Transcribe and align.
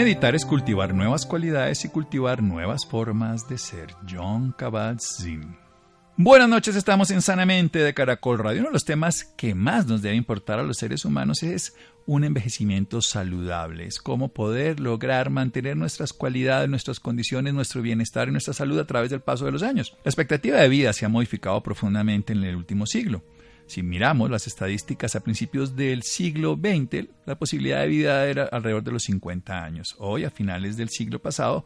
Meditar 0.00 0.34
es 0.34 0.46
cultivar 0.46 0.94
nuevas 0.94 1.26
cualidades 1.26 1.84
y 1.84 1.90
cultivar 1.90 2.42
nuevas 2.42 2.86
formas 2.86 3.46
de 3.50 3.58
ser. 3.58 3.88
John 4.10 4.54
Kabat-Zinn. 4.56 5.58
Buenas 6.16 6.48
noches, 6.48 6.74
estamos 6.74 7.10
en 7.10 7.20
Sanamente 7.20 7.80
de 7.80 7.92
Caracol 7.92 8.38
Radio. 8.38 8.60
Uno 8.60 8.70
de 8.70 8.72
los 8.72 8.86
temas 8.86 9.24
que 9.36 9.54
más 9.54 9.84
nos 9.84 10.00
debe 10.00 10.16
importar 10.16 10.58
a 10.58 10.62
los 10.62 10.78
seres 10.78 11.04
humanos 11.04 11.42
es 11.42 11.74
un 12.06 12.24
envejecimiento 12.24 13.02
saludable. 13.02 13.84
Es 13.84 13.98
cómo 13.98 14.32
poder 14.32 14.80
lograr 14.80 15.28
mantener 15.28 15.76
nuestras 15.76 16.14
cualidades, 16.14 16.70
nuestras 16.70 16.98
condiciones, 16.98 17.52
nuestro 17.52 17.82
bienestar 17.82 18.26
y 18.28 18.32
nuestra 18.32 18.54
salud 18.54 18.78
a 18.78 18.86
través 18.86 19.10
del 19.10 19.20
paso 19.20 19.44
de 19.44 19.52
los 19.52 19.62
años. 19.62 19.98
La 20.02 20.08
expectativa 20.08 20.56
de 20.56 20.70
vida 20.70 20.94
se 20.94 21.04
ha 21.04 21.10
modificado 21.10 21.62
profundamente 21.62 22.32
en 22.32 22.42
el 22.42 22.56
último 22.56 22.86
siglo. 22.86 23.22
Si 23.70 23.84
miramos 23.84 24.28
las 24.32 24.48
estadísticas 24.48 25.14
a 25.14 25.20
principios 25.20 25.76
del 25.76 26.02
siglo 26.02 26.58
XX, 26.60 27.06
la 27.24 27.38
posibilidad 27.38 27.82
de 27.82 27.86
vida 27.86 28.26
era 28.26 28.46
alrededor 28.46 28.82
de 28.82 28.90
los 28.90 29.04
50 29.04 29.62
años. 29.62 29.94
Hoy, 30.00 30.24
a 30.24 30.30
finales 30.32 30.76
del 30.76 30.88
siglo 30.88 31.20
pasado, 31.20 31.64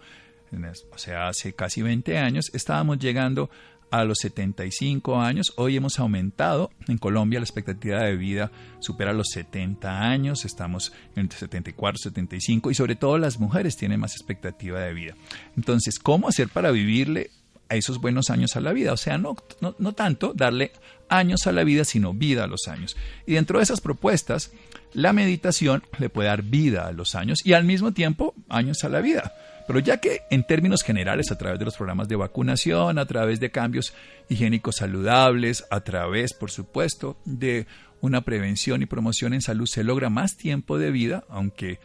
o 0.93 0.99
sea, 0.99 1.29
hace 1.29 1.55
casi 1.55 1.81
20 1.81 2.19
años, 2.19 2.51
estábamos 2.53 2.99
llegando 2.99 3.49
a 3.91 4.05
los 4.05 4.19
75 4.19 5.19
años. 5.19 5.55
Hoy 5.57 5.77
hemos 5.77 5.99
aumentado. 5.99 6.71
En 6.89 6.99
Colombia 6.99 7.41
la 7.41 7.47
expectativa 7.47 8.03
de 8.03 8.17
vida 8.17 8.53
supera 8.81 9.15
los 9.15 9.29
70 9.31 10.03
años. 10.03 10.45
Estamos 10.45 10.93
entre 11.17 11.39
74 11.39 11.97
y 11.99 12.03
75 12.03 12.71
y 12.71 12.75
sobre 12.75 12.97
todo 12.97 13.17
las 13.17 13.41
mujeres 13.41 13.79
tienen 13.79 14.01
más 14.01 14.13
expectativa 14.13 14.79
de 14.79 14.93
vida. 14.93 15.15
Entonces, 15.57 15.99
¿cómo 15.99 16.29
hacer 16.29 16.51
para 16.51 16.71
vivirle 16.71 17.31
a 17.69 17.77
esos 17.77 18.01
buenos 18.01 18.31
años 18.31 18.57
a 18.57 18.61
la 18.61 18.73
vida. 18.73 18.93
O 18.93 18.97
sea, 18.97 19.19
no, 19.19 19.37
no, 19.61 19.75
no, 19.79 19.93
tanto 19.93 20.33
darle 20.35 20.73
años 21.09 21.47
a 21.47 21.53
la 21.53 21.65
vida, 21.65 21.85
sino 21.85 22.13
vida 22.13 22.45
a 22.45 22.47
los 22.47 22.69
años. 22.69 22.97
Y 23.27 23.35
dentro 23.35 23.59
de 23.59 23.65
esas 23.65 23.81
propuestas, 23.81 24.53
la 24.93 25.13
meditación 25.13 25.83
le 25.99 26.09
puede 26.09 26.29
dar 26.29 26.43
vida 26.43 26.87
a 26.87 26.93
los 26.93 27.15
años 27.15 27.45
y 27.45 27.53
al 27.53 27.65
mismo 27.65 27.93
tiempo 27.93 28.35
años 28.49 28.85
a 28.85 28.89
la 28.89 29.01
vida. 29.01 29.35
Pero 29.67 29.79
ya 29.79 29.99
que 29.99 30.23
en 30.31 30.47
términos 30.47 30.83
generales, 30.83 31.33
a 31.33 31.39
través 31.39 31.59
de 31.59 31.65
los 31.65 31.77
programas 31.77 32.09
de 32.09 32.17
vacunación, 32.17 32.99
a 32.99 33.07
través 33.07 33.41
de 33.41 33.51
cambios 33.51 33.95
higiénicos 34.29 34.77
saludables, 34.77 35.65
a 35.71 35.81
través, 35.81 36.35
por 36.35 36.51
supuesto, 36.51 37.17
de 37.25 37.67
una 38.01 38.21
prevención 38.21 38.83
y 38.83 38.87
promoción 38.87 39.33
en 39.33 39.41
salud, 39.41 39.67
se 39.67 39.83
logra 39.83 40.11
más 40.11 40.37
tiempo 40.37 40.79
de 40.79 40.91
vida, 40.91 41.25
aunque 41.31 41.79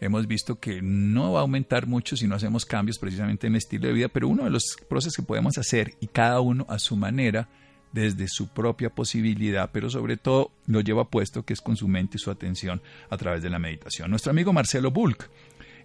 hemos 0.00 0.26
visto 0.26 0.58
que 0.58 0.80
no 0.82 1.32
va 1.32 1.40
a 1.40 1.42
aumentar 1.42 1.86
mucho 1.86 2.16
si 2.16 2.26
no 2.26 2.34
hacemos 2.34 2.64
cambios 2.64 2.98
precisamente 2.98 3.46
en 3.46 3.54
el 3.54 3.58
estilo 3.58 3.86
de 3.86 3.92
vida, 3.92 4.08
pero 4.08 4.28
uno 4.28 4.44
de 4.44 4.50
los 4.50 4.76
procesos 4.88 5.16
que 5.16 5.22
podemos 5.22 5.58
hacer 5.58 5.94
y 6.00 6.06
cada 6.06 6.40
uno 6.40 6.66
a 6.68 6.78
su 6.78 6.96
manera, 6.96 7.48
desde 7.92 8.28
su 8.28 8.48
propia 8.48 8.90
posibilidad, 8.90 9.70
pero 9.72 9.90
sobre 9.90 10.16
todo 10.16 10.52
lo 10.66 10.80
lleva 10.80 11.08
puesto 11.08 11.44
que 11.44 11.52
es 11.52 11.60
con 11.60 11.76
su 11.76 11.88
mente 11.88 12.16
y 12.16 12.20
su 12.20 12.30
atención 12.30 12.80
a 13.08 13.16
través 13.16 13.42
de 13.42 13.50
la 13.50 13.58
meditación. 13.58 14.10
Nuestro 14.10 14.30
amigo 14.30 14.52
Marcelo 14.52 14.90
Bulk, 14.90 15.28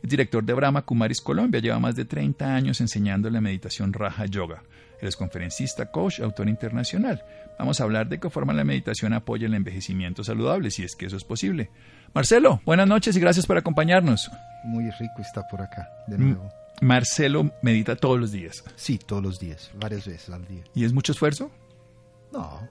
director 0.03 0.43
de 0.43 0.53
Brahma 0.53 0.83
Kumaris 0.83 1.21
Colombia, 1.21 1.61
lleva 1.61 1.79
más 1.79 1.95
de 1.95 2.05
30 2.05 2.55
años 2.55 2.79
enseñando 2.79 3.29
la 3.29 3.41
meditación 3.41 3.91
Raja 3.91 4.25
Yoga. 4.27 4.63
Él 5.01 5.07
es 5.07 5.15
conferencista, 5.15 5.91
coach, 5.91 6.19
autor 6.19 6.47
internacional. 6.47 7.23
Vamos 7.59 7.81
a 7.81 7.83
hablar 7.83 8.07
de 8.07 8.19
qué 8.19 8.29
forma 8.29 8.53
la 8.53 8.63
meditación 8.63 9.13
apoya 9.13 9.47
el 9.47 9.53
envejecimiento 9.53 10.23
saludable, 10.23 10.71
si 10.71 10.83
es 10.83 10.95
que 10.95 11.07
eso 11.07 11.17
es 11.17 11.23
posible. 11.23 11.69
Marcelo, 12.15 12.61
buenas 12.63 12.87
noches 12.87 13.17
y 13.17 13.19
gracias 13.19 13.45
por 13.45 13.57
acompañarnos. 13.57 14.31
Muy 14.63 14.89
rico 14.89 15.21
estar 15.21 15.43
por 15.51 15.61
acá 15.61 15.89
de 16.07 16.17
nuevo. 16.17 16.49
Marcelo 16.81 17.51
medita 17.61 17.97
todos 17.97 18.17
los 18.17 18.31
días. 18.31 18.63
Sí, 18.77 18.97
todos 18.97 19.21
los 19.21 19.37
días, 19.37 19.69
varias 19.77 20.07
veces 20.07 20.29
al 20.29 20.47
día. 20.47 20.63
¿Y 20.73 20.85
es 20.85 20.93
mucho 20.93 21.11
esfuerzo? 21.11 21.51
No, 22.31 22.65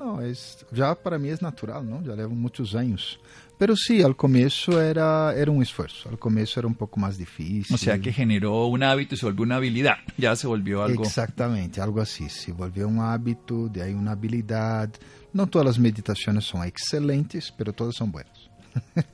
no, 0.00 0.20
es, 0.20 0.66
ya 0.72 0.96
para 0.96 1.16
mí 1.16 1.28
es 1.28 1.40
natural, 1.40 1.88
¿no? 1.88 2.02
Ya 2.02 2.16
llevo 2.16 2.34
muchos 2.34 2.74
años. 2.74 3.20
Pero 3.56 3.76
sí, 3.76 4.02
al 4.02 4.16
comienzo 4.16 4.82
era, 4.82 5.32
era 5.32 5.52
un 5.52 5.62
esfuerzo, 5.62 6.08
al 6.08 6.18
comienzo 6.18 6.58
era 6.58 6.66
un 6.66 6.74
poco 6.74 6.98
más 6.98 7.16
difícil. 7.16 7.72
O 7.72 7.78
sea 7.78 8.00
que 8.00 8.12
generó 8.12 8.66
un 8.66 8.82
hábito 8.82 9.14
y 9.14 9.18
se 9.18 9.26
volvió 9.26 9.44
una 9.44 9.56
habilidad, 9.56 9.98
ya 10.16 10.34
se 10.34 10.48
volvió 10.48 10.82
algo. 10.82 11.04
Exactamente, 11.04 11.80
algo 11.80 12.00
así, 12.00 12.28
se 12.28 12.50
volvió 12.50 12.88
un 12.88 12.98
hábito, 12.98 13.68
de 13.68 13.80
ahí 13.80 13.94
una 13.94 14.10
habilidad. 14.10 14.90
No 15.32 15.46
todas 15.46 15.66
las 15.66 15.78
meditaciones 15.78 16.46
son 16.46 16.64
excelentes, 16.64 17.54
pero 17.56 17.72
todas 17.72 17.94
son 17.94 18.10
buenas. 18.10 18.48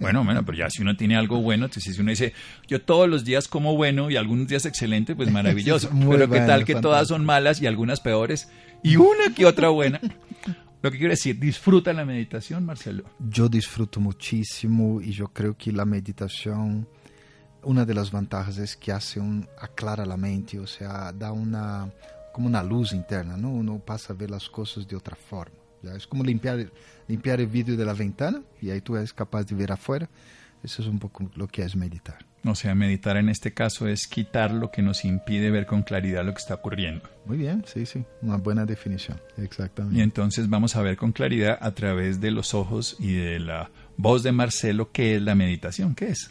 Bueno, 0.01 0.25
bueno, 0.25 0.45
pero 0.45 0.59
ya 0.59 0.71
si 0.71 0.83
uno 0.83 0.97
tiene 0.97 1.17
algo 1.17 1.41
bueno, 1.41 1.67
entonces 1.67 1.95
si 1.95 2.01
uno 2.01 2.11
dice, 2.11 2.33
yo 2.67 2.83
todos 2.83 3.09
los 3.09 3.25
días 3.25 3.49
como 3.49 3.77
bueno 3.77 4.11
y 4.11 4.17
algunos 4.17 4.47
días 4.49 4.67
excelente, 4.67 5.15
pues 5.15 5.31
maravilloso. 5.33 5.91
pero 6.09 6.29
qué 6.29 6.41
tal 6.41 6.65
que 6.65 6.75
todas 6.75 7.09
son 7.09 7.25
malas 7.25 7.61
y 7.61 7.67
algunas 7.67 8.01
peores 8.01 8.49
y 8.83 8.97
una 8.97 9.35
que 9.35 9.47
otra 9.47 9.71
buena. 9.71 10.01
Lo 10.83 10.91
que 10.91 10.99
quiero 10.99 11.13
decir, 11.13 11.39
¿disfruta 11.39 11.95
la 11.95 12.05
meditación, 12.05 12.67
Marcelo? 12.67 13.05
Yo 13.19 13.49
disfruto 13.49 14.01
muchísimo 14.01 15.01
y 15.01 15.13
yo 15.13 15.29
creo 15.29 15.57
que 15.57 15.73
la 15.73 15.87
meditación, 15.87 16.87
una 17.63 17.87
de 17.87 17.95
las 17.95 18.13
ventajas 18.13 18.59
es 18.59 18.77
que 18.77 18.93
hace 18.93 19.19
un, 19.19 19.49
aclara 19.59 20.05
la 20.05 20.19
mente, 20.19 20.59
o 20.59 20.67
sea, 20.67 21.11
da 21.11 21.33
una, 21.33 21.91
como 22.35 22.49
una 22.49 22.63
luz 22.63 22.93
interna, 22.93 23.39
¿no? 23.39 23.49
Uno 23.49 23.79
pasa 23.79 24.13
a 24.13 24.17
ver 24.17 24.31
las 24.31 24.51
cosas 24.51 24.87
de 24.87 24.95
otra 24.95 25.17
forma. 25.17 25.64
¿Ya? 25.84 25.95
Es 25.95 26.06
como 26.06 26.25
limpiar, 26.25 26.71
limpiar 27.09 27.41
el 27.41 27.47
vidrio 27.47 27.77
de 27.77 27.84
la 27.84 27.95
ventana 27.95 28.43
y 28.61 28.71
ahí 28.71 28.81
tú 28.81 28.97
eres 28.97 29.12
capaz 29.12 29.45
de 29.45 29.55
ver 29.55 29.72
afuera. 29.72 30.09
Eso 30.62 30.81
es 30.81 30.89
un 30.89 30.99
poco 30.99 31.31
lo 31.37 31.47
que 31.47 31.62
es 31.62 31.77
meditar. 31.77 32.25
O 32.47 32.55
sea, 32.55 32.75
meditar 32.75 33.17
en 33.17 33.28
este 33.28 33.53
caso 33.53 33.89
es 33.89 34.06
quitar 34.06 34.50
lo 34.50 34.71
que 34.71 34.83
nos 34.83 35.05
impide 35.05 35.50
ver 35.50 35.67
con 35.67 35.83
claridad 35.83 36.25
lo 36.25 36.33
que 36.33 36.41
está 36.41 36.55
ocurriendo. 36.55 37.09
Muy 37.25 37.39
bien, 37.39 37.65
sí, 37.67 37.87
sí, 37.87 38.05
una 38.21 38.37
buena 38.37 38.67
definición, 38.67 39.19
exactamente. 39.39 39.99
Y 39.99 40.03
entonces 40.03 40.49
vamos 40.49 40.77
a 40.77 40.83
ver 40.83 40.97
con 40.97 41.12
claridad 41.12 41.59
a 41.61 41.72
través 41.72 42.21
de 42.21 42.31
los 42.31 42.53
ojos 42.53 42.97
y 42.99 43.15
de 43.15 43.41
la 43.41 43.71
voz 43.97 44.22
de 44.22 44.32
Marcelo 44.32 44.91
qué 44.93 45.16
es 45.16 45.22
la 45.22 45.34
meditación, 45.34 45.94
qué 45.94 46.10
es. 46.10 46.28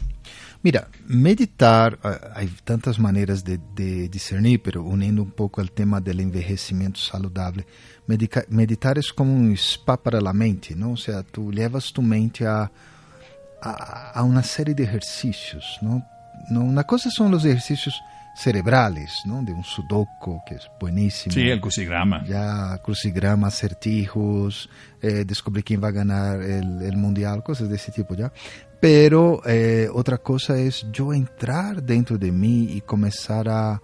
Mira, 0.62 0.88
meditar, 1.06 1.98
hay 2.34 2.48
tantas 2.64 2.98
maneras 2.98 3.44
de, 3.44 3.60
de 3.74 4.08
discernir, 4.08 4.62
pero 4.62 4.82
uniendo 4.82 5.22
un 5.22 5.30
poco 5.30 5.60
el 5.60 5.72
tema 5.72 6.00
del 6.00 6.20
envejecimiento 6.20 7.00
saludable, 7.00 7.66
medica, 8.06 8.44
meditar 8.48 8.98
es 8.98 9.12
como 9.12 9.34
un 9.34 9.52
spa 9.52 10.02
para 10.02 10.20
la 10.20 10.32
mente, 10.32 10.74
¿no? 10.74 10.92
O 10.92 10.96
sea, 10.96 11.22
tú 11.22 11.52
llevas 11.52 11.92
tu 11.92 12.00
mente 12.00 12.46
a 12.46 12.70
a, 13.64 14.10
a, 14.10 14.22
una 14.22 14.42
serie 14.42 14.74
de 14.74 14.84
ejercicios, 14.84 15.78
¿no? 15.80 16.06
¿no? 16.50 16.60
Una 16.60 16.84
cosa 16.84 17.10
son 17.10 17.30
los 17.30 17.44
ejercicios 17.44 18.00
cerebrales, 18.34 19.12
¿no? 19.24 19.42
De 19.42 19.52
un 19.52 19.64
sudoku, 19.64 20.42
que 20.46 20.56
es 20.56 20.68
buenísimo. 20.80 21.32
Sí, 21.32 21.48
el 21.48 21.60
crucigrama. 21.60 22.24
Ya, 22.24 22.78
crucigrama, 22.82 23.48
acertijos, 23.48 24.68
eh, 25.00 25.24
descubrir 25.24 25.64
quién 25.64 25.82
va 25.82 25.88
a 25.88 25.92
ganar 25.92 26.42
el, 26.42 26.82
el, 26.82 26.96
mundial, 26.96 27.42
cosas 27.42 27.68
de 27.68 27.76
ese 27.76 27.92
tipo, 27.92 28.14
¿ya? 28.14 28.32
Pero 28.80 29.40
eh, 29.46 29.88
otra 29.92 30.18
cosa 30.18 30.58
es 30.58 30.86
yo 30.92 31.14
entrar 31.14 31.82
dentro 31.82 32.18
de 32.18 32.30
mí 32.30 32.68
y 32.72 32.80
comenzar 32.82 33.48
a, 33.48 33.80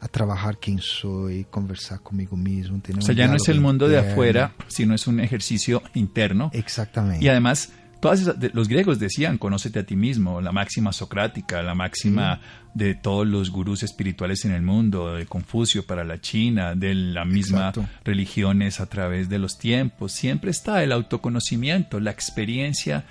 a 0.00 0.08
trabajar 0.08 0.58
quién 0.58 0.78
soy, 0.78 1.44
conversar 1.44 2.00
conmigo 2.00 2.36
mismo. 2.36 2.80
Tener 2.80 3.02
o 3.02 3.06
sea, 3.06 3.14
ya 3.14 3.28
no 3.28 3.36
es 3.36 3.48
el 3.48 3.60
mundo 3.60 3.86
interno. 3.86 4.06
de 4.06 4.12
afuera, 4.12 4.54
sino 4.66 4.94
es 4.94 5.06
un 5.06 5.20
ejercicio 5.20 5.82
interno. 5.94 6.50
Exactamente. 6.52 7.24
Y 7.24 7.28
además 7.28 7.70
Todas 8.00 8.22
esas, 8.22 8.40
de, 8.40 8.50
los 8.54 8.68
griegos 8.68 8.98
decían, 8.98 9.36
conócete 9.36 9.80
a 9.80 9.84
ti 9.84 9.94
mismo, 9.94 10.40
la 10.40 10.52
máxima 10.52 10.92
socrática, 10.92 11.62
la 11.62 11.74
máxima 11.74 12.36
sí. 12.36 12.42
de 12.74 12.94
todos 12.94 13.26
los 13.26 13.50
gurús 13.50 13.82
espirituales 13.82 14.44
en 14.46 14.52
el 14.52 14.62
mundo, 14.62 15.14
de 15.14 15.26
Confucio 15.26 15.84
para 15.84 16.02
la 16.02 16.20
China, 16.20 16.74
de 16.74 16.94
la 16.94 17.26
misma 17.26 17.68
Exacto. 17.68 17.86
religiones 18.04 18.80
a 18.80 18.86
través 18.86 19.28
de 19.28 19.38
los 19.38 19.58
tiempos. 19.58 20.12
Siempre 20.12 20.50
está 20.50 20.82
el 20.82 20.92
autoconocimiento, 20.92 22.00
la 22.00 22.10
experiencia 22.10 23.04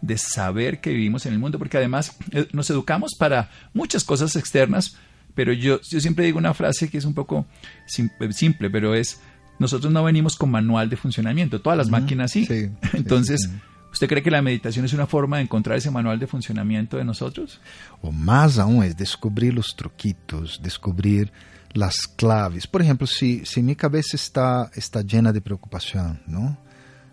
de 0.00 0.18
saber 0.18 0.80
que 0.80 0.90
vivimos 0.90 1.26
en 1.26 1.32
el 1.32 1.38
mundo, 1.38 1.58
porque 1.58 1.76
además 1.76 2.16
eh, 2.32 2.48
nos 2.52 2.70
educamos 2.70 3.14
para 3.16 3.50
muchas 3.72 4.04
cosas 4.04 4.34
externas, 4.36 4.96
pero 5.34 5.52
yo, 5.52 5.80
yo 5.88 6.00
siempre 6.00 6.24
digo 6.24 6.38
una 6.38 6.54
frase 6.54 6.88
que 6.88 6.98
es 6.98 7.04
un 7.04 7.14
poco 7.14 7.46
simple, 7.86 8.70
pero 8.70 8.94
es, 8.94 9.20
nosotros 9.58 9.92
no 9.92 10.02
venimos 10.02 10.36
con 10.36 10.50
manual 10.50 10.88
de 10.90 10.96
funcionamiento, 10.96 11.60
todas 11.60 11.76
las 11.76 11.86
uh 11.86 11.90
-huh. 11.90 12.00
máquinas 12.00 12.32
sí. 12.32 12.46
sí 12.46 12.70
Entonces, 12.94 13.42
sí. 13.42 13.50
¿Usted 13.92 14.08
cree 14.08 14.22
que 14.22 14.30
la 14.30 14.42
meditación 14.42 14.84
es 14.84 14.92
una 14.92 15.06
forma 15.06 15.38
de 15.38 15.44
encontrar 15.44 15.78
ese 15.78 15.90
manual 15.90 16.18
de 16.18 16.26
funcionamiento 16.26 16.96
de 16.96 17.04
nosotros? 17.04 17.60
O 18.02 18.12
más 18.12 18.58
aún 18.58 18.84
es 18.84 18.96
descubrir 18.96 19.54
los 19.54 19.74
truquitos, 19.74 20.60
descubrir 20.62 21.32
las 21.72 22.06
claves. 22.06 22.66
Por 22.66 22.82
ejemplo, 22.82 23.06
si, 23.06 23.44
si 23.44 23.62
mi 23.62 23.74
cabeza 23.74 24.16
está, 24.16 24.70
está 24.74 25.02
llena 25.02 25.32
de 25.32 25.40
preocupación, 25.40 26.20
¿no? 26.26 26.56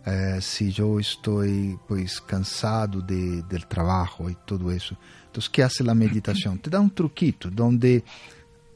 eh, 0.06 0.39
se 0.39 0.72
eu 0.77 1.00
estou 1.00 1.42
pois 1.88 2.19
cansado 2.19 3.01
de, 3.01 3.42
del 3.44 3.66
trabalho 3.66 4.30
e 4.30 4.36
tudo 4.45 4.72
isso. 4.72 4.95
Então, 5.30 5.42
o 5.45 5.50
que 5.50 5.62
faz 5.62 5.81
a 5.81 5.95
meditação? 5.95 6.57
Te 6.57 6.69
dá 6.69 6.80
um 6.80 6.89
truquito 6.89 7.51
onde 7.60 8.04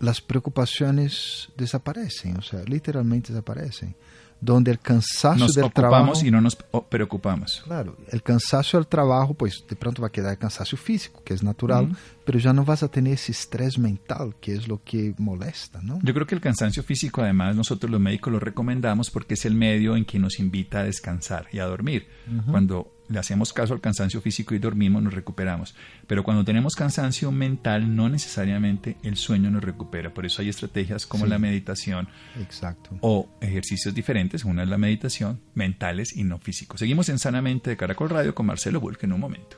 as 0.01 0.19
preocupações 0.19 1.49
desaparecem, 1.55 2.33
ou 2.35 2.41
seja, 2.41 2.63
literalmente 2.67 3.31
desaparecem. 3.31 3.93
Donde 4.41 4.71
el 4.71 4.79
cansancio 4.79 5.45
nos 5.45 5.53
del 5.53 5.65
ocupamos 5.65 6.19
trabajo... 6.19 6.25
y 6.25 6.31
no 6.31 6.41
nos 6.41 6.55
preocupamos. 6.89 7.61
Claro, 7.65 7.97
el 8.09 8.23
cansancio 8.23 8.79
del 8.79 8.87
trabajo, 8.87 9.33
pues 9.33 9.63
de 9.67 9.75
pronto 9.75 10.01
va 10.01 10.07
a 10.07 10.11
quedar 10.11 10.31
el 10.31 10.37
cansancio 10.37 10.77
físico, 10.77 11.21
que 11.23 11.33
es 11.33 11.43
natural, 11.43 11.85
uh 11.85 11.87
-huh. 11.89 11.97
Pero 12.29 12.37
ya 12.37 12.53
no 12.53 12.63
vas 12.63 12.83
a 12.83 12.89
tener 12.89 13.13
ese 13.13 13.31
estrés 13.31 13.79
mental, 13.79 14.35
que 14.39 14.53
es 14.53 14.67
lo 14.67 14.83
que 14.83 15.15
molesta, 15.17 15.81
¿no? 15.81 15.99
Yo 16.03 16.13
creo 16.13 16.27
que 16.27 16.35
el 16.35 16.41
cansancio 16.41 16.83
físico, 16.83 17.23
además, 17.23 17.55
nosotros 17.55 17.89
los 17.89 17.99
médicos 17.99 18.31
lo 18.31 18.39
recomendamos 18.39 19.09
porque 19.09 19.33
es 19.33 19.45
el 19.45 19.55
medio 19.55 19.95
en 19.95 20.05
que 20.05 20.19
nos 20.19 20.37
invita 20.37 20.81
a 20.81 20.83
descansar 20.83 21.47
y 21.51 21.57
a 21.57 21.65
dormir. 21.65 22.07
Uh 22.27 22.33
-huh. 22.33 22.51
Cuando 22.51 22.93
le 23.07 23.17
hacemos 23.17 23.51
caso 23.51 23.73
al 23.73 23.81
cansancio 23.81 24.21
físico 24.21 24.53
y 24.53 24.59
dormimos, 24.59 25.01
nos 25.01 25.15
recuperamos. 25.15 25.73
Pero 26.05 26.23
cuando 26.23 26.45
tenemos 26.45 26.75
cansancio 26.75 27.31
mental, 27.31 27.95
no 27.95 28.09
necesariamente 28.09 28.97
el 29.01 29.15
sueño 29.15 29.49
nos 29.49 29.63
recupera. 29.63 30.13
Por 30.13 30.27
eso 30.27 30.43
hay 30.43 30.49
estrategias 30.49 31.07
como 31.07 31.23
sí. 31.23 31.31
la 31.31 31.39
meditación 31.39 32.09
Exacto. 32.39 32.91
o 33.01 33.27
ejercicios 33.41 33.95
diferentes. 33.95 34.45
Una 34.45 34.61
es 34.61 34.69
la 34.69 34.77
meditación, 34.77 35.39
mentales 35.55 36.15
y 36.15 36.25
no 36.25 36.37
físicos. 36.37 36.79
Seguimos 36.79 37.09
en 37.09 37.17
Sanamente 37.17 37.71
de 37.71 37.77
Caracol 37.77 38.11
Radio 38.11 38.35
con 38.35 38.45
Marcelo 38.45 38.79
Bulk 38.79 39.03
en 39.03 39.13
un 39.13 39.19
momento. 39.19 39.57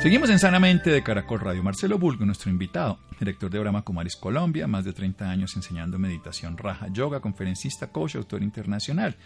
Seguimos 0.00 0.30
en 0.30 0.38
Sanamente 0.38 0.88
de 0.88 1.02
Caracol 1.02 1.40
Radio. 1.40 1.62
Marcelo 1.62 1.98
Bulgo, 1.98 2.24
nuestro 2.24 2.50
invitado, 2.50 2.98
director 3.18 3.50
de 3.50 3.58
Brahma 3.58 3.82
Kumaris 3.82 4.16
Colombia, 4.16 4.66
más 4.66 4.86
de 4.86 4.94
30 4.94 5.28
años 5.28 5.54
enseñando 5.56 5.98
meditación 5.98 6.56
raja, 6.56 6.88
yoga, 6.90 7.20
conferencista, 7.20 7.88
coach, 7.88 8.16
autor 8.16 8.42
internacional. 8.42 9.16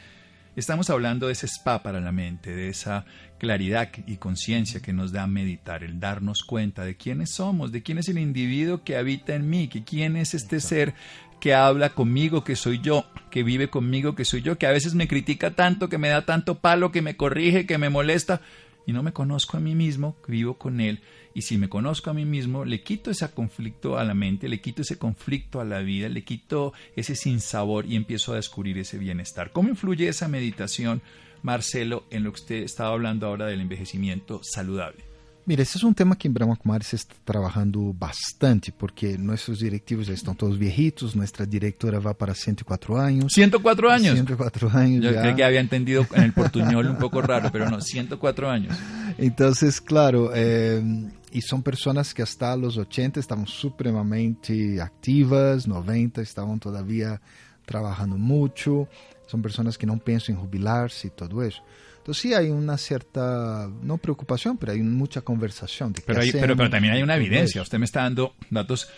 Estamos 0.56 0.90
hablando 0.90 1.28
de 1.28 1.34
ese 1.34 1.46
spa 1.46 1.80
para 1.84 2.00
la 2.00 2.10
mente, 2.10 2.56
de 2.56 2.70
esa 2.70 3.04
claridad 3.38 3.90
y 4.04 4.16
conciencia 4.16 4.80
que 4.80 4.92
nos 4.92 5.12
da 5.12 5.28
meditar, 5.28 5.84
el 5.84 6.00
darnos 6.00 6.42
cuenta 6.42 6.84
de 6.84 6.96
quiénes 6.96 7.30
somos, 7.30 7.70
de 7.70 7.84
quién 7.84 7.98
es 7.98 8.08
el 8.08 8.18
individuo 8.18 8.82
que 8.82 8.96
habita 8.96 9.36
en 9.36 9.48
mí, 9.48 9.68
que 9.68 9.84
quién 9.84 10.16
es 10.16 10.34
este 10.34 10.58
ser 10.58 10.94
que 11.38 11.54
habla 11.54 11.90
conmigo, 11.90 12.42
que 12.42 12.56
soy 12.56 12.80
yo, 12.80 13.04
que 13.30 13.42
vive 13.42 13.68
conmigo, 13.68 14.14
que 14.14 14.24
soy 14.24 14.42
yo, 14.42 14.58
que 14.58 14.66
a 14.66 14.72
veces 14.72 14.94
me 14.94 15.06
critica 15.06 15.50
tanto, 15.50 15.88
que 15.88 15.98
me 15.98 16.08
da 16.08 16.24
tanto 16.24 16.58
palo, 16.58 16.90
que 16.90 17.02
me 17.02 17.16
corrige, 17.16 17.66
que 17.66 17.78
me 17.78 17.90
molesta, 17.90 18.40
y 18.86 18.92
no 18.92 19.02
me 19.02 19.12
conozco 19.12 19.56
a 19.56 19.60
mí 19.60 19.74
mismo, 19.74 20.16
vivo 20.28 20.54
con 20.54 20.80
él, 20.80 21.00
y 21.34 21.42
si 21.42 21.58
me 21.58 21.68
conozco 21.68 22.10
a 22.10 22.14
mí 22.14 22.24
mismo, 22.24 22.64
le 22.64 22.82
quito 22.82 23.10
ese 23.10 23.30
conflicto 23.30 23.98
a 23.98 24.04
la 24.04 24.14
mente, 24.14 24.48
le 24.48 24.60
quito 24.60 24.82
ese 24.82 24.98
conflicto 24.98 25.60
a 25.60 25.64
la 25.64 25.80
vida, 25.80 26.08
le 26.08 26.24
quito 26.24 26.72
ese 26.96 27.16
sinsabor 27.16 27.86
y 27.86 27.96
empiezo 27.96 28.32
a 28.32 28.36
descubrir 28.36 28.78
ese 28.78 28.98
bienestar. 28.98 29.50
¿Cómo 29.52 29.68
influye 29.68 30.08
esa 30.08 30.28
meditación, 30.28 31.02
Marcelo, 31.42 32.04
en 32.10 32.24
lo 32.24 32.32
que 32.32 32.40
usted 32.40 32.62
estaba 32.62 32.92
hablando 32.92 33.26
ahora 33.26 33.46
del 33.46 33.60
envejecimiento 33.60 34.40
saludable? 34.42 35.13
Mira, 35.46 35.60
esse 35.60 35.82
é 35.82 35.86
um 35.86 35.92
tema 35.92 36.16
que 36.16 36.26
em 36.26 36.30
Brahma 36.30 36.56
Kumaris 36.56 36.86
se 36.86 36.96
está 36.96 37.14
trabalhando 37.22 37.92
bastante, 37.92 38.72
porque 38.72 39.18
nossos 39.18 39.58
directivos 39.58 40.06
já 40.06 40.14
estão 40.14 40.34
todos 40.34 40.56
viejitos, 40.56 41.14
nossa 41.14 41.46
diretora 41.46 42.00
vai 42.00 42.14
para 42.14 42.34
104 42.34 42.96
anos. 42.96 43.34
104 43.34 43.90
anos? 43.90 44.02
104 44.02 44.68
anos 44.68 45.04
Yo 45.04 45.12
já. 45.12 45.20
creí 45.20 45.34
que 45.34 45.42
había 45.42 45.60
entendido 45.60 46.06
en 46.14 46.22
el 46.22 46.32
portuñol 46.32 46.86
un 46.88 46.96
poco 46.96 47.20
raro, 47.20 47.50
pero 47.52 47.68
no, 47.68 47.78
104 47.78 48.48
años. 48.48 48.74
Então, 49.18 49.52
claro, 49.84 50.30
eh, 50.32 50.82
e 51.30 51.42
são 51.42 51.60
pessoas 51.60 52.12
que 52.12 52.22
hasta 52.22 52.56
os 52.56 52.78
80 52.78 53.20
estavam 53.20 53.46
supremamente 53.46 54.80
ativas, 54.80 55.66
90 55.66 56.22
estavam 56.22 56.58
todavía 56.58 57.20
trabalhando 57.66 58.16
muito, 58.16 58.88
são 59.26 59.42
pessoas 59.42 59.76
que 59.76 59.84
não 59.84 59.98
pensam 59.98 60.34
em 60.34 60.38
jubilar-se 60.38 61.08
e 61.08 61.10
tudo 61.10 61.44
isso. 61.44 61.60
Entonces 62.04 62.20
sí 62.20 62.34
hay 62.34 62.50
una 62.50 62.76
cierta, 62.76 63.66
no 63.80 63.96
preocupación, 63.96 64.58
pero 64.58 64.72
hay 64.72 64.82
mucha 64.82 65.22
conversación. 65.22 65.94
De 65.94 66.02
pero, 66.04 66.20
hay, 66.20 66.32
pero, 66.32 66.54
pero, 66.54 66.68
también 66.68 66.92
hay 66.92 67.02
una 67.02 67.16
evidencia. 67.16 67.62
Usted 67.62 67.78
me 67.78 67.86
está 67.86 68.02
dando 68.02 68.34
datos 68.50 68.90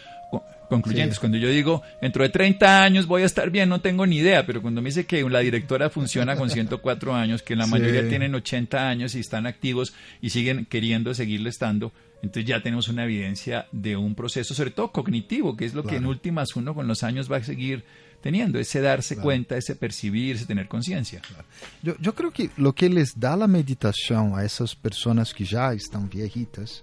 concluyentes. 0.68 1.14
Sí. 1.14 1.20
Cuando 1.20 1.38
yo 1.38 1.48
digo, 1.48 1.84
dentro 2.02 2.24
de 2.24 2.30
30 2.30 2.82
años 2.82 3.06
voy 3.06 3.22
a 3.22 3.26
estar 3.26 3.48
bien, 3.50 3.68
no 3.68 3.80
tengo 3.80 4.08
ni 4.08 4.16
idea, 4.16 4.44
pero 4.44 4.60
cuando 4.60 4.82
me 4.82 4.88
dice 4.88 5.06
que 5.06 5.22
la 5.22 5.38
directora 5.38 5.88
funciona 5.88 6.34
con 6.34 6.50
104 6.50 7.14
años, 7.14 7.44
que 7.44 7.54
la 7.54 7.68
mayoría 7.68 8.08
tienen 8.08 8.34
80 8.34 8.88
años 8.88 9.14
y 9.14 9.20
están 9.20 9.46
activos 9.46 9.94
y 10.20 10.30
siguen 10.30 10.66
queriendo 10.66 11.14
seguirle 11.14 11.50
estando, 11.50 11.92
entonces 12.24 12.44
ya 12.44 12.60
tenemos 12.60 12.88
una 12.88 13.04
evidencia 13.04 13.68
de 13.70 13.96
un 13.96 14.16
proceso, 14.16 14.52
sobre 14.52 14.72
todo 14.72 14.90
cognitivo, 14.90 15.56
que 15.56 15.64
es 15.64 15.74
lo 15.74 15.82
claro. 15.82 15.96
que 15.96 16.02
en 16.02 16.06
últimas 16.06 16.56
uno 16.56 16.74
con 16.74 16.88
los 16.88 17.04
años 17.04 17.30
va 17.30 17.36
a 17.36 17.44
seguir 17.44 17.84
teniendo, 18.26 18.58
ese 18.58 18.80
darse 18.80 19.14
claro. 19.14 19.24
cuenta, 19.24 19.56
ese 19.56 19.74
percibir, 19.76 20.36
ese 20.36 20.46
tener 20.46 20.68
conciencia. 20.68 21.20
Claro. 21.20 21.44
Yo, 21.82 21.96
yo, 21.98 22.14
creo 22.14 22.30
que 22.32 22.50
lo 22.56 22.74
que 22.74 22.88
les 22.88 23.18
da 23.18 23.36
la 23.36 23.46
meditación 23.46 24.38
a 24.38 24.44
esas 24.44 24.74
personas 24.74 25.32
que 25.32 25.44
ya 25.44 25.72
están 25.72 26.08
viejitas 26.08 26.82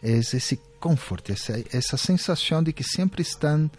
es 0.00 0.34
ese 0.34 0.58
confort, 0.78 1.30
esa, 1.30 1.54
esa 1.70 1.96
sensación 1.96 2.64
de 2.64 2.72
que 2.72 2.82
siempre 2.84 3.22
están 3.22 3.70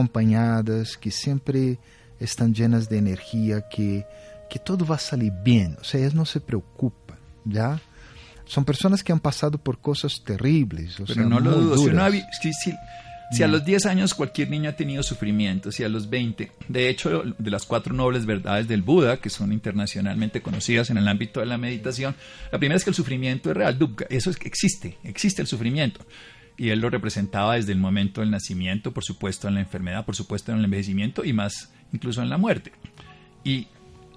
acompañadas, 0.00 0.96
que 0.96 1.10
siempre 1.10 1.78
están 2.18 2.54
llenas 2.54 2.88
de 2.88 2.98
energía, 2.98 3.68
que, 3.68 4.04
que 4.48 4.58
todo 4.58 4.84
va 4.86 4.96
a 4.96 4.98
salir 4.98 5.32
bien, 5.44 5.76
o 5.80 5.84
sea, 5.84 6.00
ellas 6.00 6.14
no 6.14 6.24
se 6.26 6.40
preocupan, 6.40 7.18
¿ya? 7.44 7.80
Son 8.46 8.64
personas 8.64 9.04
que 9.04 9.12
han 9.12 9.20
pasado 9.20 9.58
por 9.58 9.78
cosas 9.78 10.22
terribles. 10.24 10.98
O 10.98 11.04
Pero 11.04 11.14
sea, 11.14 11.24
no 11.24 11.38
lo 11.38 11.52
dudo. 11.52 11.76
Si, 11.76 11.88
vi- 12.16 12.24
si- 12.42 12.52
si- 12.52 12.74
si 13.30 13.42
a 13.42 13.48
los 13.48 13.64
10 13.64 13.86
años 13.86 14.14
cualquier 14.14 14.50
niño 14.50 14.70
ha 14.70 14.76
tenido 14.76 15.02
sufrimiento, 15.02 15.70
si 15.70 15.84
a 15.84 15.88
los 15.88 16.10
20, 16.10 16.50
de 16.68 16.88
hecho, 16.88 17.22
de 17.38 17.50
las 17.50 17.64
cuatro 17.64 17.94
nobles 17.94 18.26
verdades 18.26 18.66
del 18.66 18.82
Buda, 18.82 19.18
que 19.18 19.30
son 19.30 19.52
internacionalmente 19.52 20.42
conocidas 20.42 20.90
en 20.90 20.98
el 20.98 21.08
ámbito 21.08 21.40
de 21.40 21.46
la 21.46 21.58
meditación, 21.58 22.14
la 22.50 22.58
primera 22.58 22.76
es 22.76 22.84
que 22.84 22.90
el 22.90 22.96
sufrimiento 22.96 23.50
es 23.50 23.56
real, 23.56 23.78
eso 24.08 24.30
es 24.30 24.36
que 24.36 24.48
existe, 24.48 24.98
existe 25.04 25.42
el 25.42 25.48
sufrimiento. 25.48 26.04
Y 26.56 26.70
él 26.70 26.80
lo 26.80 26.90
representaba 26.90 27.54
desde 27.54 27.72
el 27.72 27.78
momento 27.78 28.20
del 28.20 28.30
nacimiento, 28.30 28.92
por 28.92 29.04
supuesto 29.04 29.48
en 29.48 29.54
la 29.54 29.60
enfermedad, 29.60 30.04
por 30.04 30.16
supuesto 30.16 30.52
en 30.52 30.58
el 30.58 30.64
envejecimiento 30.64 31.24
y 31.24 31.32
más 31.32 31.70
incluso 31.92 32.22
en 32.22 32.28
la 32.28 32.36
muerte. 32.36 32.72
Y 33.44 33.68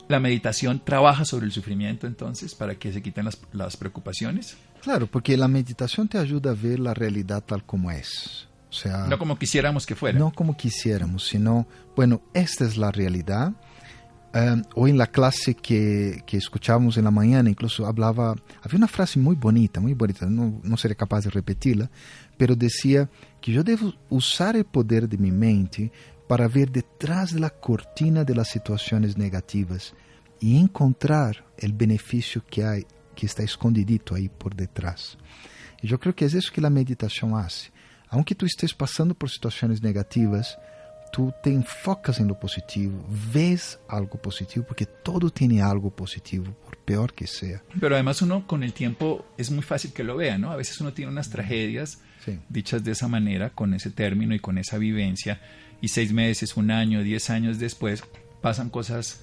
la 0.10 0.20
meditación 0.20 0.82
trabaja 0.84 1.24
sobre 1.24 1.46
el 1.46 1.54
sufrimiento 1.54 2.06
entonces 2.06 2.54
para 2.54 2.76
que 2.76 2.92
se 2.92 3.02
quiten 3.02 3.26
las, 3.26 3.40
las 3.54 3.78
preocupaciones, 3.78 4.58
Claro, 4.84 5.08
porque 5.08 5.38
la 5.38 5.48
meditación 5.48 6.10
te 6.10 6.18
ayuda 6.18 6.52
a 6.52 6.56
ver 6.56 6.78
la 6.78 6.94
realidad 6.94 7.42
tal 7.42 7.64
como 7.64 7.90
es. 7.90 8.50
O 8.74 8.76
sea, 8.76 9.06
no 9.06 9.20
como 9.20 9.38
quisiéramos 9.38 9.86
que 9.86 9.94
fuera. 9.94 10.18
no 10.18 10.32
como 10.32 10.58
quisiéramos, 10.58 11.28
sino, 11.28 11.68
bueno, 11.96 12.24
esta 12.34 12.66
es 12.66 12.76
la 12.76 12.92
realidad. 12.92 13.54
Um, 14.34 14.64
hoy 14.74 14.90
en 14.90 14.98
la 14.98 15.06
clase 15.06 15.54
que, 15.54 16.24
que 16.26 16.38
escuchábamos 16.38 16.98
en 16.98 17.04
la 17.04 17.12
mañana, 17.12 17.52
incluso 17.52 17.86
hablaba, 17.86 18.34
había 18.64 18.78
una 18.78 18.88
frase 18.88 19.20
muy 19.20 19.36
bonita, 19.36 19.80
muy 19.80 19.94
bonita, 19.94 20.26
no, 20.26 20.60
no 20.64 20.76
seré 20.76 20.96
capaz 20.96 21.26
de 21.26 21.30
repetirla, 21.30 21.92
pero 22.36 22.56
decía 22.56 23.08
que 23.40 23.52
yo 23.52 23.64
debo 23.64 23.94
usar 24.10 24.56
el 24.56 24.66
poder 24.66 25.08
de 25.08 25.20
mi 25.20 25.32
mente 25.32 25.92
para 26.28 26.48
ver 26.48 26.72
detrás 26.72 27.32
de 27.32 27.42
la 27.42 27.52
cortina 27.52 28.24
de 28.24 28.34
las 28.34 28.48
situaciones 28.50 29.20
negativas 29.20 29.94
y 30.40 30.58
encontrar 30.58 31.46
el 31.60 31.74
beneficio 31.74 32.44
que 32.50 32.66
hay, 32.66 32.88
que 33.16 33.28
está 33.28 33.44
escondidito 33.44 34.16
ahí 34.16 34.30
por 34.30 34.56
detrás. 34.56 35.16
Y 35.80 35.88
yo 35.90 36.00
creo 36.00 36.16
que 36.16 36.26
es 36.26 36.34
eso 36.34 36.52
que 36.52 36.62
la 36.62 36.72
meditación 36.72 37.36
hace. 37.36 37.73
Aunque 38.14 38.36
tú 38.36 38.46
estés 38.46 38.76
pasando 38.76 39.16
por 39.16 39.32
situaciones 39.32 39.82
negativas, 39.82 40.60
tú 41.12 41.34
te 41.42 41.52
enfocas 41.52 42.20
en 42.20 42.28
lo 42.28 42.40
positivo, 42.40 43.04
ves 43.34 43.80
algo 43.90 44.22
positivo, 44.22 44.64
porque 44.68 44.86
todo 44.86 45.32
tiene 45.32 45.64
algo 45.64 45.90
positivo, 45.90 46.46
por 46.64 46.78
peor 46.78 47.12
que 47.14 47.26
sea. 47.26 47.64
Pero 47.80 47.96
además 47.96 48.22
uno 48.22 48.46
con 48.46 48.62
el 48.62 48.72
tiempo 48.72 49.26
es 49.36 49.50
muy 49.50 49.64
fácil 49.64 49.94
que 49.94 50.04
lo 50.04 50.16
vea, 50.16 50.38
¿no? 50.38 50.52
A 50.52 50.56
veces 50.56 50.80
uno 50.80 50.94
tiene 50.94 51.12
unas 51.12 51.32
tragedias 51.32 52.00
Sí. 52.24 52.40
dichas 52.50 52.84
de 52.84 52.92
esa 52.92 53.08
manera, 53.08 53.50
con 53.50 53.74
ese 53.74 53.90
término 53.90 54.36
y 54.36 54.40
con 54.40 54.60
esa 54.60 54.78
vivencia, 54.78 55.42
y 55.82 55.88
seis 55.88 56.14
meses, 56.14 56.56
un 56.56 56.70
año, 56.70 57.02
diez 57.02 57.32
años 57.32 57.58
después 57.58 58.04
pasan 58.42 58.70
cosas 58.70 59.22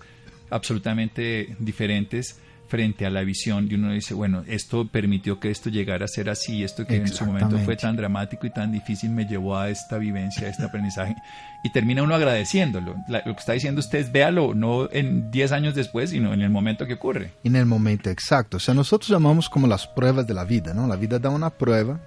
absolutamente 0.50 1.54
diferentes 1.60 2.40
frente 2.70 3.04
a 3.04 3.10
la 3.10 3.22
visión 3.22 3.66
y 3.70 3.74
uno 3.74 3.92
dice, 3.92 4.14
bueno, 4.14 4.44
esto 4.46 4.86
permitió 4.86 5.40
que 5.40 5.50
esto 5.50 5.68
llegara 5.70 6.04
a 6.04 6.08
ser 6.08 6.30
así, 6.30 6.62
esto 6.62 6.86
que 6.86 6.96
en 6.96 7.08
su 7.08 7.26
momento 7.26 7.58
fue 7.58 7.76
tan 7.76 7.96
dramático 7.96 8.46
y 8.46 8.50
tan 8.50 8.70
difícil 8.70 9.10
me 9.10 9.26
llevó 9.26 9.58
a 9.58 9.68
esta 9.68 9.98
vivencia, 9.98 10.46
a 10.46 10.50
este 10.50 10.62
aprendizaje, 10.64 11.16
y 11.64 11.72
termina 11.72 12.02
uno 12.04 12.14
agradeciéndolo. 12.14 12.94
La- 13.08 13.22
lo 13.26 13.34
que 13.34 13.40
está 13.40 13.52
diciendo 13.54 13.80
usted 13.80 13.98
es, 13.98 14.12
véalo, 14.12 14.54
no 14.54 14.88
en 14.92 15.30
10 15.32 15.50
años 15.52 15.74
después, 15.74 16.10
sino 16.10 16.32
en 16.32 16.42
el 16.42 16.50
momento 16.50 16.86
que 16.86 16.94
ocurre. 16.94 17.32
En 17.44 17.56
el 17.56 17.66
momento 17.66 18.08
exacto. 18.08 18.58
O 18.58 18.60
sea, 18.60 18.72
nosotros 18.72 19.08
llamamos 19.10 19.48
como 19.50 19.66
las 19.66 19.88
pruebas 19.88 20.26
de 20.26 20.34
la 20.34 20.44
vida, 20.44 20.72
¿no? 20.72 20.86
La 20.86 20.96
vida 20.96 21.18
da 21.18 21.28
una 21.28 21.50
prueba, 21.50 22.00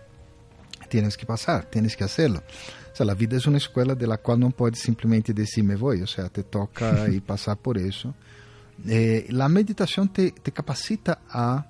tienes 0.89 1.17
que 1.17 1.25
pasar, 1.25 1.65
tienes 1.65 1.95
que 1.97 2.03
hacerlo. 2.05 2.41
O 2.93 2.95
sea, 2.95 3.05
la 3.05 3.15
vida 3.15 3.35
es 3.37 3.47
una 3.47 3.57
escuela 3.57 3.95
de 3.95 4.07
la 4.07 4.17
cual 4.17 4.39
no 4.39 4.51
puedes 4.51 4.79
simplemente 4.79 5.33
decir 5.33 5.63
me 5.63 5.75
voy, 5.75 6.01
o 6.01 6.07
sea, 6.07 6.29
te 6.29 6.43
toca 6.43 7.09
y 7.11 7.19
pasar 7.19 7.57
por 7.57 7.77
eso. 7.77 8.13
Eh, 8.87 9.27
la 9.29 9.47
meditación 9.49 10.09
te, 10.09 10.31
te 10.31 10.51
capacita 10.51 11.19
a, 11.29 11.65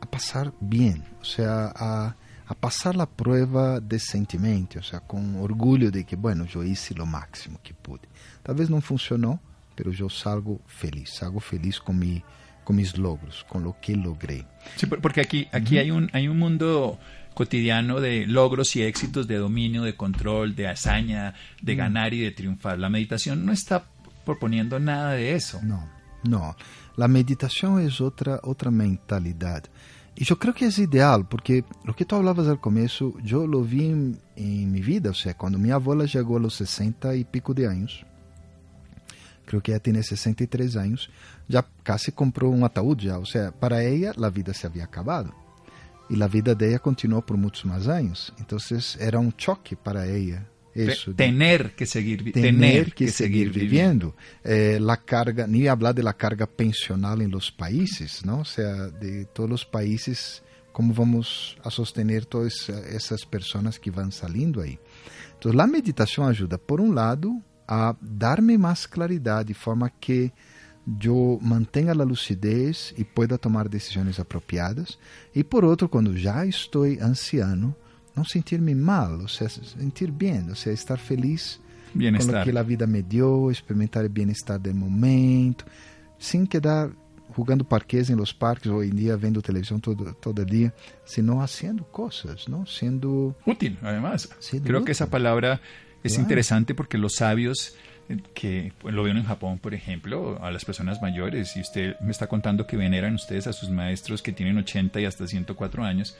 a, 0.00 0.06
pasar 0.10 0.52
bien, 0.60 1.04
o 1.20 1.24
sea, 1.24 1.72
a, 1.74 2.16
a, 2.46 2.54
pasar 2.54 2.96
la 2.96 3.06
prueba 3.06 3.78
decentemente, 3.80 4.78
o 4.78 4.82
sea, 4.82 5.00
con 5.00 5.36
orgullo 5.36 5.90
de 5.90 6.04
que, 6.04 6.16
bueno, 6.16 6.46
yo 6.46 6.64
hice 6.64 6.94
lo 6.94 7.06
máximo 7.06 7.60
que 7.62 7.74
pude. 7.74 8.08
Tal 8.42 8.54
vez 8.54 8.70
no 8.70 8.80
funcionó, 8.80 9.40
pero 9.74 9.92
yo 9.92 10.08
salgo 10.08 10.60
feliz, 10.66 11.10
salgo 11.10 11.40
feliz 11.40 11.78
con, 11.78 11.98
mi, 11.98 12.22
con 12.64 12.76
mis 12.76 12.96
logros, 12.98 13.44
con 13.48 13.62
lo 13.62 13.76
que 13.80 13.94
logré. 13.94 14.46
Sí, 14.76 14.86
porque 14.86 15.20
aquí, 15.20 15.48
aquí 15.52 15.74
uh 15.74 15.78
-huh. 15.78 15.80
hay, 15.82 15.90
un, 15.90 16.10
hay 16.12 16.28
un 16.28 16.38
mundo 16.38 16.98
cotidiano 17.34 18.00
de 18.00 18.26
logros 18.26 18.74
y 18.76 18.82
éxitos, 18.82 19.26
de 19.26 19.36
dominio, 19.36 19.82
de 19.82 19.94
control, 19.94 20.54
de 20.54 20.68
hazaña, 20.68 21.34
de 21.62 21.74
mm. 21.74 21.78
ganar 21.78 22.14
y 22.14 22.20
de 22.20 22.30
triunfar. 22.32 22.78
La 22.78 22.90
meditación 22.90 23.46
no 23.46 23.52
está 23.52 23.84
proponiendo 24.24 24.78
nada 24.78 25.12
de 25.12 25.34
eso. 25.34 25.60
No, 25.62 25.88
no. 26.24 26.56
La 26.96 27.08
meditación 27.08 27.80
es 27.80 28.00
otra, 28.00 28.40
otra 28.42 28.70
mentalidad. 28.70 29.64
Y 30.14 30.24
yo 30.24 30.38
creo 30.38 30.52
que 30.52 30.66
es 30.66 30.78
ideal, 30.78 31.26
porque 31.28 31.64
lo 31.84 31.94
que 31.94 32.04
tú 32.04 32.16
hablabas 32.16 32.48
al 32.48 32.60
comienzo, 32.60 33.14
yo 33.22 33.46
lo 33.46 33.62
vi 33.62 33.86
en, 33.86 34.18
en 34.36 34.70
mi 34.70 34.80
vida, 34.80 35.10
o 35.10 35.14
sea, 35.14 35.36
cuando 35.36 35.58
mi 35.58 35.70
abuela 35.70 36.04
llegó 36.04 36.36
a 36.36 36.40
los 36.40 36.54
60 36.56 37.14
y 37.14 37.24
pico 37.24 37.54
de 37.54 37.68
años, 37.68 38.04
creo 39.46 39.62
que 39.62 39.72
ella 39.72 39.80
tiene 39.80 40.02
63 40.02 40.76
años, 40.76 41.10
ya 41.48 41.64
casi 41.82 42.12
compró 42.12 42.50
un 42.50 42.64
ataúd 42.64 42.98
ya, 42.98 43.18
o 43.18 43.24
sea, 43.24 43.50
para 43.50 43.82
ella 43.82 44.12
la 44.16 44.30
vida 44.30 44.52
se 44.52 44.66
había 44.66 44.84
acabado. 44.84 45.32
e 46.10 46.20
a 46.20 46.26
vida 46.26 46.56
dela 46.56 46.78
continuou 46.80 47.22
por 47.22 47.36
muitos 47.36 47.62
mais 47.62 47.88
anos. 47.88 48.32
Então 48.40 48.58
era 48.98 49.20
um 49.20 49.30
choque 49.30 49.76
para 49.76 50.08
ela. 50.08 50.44
Isso, 50.74 51.12
tener 51.14 51.70
que 51.70 51.84
seguir, 51.84 52.18
tener, 52.32 52.32
tener 52.32 52.84
que, 52.86 53.06
que, 53.06 53.10
seguir, 53.10 53.48
seguir 53.48 53.58
vivendo. 53.58 54.14
Eh, 54.44 54.78
la 54.80 54.96
carga, 54.96 55.46
nem 55.46 55.64
falar 55.64 55.92
de 55.92 56.02
la 56.02 56.12
carga 56.12 56.46
pensional 56.46 57.20
em 57.20 57.26
los 57.26 57.50
países, 57.50 58.22
não? 58.24 58.38
Ou 58.38 58.44
seja, 58.44 58.90
de 59.00 59.24
todos 59.34 59.62
os 59.62 59.64
países, 59.64 60.42
como 60.72 60.92
vamos 60.92 61.56
a 61.64 61.70
sostener 61.70 62.24
todas 62.24 62.68
essas 62.68 63.24
pessoas 63.24 63.78
que 63.78 63.90
vão 63.90 64.10
saindo 64.10 64.60
aí. 64.60 64.78
Então, 65.38 65.58
a 65.58 65.66
meditação 65.66 66.24
ajuda, 66.24 66.56
por 66.56 66.80
um 66.80 66.92
lado, 66.92 67.42
a 67.66 67.96
dar-me 68.00 68.56
mais 68.56 68.86
claridade, 68.86 69.48
de 69.48 69.54
forma 69.54 69.90
que 69.90 70.32
eu 71.02 71.38
mantenha 71.42 71.92
a 71.92 71.94
lucidez 71.94 72.94
e 72.96 73.04
pueda 73.04 73.36
tomar 73.36 73.68
decisões 73.68 74.18
apropriadas. 74.20 74.98
E 75.34 75.42
por 75.42 75.64
outro, 75.64 75.88
quando 75.88 76.16
já 76.16 76.46
estou 76.46 76.84
anciano, 76.84 77.74
não 78.20 78.24
sentir-me 78.24 78.74
mal, 78.74 79.18
ou 79.18 79.28
seja, 79.28 79.62
sentir 79.64 80.10
bem, 80.10 80.46
ou 80.48 80.54
seja, 80.54 80.74
estar 80.74 80.98
feliz 80.98 81.58
bienestar. 81.94 82.44
com 82.44 82.50
o 82.50 82.52
que 82.52 82.58
a 82.58 82.62
vida 82.62 82.86
me 82.86 83.02
deu, 83.02 83.50
experimentar 83.50 84.04
o 84.04 84.08
bem-estar 84.08 84.58
do 84.58 84.74
momento, 84.74 85.64
sem 86.18 86.44
quedar 86.44 86.90
jogando 87.34 87.64
parques 87.64 88.10
em 88.10 88.14
los 88.14 88.32
parques, 88.32 88.70
hoje 88.70 88.90
em 88.90 88.94
dia 88.94 89.16
vendo 89.16 89.40
televisão 89.40 89.80
todo, 89.80 90.12
todo 90.14 90.44
dia, 90.44 90.72
sino 91.04 91.38
fazendo 91.40 91.84
coisas, 91.84 92.46
não? 92.46 92.66
Sendo 92.66 93.34
útil, 93.46 93.76
además. 93.82 94.26
Creo 94.26 94.60
útil. 94.60 94.84
que 94.84 94.92
esa 94.92 95.06
palabra 95.06 95.60
es 96.04 96.12
claro. 96.12 96.24
interesante 96.24 96.74
porque 96.74 96.98
los 96.98 97.14
sabios 97.14 97.74
que 98.34 98.72
pues, 98.80 98.92
lo 98.92 99.04
veo 99.04 99.16
en 99.16 99.22
Japón, 99.24 99.58
por 99.58 99.72
ejemplo, 99.72 100.38
a 100.42 100.50
las 100.50 100.64
personas 100.64 101.00
mayores, 101.00 101.56
y 101.56 101.60
usted 101.60 101.94
me 102.00 102.10
está 102.10 102.26
contando 102.26 102.66
que 102.66 102.76
veneran 102.76 103.14
ustedes 103.14 103.46
a 103.46 103.52
sus 103.52 103.70
maestros 103.70 104.20
que 104.20 104.32
tienen 104.32 104.58
80 104.58 105.00
y 105.00 105.04
hasta 105.04 105.26
104 105.26 105.84
años, 105.84 106.16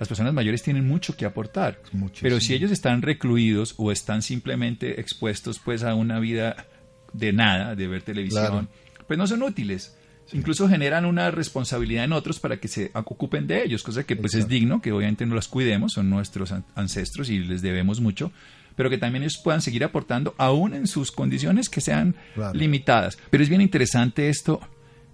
las 0.00 0.08
personas 0.08 0.32
mayores 0.32 0.62
tienen 0.62 0.88
mucho 0.88 1.14
que 1.14 1.26
aportar. 1.26 1.78
Muchísimo. 1.92 2.22
Pero 2.22 2.40
si 2.40 2.54
ellos 2.54 2.70
están 2.70 3.02
recluidos 3.02 3.74
o 3.76 3.92
están 3.92 4.22
simplemente 4.22 4.98
expuestos 4.98 5.58
pues 5.58 5.82
a 5.84 5.94
una 5.94 6.18
vida 6.18 6.66
de 7.12 7.34
nada, 7.34 7.76
de 7.76 7.86
ver 7.86 8.00
televisión, 8.00 8.46
claro. 8.46 8.68
pues 9.06 9.18
no 9.18 9.26
son 9.26 9.42
útiles. 9.42 9.94
Sí. 10.24 10.38
Incluso 10.38 10.68
generan 10.70 11.04
una 11.04 11.30
responsabilidad 11.30 12.04
en 12.04 12.14
otros 12.14 12.40
para 12.40 12.56
que 12.56 12.66
se 12.66 12.90
ocupen 12.94 13.46
de 13.46 13.62
ellos, 13.62 13.82
cosa 13.82 14.04
que 14.04 14.16
pues 14.16 14.32
Exacto. 14.32 14.46
es 14.46 14.60
digno, 14.60 14.80
que 14.80 14.90
obviamente 14.90 15.26
no 15.26 15.34
las 15.34 15.48
cuidemos, 15.48 15.92
son 15.92 16.08
nuestros 16.08 16.54
ancestros 16.74 17.28
y 17.28 17.40
les 17.40 17.60
debemos 17.60 18.00
mucho, 18.00 18.32
pero 18.76 18.88
que 18.88 18.96
también 18.96 19.24
ellos 19.24 19.38
puedan 19.44 19.60
seguir 19.60 19.84
aportando 19.84 20.34
aún 20.38 20.72
en 20.72 20.86
sus 20.86 21.12
condiciones 21.12 21.68
que 21.68 21.82
sean 21.82 22.16
claro. 22.34 22.58
limitadas. 22.58 23.18
Pero 23.28 23.42
es 23.42 23.50
bien 23.50 23.60
interesante 23.60 24.30
esto 24.30 24.60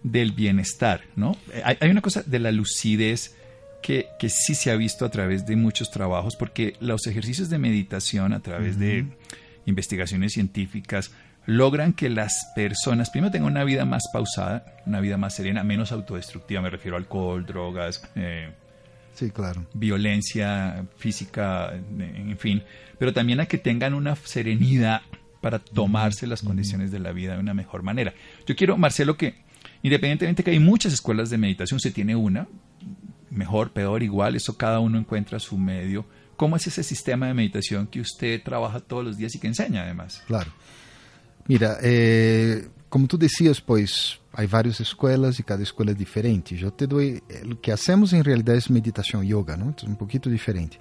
del 0.04 0.30
bienestar, 0.30 1.00
¿no? 1.16 1.36
Hay, 1.64 1.76
hay 1.80 1.90
una 1.90 2.02
cosa 2.02 2.22
de 2.22 2.38
la 2.38 2.52
lucidez 2.52 3.35
que, 3.86 4.08
que, 4.18 4.28
sí 4.28 4.56
se 4.56 4.72
ha 4.72 4.76
visto 4.76 5.04
a 5.04 5.10
través 5.10 5.46
de 5.46 5.54
muchos 5.54 5.92
trabajos, 5.92 6.34
porque 6.34 6.74
los 6.80 7.06
ejercicios 7.06 7.48
de 7.48 7.58
meditación 7.58 8.32
a 8.32 8.40
través 8.40 8.74
uh 8.74 8.78
-huh. 8.80 8.82
de 8.82 9.06
investigaciones 9.64 10.32
científicas 10.32 11.12
logran 11.46 11.92
que 11.92 12.10
las 12.10 12.50
personas 12.56 13.10
primero 13.10 13.30
tengan 13.30 13.52
una 13.52 13.62
vida 13.62 13.84
más 13.84 14.02
pausada, 14.12 14.74
una 14.86 14.98
vida 14.98 15.18
más 15.18 15.36
serena, 15.36 15.62
menos 15.62 15.92
autodestructiva, 15.92 16.60
me 16.62 16.70
refiero 16.70 16.96
a 16.96 16.98
alcohol, 16.98 17.46
drogas, 17.46 18.02
eh, 18.16 18.50
Sí, 19.14 19.30
claro. 19.30 19.64
Violencia 19.72 20.84
física, 20.98 21.72
en 21.72 22.36
fin, 22.38 22.64
pero 22.98 23.12
también 23.14 23.38
a 23.40 23.46
que 23.46 23.56
tengan 23.56 23.94
una 23.94 24.16
serenidad 24.16 25.02
para 25.40 25.60
tomarse 25.60 26.26
las 26.26 26.42
condiciones 26.42 26.90
de 26.90 26.98
la 26.98 27.12
vida 27.12 27.34
de 27.34 27.38
una 27.38 27.54
mejor 27.54 27.82
manera. 27.82 28.12
Yo 28.46 28.56
quiero, 28.56 28.76
Marcelo, 28.76 29.16
que 29.16 29.36
independientemente 29.82 30.42
que 30.42 30.50
hay 30.50 30.58
muchas 30.58 30.92
escuelas 30.92 31.30
de 31.30 31.38
meditación, 31.38 31.80
se 31.80 31.92
tiene 31.92 32.16
una, 32.16 32.46
mejor, 33.36 33.70
peor, 33.70 34.02
igual, 34.02 34.34
eso 34.34 34.56
cada 34.56 34.80
uno 34.80 34.98
encuentra 34.98 35.38
su 35.38 35.56
medio. 35.56 36.04
¿Cómo 36.36 36.56
es 36.56 36.66
ese 36.66 36.82
sistema 36.82 37.26
de 37.26 37.34
meditación 37.34 37.86
que 37.86 38.00
usted 38.00 38.42
trabaja 38.42 38.80
todos 38.80 39.04
los 39.04 39.16
días 39.16 39.34
y 39.34 39.38
que 39.38 39.46
enseña 39.46 39.82
además? 39.82 40.22
Claro. 40.26 40.52
Mira, 41.48 41.78
eh, 41.82 42.68
como 42.88 43.06
tú 43.06 43.16
decías, 43.16 43.60
pues 43.60 44.18
hay 44.32 44.46
várias 44.46 44.80
escolas 44.80 45.38
e 45.38 45.42
cada 45.42 45.62
escola 45.62 45.92
é 45.92 45.94
diferente. 45.94 46.60
Eu 46.60 46.70
te 46.70 46.86
dou, 46.86 47.00
o 47.00 47.56
que 47.56 47.70
hacemos 47.70 48.12
em 48.12 48.20
realidade 48.20 48.66
é 48.68 48.72
meditação 48.72 49.22
yoga, 49.22 49.56
não? 49.56 49.70
Então, 49.70 49.88
um 49.88 49.94
pouquinho 49.94 50.30
diferente. 50.30 50.78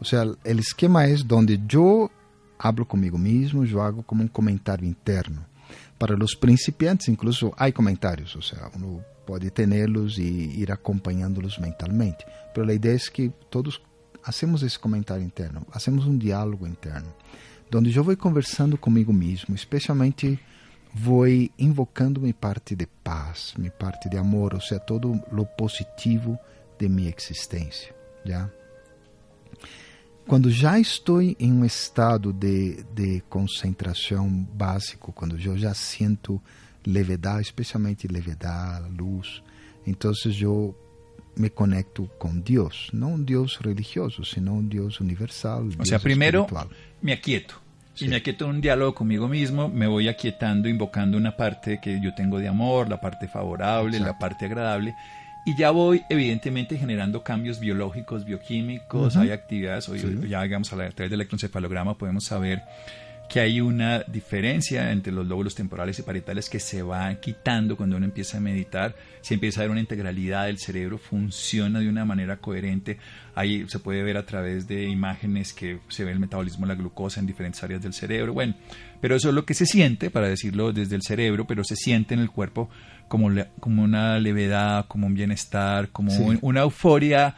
O 0.00 0.04
sea, 0.04 0.24
o 0.26 0.60
esquema 0.60 1.06
é 1.06 1.14
onde 1.30 1.60
eu 1.72 2.10
hablo 2.58 2.84
comigo 2.84 3.18
mesmo, 3.18 3.64
eu 3.64 3.80
hago 3.80 4.02
como 4.02 4.22
um 4.22 4.28
comentário 4.28 4.84
interno. 4.84 5.44
Para 5.98 6.16
os 6.22 6.34
principiantes, 6.34 7.08
incluso 7.08 7.52
há 7.56 7.70
comentários, 7.72 8.34
ou 8.36 8.42
seja, 8.42 8.70
uno 8.76 9.02
pode 9.28 9.50
tê-los 9.50 10.16
e 10.16 10.22
ir 10.22 10.72
acompanhando-los 10.72 11.58
mentalmente. 11.58 12.24
Mas 12.56 12.66
a 12.66 12.72
ideia 12.72 12.96
é 12.96 13.10
que 13.10 13.30
todos 13.50 13.78
hacemos 14.24 14.62
esse 14.62 14.78
comentário 14.78 15.22
interno, 15.22 15.66
hacemos 15.70 16.06
um 16.06 16.16
diálogo 16.16 16.66
interno, 16.66 17.14
onde 17.74 17.94
eu 17.94 18.02
vou 18.02 18.16
conversando 18.16 18.78
comigo 18.78 19.12
mesmo, 19.12 19.54
especialmente 19.54 20.40
vou 20.94 21.26
invocando 21.58 22.22
minha 22.22 22.32
parte 22.32 22.74
de 22.74 22.86
paz, 22.86 23.52
minha 23.58 23.70
parte 23.70 24.08
de 24.08 24.16
amor, 24.16 24.54
ou 24.54 24.62
seja, 24.62 24.80
todo 24.80 25.12
o 25.12 25.44
positivo 25.44 26.38
de 26.78 26.88
minha 26.88 27.12
existência, 27.14 27.94
já? 28.24 28.50
Quando 30.26 30.50
já 30.50 30.80
estou 30.80 31.20
em 31.20 31.52
um 31.52 31.66
estado 31.66 32.32
de, 32.32 32.82
de 32.94 33.20
concentração 33.28 34.30
básico, 34.30 35.12
quando 35.12 35.38
eu 35.38 35.58
já 35.58 35.74
sinto 35.74 36.40
levedade, 36.86 37.42
especialmente 37.42 38.08
levedade, 38.08 38.88
luz, 38.90 39.42
então 39.86 40.12
eu 40.40 40.76
me 41.36 41.48
conecto 41.50 42.10
com 42.18 42.36
Deus, 42.38 42.88
não 42.92 43.14
um 43.14 43.22
Deus 43.22 43.56
religioso, 43.56 44.24
senão 44.24 44.58
um 44.58 44.66
Deus 44.66 45.00
universal. 45.00 45.66
O 45.78 45.86
sea, 45.86 46.00
primeiro 46.00 46.46
me 47.00 47.12
aquieto. 47.12 47.60
Sí. 47.94 48.04
Y 48.04 48.08
me 48.08 48.16
aquieto 48.16 48.44
en 48.44 48.50
un 48.50 48.60
diálogo 48.60 48.94
conmigo 48.94 49.26
mismo, 49.26 49.68
me 49.68 49.88
voy 49.88 50.08
aquietando, 50.08 50.68
invocando 50.68 51.16
una 51.16 51.36
parte 51.36 51.80
que 51.82 52.00
yo 52.00 52.14
tengo 52.14 52.38
de 52.38 52.46
amor, 52.46 52.88
la 52.88 53.00
parte 53.00 53.26
favorable, 53.26 53.96
Exacto. 53.96 54.12
la 54.12 54.18
parte 54.18 54.44
agradable, 54.46 54.94
y 55.44 55.56
ya 55.56 55.72
voy 55.72 56.02
evidentemente 56.08 56.76
generando 56.76 57.24
cambios 57.24 57.58
biológicos, 57.58 58.24
bioquímicos, 58.24 59.16
uh 59.16 59.18
-huh. 59.18 59.22
hay 59.22 59.30
actividades, 59.32 59.88
hoy, 59.88 59.98
sí. 59.98 60.28
ya 60.28 60.42
digamos 60.42 60.72
a, 60.72 60.76
la, 60.76 60.84
a 60.84 60.90
través 60.90 61.10
del 61.10 61.20
electroencefalograma 61.20 61.98
podemos 61.98 62.24
saber 62.24 62.62
que 63.28 63.40
hay 63.40 63.60
una 63.60 64.00
diferencia 64.04 64.90
entre 64.90 65.12
los 65.12 65.26
lóbulos 65.26 65.54
temporales 65.54 65.98
y 65.98 66.02
parietales 66.02 66.48
que 66.48 66.58
se 66.58 66.82
van 66.82 67.20
quitando 67.20 67.76
cuando 67.76 67.96
uno 67.96 68.06
empieza 68.06 68.38
a 68.38 68.40
meditar, 68.40 68.96
se 69.20 69.34
empieza 69.34 69.60
a 69.60 69.64
ver 69.64 69.70
una 69.70 69.80
integralidad 69.80 70.46
del 70.46 70.58
cerebro, 70.58 70.96
funciona 70.96 71.80
de 71.80 71.88
una 71.88 72.06
manera 72.06 72.38
coherente, 72.38 72.98
ahí 73.34 73.66
se 73.68 73.80
puede 73.80 74.02
ver 74.02 74.16
a 74.16 74.24
través 74.24 74.66
de 74.66 74.84
imágenes 74.84 75.52
que 75.52 75.78
se 75.88 76.04
ve 76.04 76.12
el 76.12 76.20
metabolismo 76.20 76.66
de 76.66 76.74
la 76.74 76.80
glucosa 76.80 77.20
en 77.20 77.26
diferentes 77.26 77.62
áreas 77.62 77.82
del 77.82 77.92
cerebro, 77.92 78.32
bueno, 78.32 78.54
pero 79.00 79.16
eso 79.16 79.28
es 79.28 79.34
lo 79.34 79.44
que 79.44 79.52
se 79.52 79.66
siente, 79.66 80.08
para 80.08 80.28
decirlo 80.28 80.72
desde 80.72 80.96
el 80.96 81.02
cerebro, 81.02 81.46
pero 81.46 81.64
se 81.64 81.76
siente 81.76 82.14
en 82.14 82.20
el 82.20 82.30
cuerpo 82.30 82.70
como, 83.08 83.30
como 83.60 83.82
una 83.82 84.18
levedad, 84.18 84.86
como 84.88 85.06
un 85.06 85.14
bienestar, 85.14 85.90
como 85.90 86.10
sí. 86.10 86.38
una 86.40 86.62
euforia 86.62 87.36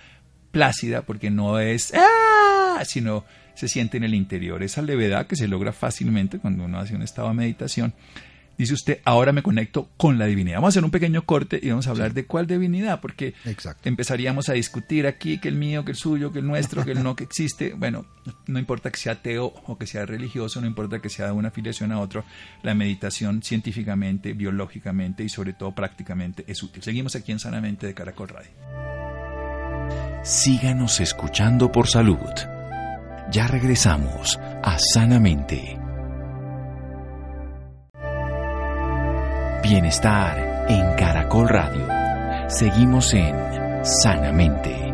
plácida, 0.52 1.02
porque 1.02 1.30
no 1.30 1.58
es 1.58 1.92
¡ah! 1.94 2.82
sino 2.84 3.24
se 3.60 3.68
siente 3.68 3.98
en 3.98 4.04
el 4.04 4.14
interior. 4.14 4.62
Esa 4.62 4.80
levedad 4.80 5.26
que 5.26 5.36
se 5.36 5.46
logra 5.46 5.72
fácilmente 5.72 6.38
cuando 6.38 6.64
uno 6.64 6.78
hace 6.78 6.94
un 6.96 7.02
estado 7.02 7.28
de 7.28 7.34
meditación 7.34 7.92
dice 8.56 8.74
usted, 8.74 9.00
ahora 9.04 9.32
me 9.32 9.42
conecto 9.42 9.90
con 9.98 10.18
la 10.18 10.26
divinidad. 10.26 10.56
Vamos 10.56 10.68
a 10.68 10.70
hacer 10.70 10.84
un 10.84 10.90
pequeño 10.90 11.22
corte 11.22 11.58
y 11.62 11.68
vamos 11.70 11.86
a 11.86 11.90
hablar 11.90 12.14
de 12.14 12.26
cuál 12.26 12.46
divinidad, 12.46 13.00
porque 13.00 13.34
empezaríamos 13.84 14.48
a 14.48 14.54
discutir 14.54 15.06
aquí 15.06 15.38
que 15.38 15.48
el 15.48 15.56
mío, 15.56 15.84
que 15.84 15.92
el 15.92 15.96
suyo, 15.96 16.32
que 16.32 16.38
el 16.38 16.46
nuestro, 16.46 16.84
que 16.84 16.92
el 16.92 17.02
no 17.02 17.16
que 17.16 17.24
existe. 17.24 17.74
Bueno, 17.80 18.04
no 18.46 18.58
importa 18.58 18.90
que 18.90 18.98
sea 18.98 19.12
ateo 19.12 19.54
o 19.66 19.78
que 19.78 19.86
sea 19.86 20.04
religioso, 20.04 20.60
no 20.60 20.66
importa 20.66 21.00
que 21.00 21.08
sea 21.08 21.26
de 21.26 21.32
una 21.32 21.48
afiliación 21.48 21.92
a 21.92 22.00
otro, 22.00 22.24
la 22.62 22.74
meditación 22.74 23.42
científicamente, 23.42 24.34
biológicamente 24.34 25.24
y 25.24 25.30
sobre 25.30 25.54
todo 25.54 25.74
prácticamente 25.74 26.44
es 26.46 26.62
útil. 26.62 26.82
Seguimos 26.82 27.16
aquí 27.16 27.32
en 27.32 27.38
Sanamente 27.38 27.86
de 27.86 27.94
Caracol 27.94 28.28
Radio. 28.28 28.50
Síganos 30.22 31.00
escuchando 31.00 31.72
por 31.72 31.88
salud. 31.88 32.18
Ya 33.30 33.46
regresamos 33.46 34.40
a 34.40 34.76
Sanamente. 34.92 35.78
Bienestar 39.62 40.66
en 40.68 40.96
Caracol 40.96 41.48
Radio. 41.48 41.86
Seguimos 42.48 43.14
en 43.14 43.36
Sanamente. 43.84 44.90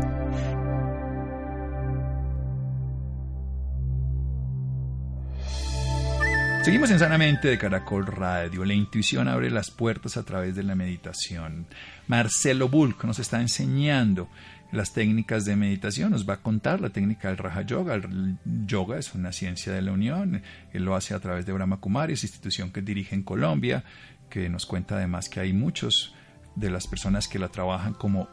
Seguimos 6.67 6.91
en 6.91 6.99
Sanamente 6.99 7.47
de 7.47 7.57
Caracol 7.57 8.05
Radio. 8.05 8.65
La 8.65 8.73
intuición 8.73 9.29
abre 9.29 9.49
las 9.49 9.71
puertas 9.71 10.15
a 10.17 10.23
través 10.23 10.53
de 10.53 10.61
la 10.61 10.75
meditación. 10.75 11.65
Marcelo 12.07 12.67
Bulk 12.69 13.03
nos 13.05 13.17
está 13.17 13.41
enseñando 13.41 14.29
las 14.71 14.93
técnicas 14.93 15.45
de 15.45 15.55
meditación, 15.55 16.11
nos 16.11 16.27
va 16.27 16.35
a 16.35 16.41
contar 16.41 16.81
la 16.81 16.89
técnica 16.89 17.29
del 17.29 17.37
Raja 17.37 17.61
Yoga. 17.61 17.95
El 17.95 18.37
yoga 18.65 18.97
es 18.97 19.13
una 19.13 19.31
ciencia 19.31 19.73
de 19.73 19.81
la 19.81 19.91
unión, 19.91 20.41
él 20.73 20.83
lo 20.83 20.95
hace 20.95 21.13
a 21.13 21.19
través 21.19 21.45
de 21.45 21.53
Brahma 21.53 21.79
Kumaris, 21.79 22.23
institución 22.23 22.71
que 22.71 22.81
dirige 22.81 23.15
en 23.15 23.23
Colombia, 23.23 23.83
que 24.29 24.49
nos 24.49 24.65
cuenta 24.65 24.95
además 24.95 25.29
que 25.29 25.39
hay 25.39 25.53
muchos 25.53 26.13
de 26.55 26.69
las 26.69 26.87
personas 26.87 27.27
que 27.27 27.39
la 27.39 27.49
trabajan 27.49 27.93
como 27.93 28.27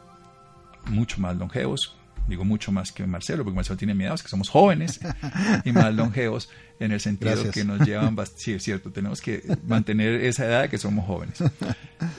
mucho 0.87 1.21
más 1.21 1.37
longevos, 1.37 1.95
digo 2.27 2.43
mucho 2.43 2.71
más 2.71 2.91
que 2.91 3.05
Marcelo, 3.05 3.43
porque 3.43 3.55
Marcelo 3.55 3.77
tiene 3.77 3.93
miedo, 3.93 4.13
es 4.13 4.23
que 4.23 4.29
somos 4.29 4.49
jóvenes 4.49 4.99
y 5.63 5.71
más 5.71 5.93
longevos 5.93 6.49
en 6.79 6.91
el 6.91 6.99
sentido 6.99 7.49
que 7.51 7.63
nos 7.63 7.79
llevan, 7.87 8.17
sí 8.35 8.53
es 8.53 8.63
cierto, 8.63 8.91
tenemos 8.91 9.21
que 9.21 9.43
mantener 9.65 10.15
esa 10.25 10.45
edad 10.45 10.61
de 10.63 10.69
que 10.69 10.77
somos 10.77 11.05
jóvenes. 11.05 11.41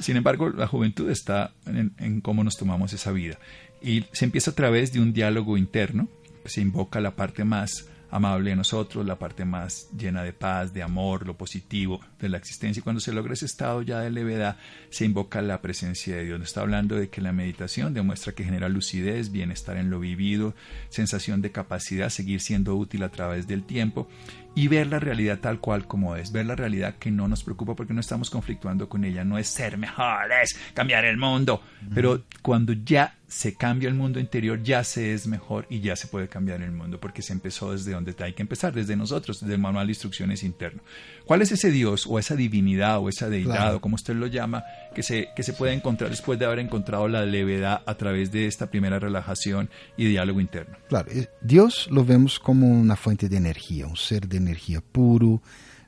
Sin 0.01 0.17
embargo, 0.17 0.49
la 0.49 0.67
juventud 0.67 1.11
está 1.11 1.53
en, 1.67 1.93
en 1.99 2.21
cómo 2.21 2.43
nos 2.45 2.57
tomamos 2.57 2.93
esa 2.93 3.13
vida 3.13 3.39
y 3.87 4.05
se 4.11 4.25
empieza 4.25 4.51
a 4.51 4.55
través 4.55 4.93
de 4.93 4.99
un 4.99 5.13
diálogo 5.13 5.57
interno, 5.57 6.09
se 6.45 6.61
invoca 6.61 7.01
la 7.01 7.15
parte 7.15 7.45
más 7.45 7.89
amable 8.11 8.51
de 8.51 8.57
nosotros, 8.57 9.07
la 9.07 9.17
parte 9.17 9.45
más 9.45 9.89
llena 9.97 10.25
de 10.25 10.33
paz, 10.33 10.73
de 10.73 10.83
amor, 10.83 11.25
lo 11.25 11.37
positivo 11.37 12.01
de 12.19 12.29
la 12.29 12.37
existencia. 12.37 12.81
Y 12.81 12.83
cuando 12.83 12.99
se 12.99 13.13
logra 13.13 13.35
ese 13.35 13.47
estado 13.47 13.83
ya 13.83 14.01
de 14.01 14.11
levedad, 14.11 14.57
se 14.91 15.05
invoca 15.05 15.41
la 15.41 15.63
presencia 15.63 16.17
de 16.17 16.25
Dios. 16.25 16.43
Está 16.43 16.63
hablando 16.63 16.97
de 16.97 17.11
que 17.11 17.21
la 17.21 17.31
meditación 17.31 17.95
demuestra 17.95 18.33
que 18.33 18.43
genera 18.43 18.69
lucidez, 18.69 19.31
bienestar 19.31 19.77
en 19.77 19.89
lo 19.89 20.01
vivido, 20.01 20.57
sensación 20.89 21.41
de 21.41 21.53
capacidad, 21.53 22.09
seguir 22.09 22.41
siendo 22.41 22.75
útil 22.75 23.05
a 23.05 23.11
través 23.11 23.47
del 23.47 23.63
tiempo 23.63 24.09
y 24.57 24.69
ver 24.69 24.87
la 24.87 24.99
realidad 24.99 25.39
tal 25.39 25.61
cual 25.61 25.87
como 25.87 26.17
es, 26.17 26.33
ver 26.33 26.47
la 26.47 26.57
realidad 26.57 26.95
que 26.99 27.11
no 27.11 27.29
nos 27.29 27.45
preocupa 27.45 27.77
porque 27.77 27.93
no 27.93 28.01
estamos 28.01 28.31
conflictuando 28.31 28.89
con 28.89 29.05
ella, 29.05 29.23
no 29.23 29.37
es 29.37 29.49
ser 29.49 29.77
mejores, 29.77 30.59
cambiar 30.73 31.05
el 31.05 31.19
mundo, 31.19 31.63
pero 31.95 32.23
cuando 32.41 32.73
ya 32.73 33.17
se 33.29 33.55
cambia 33.55 33.89
el 33.89 33.95
mundo 33.95 34.19
interior, 34.19 34.63
ya 34.63 34.83
se 34.83 35.13
es 35.13 35.27
mejor 35.27 35.67
y 35.69 35.81
ya 35.81 35.95
se 35.95 36.07
puede 36.07 36.29
cambiar 36.29 36.63
el 36.63 36.73
mundo 36.73 36.99
porque 36.99 37.21
se 37.21 37.35
empezó 37.35 37.73
desde 37.73 37.93
donde 37.93 38.15
hay 38.21 38.33
que 38.33 38.43
empezar, 38.43 38.73
desde 38.73 38.97
nosotros, 38.97 39.41
desde 39.41 39.55
el 39.55 39.61
manual 39.61 39.89
de 39.89 39.91
instrucciones 39.91 40.43
interno. 40.43 40.83
¿Cuál 41.27 41.43
es 41.43 41.53
ese 41.53 41.71
Dios 41.71 42.07
o 42.09 42.19
esa 42.19 42.35
divinidad 42.35 42.99
o 42.99 43.11
esa 43.11 43.29
deidad 43.29 43.75
o 43.75 43.81
como 43.83 43.97
usted 43.97 44.15
lo 44.15 44.27
llama 44.27 44.65
que 44.97 45.03
se, 45.03 45.29
que 45.37 45.43
se 45.43 45.53
puede 45.53 45.75
encontrar 45.75 46.09
después 46.09 46.39
de 46.39 46.47
haber 46.47 46.59
encontrado 46.59 47.07
la 47.07 47.27
levedad 47.27 47.83
a 47.85 47.95
través 47.97 48.33
de 48.33 48.47
esta 48.47 48.71
primera 48.71 48.99
relajación 48.99 49.69
y 49.95 50.07
diálogo 50.07 50.41
interno? 50.41 50.79
Claro, 50.89 51.13
eh, 51.13 51.29
Dios 51.43 51.87
lo 51.91 52.03
vemos 52.03 52.39
como 52.39 52.67
una 52.67 52.97
fuente 52.97 53.29
de 53.29 53.37
energía, 53.37 53.87
un 53.87 53.99
ser 53.99 54.27
de 54.27 54.39
energía 54.39 54.81
puro, 54.81 55.43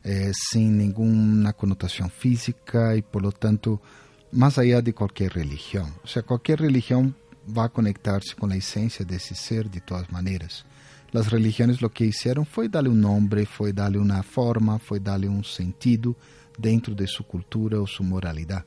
eh, 0.05 0.31
sin 0.35 0.77
ninguna 0.77 1.55
connotación 1.55 2.11
física 2.11 2.95
y 2.97 3.01
por 3.01 3.23
lo 3.23 3.33
tanto 3.33 3.81
más 4.33 4.59
allá 4.59 4.83
de 4.83 4.93
cualquier 4.93 5.33
religión. 5.33 5.95
O 6.05 6.07
sea, 6.07 6.23
cualquier 6.23 6.61
religión 6.61 7.17
va 7.57 7.65
a 7.65 7.69
conectarse 7.71 8.35
con 8.37 8.51
la 8.51 8.57
esencia 8.57 9.07
de 9.07 9.17
ese 9.17 9.35
ser 9.35 9.71
de 9.71 9.81
todas 9.81 10.13
maneras. 10.13 10.67
Las 11.13 11.31
religiones 11.31 11.81
lo 11.81 11.89
que 11.89 12.05
hicieron 12.05 12.45
fue 12.45 12.69
darle 12.69 12.91
un 12.91 13.01
nombre, 13.01 13.47
fue 13.47 13.73
darle 13.73 13.99
una 13.99 14.23
forma, 14.23 14.79
fue 14.79 15.01
darle 15.01 15.31
un 15.31 15.45
sentido 15.45 16.15
dentro 16.59 16.95
de 16.95 17.07
su 17.07 17.25
cultura 17.25 17.81
o 17.81 17.87
su 17.87 18.05
moralidad. 18.05 18.67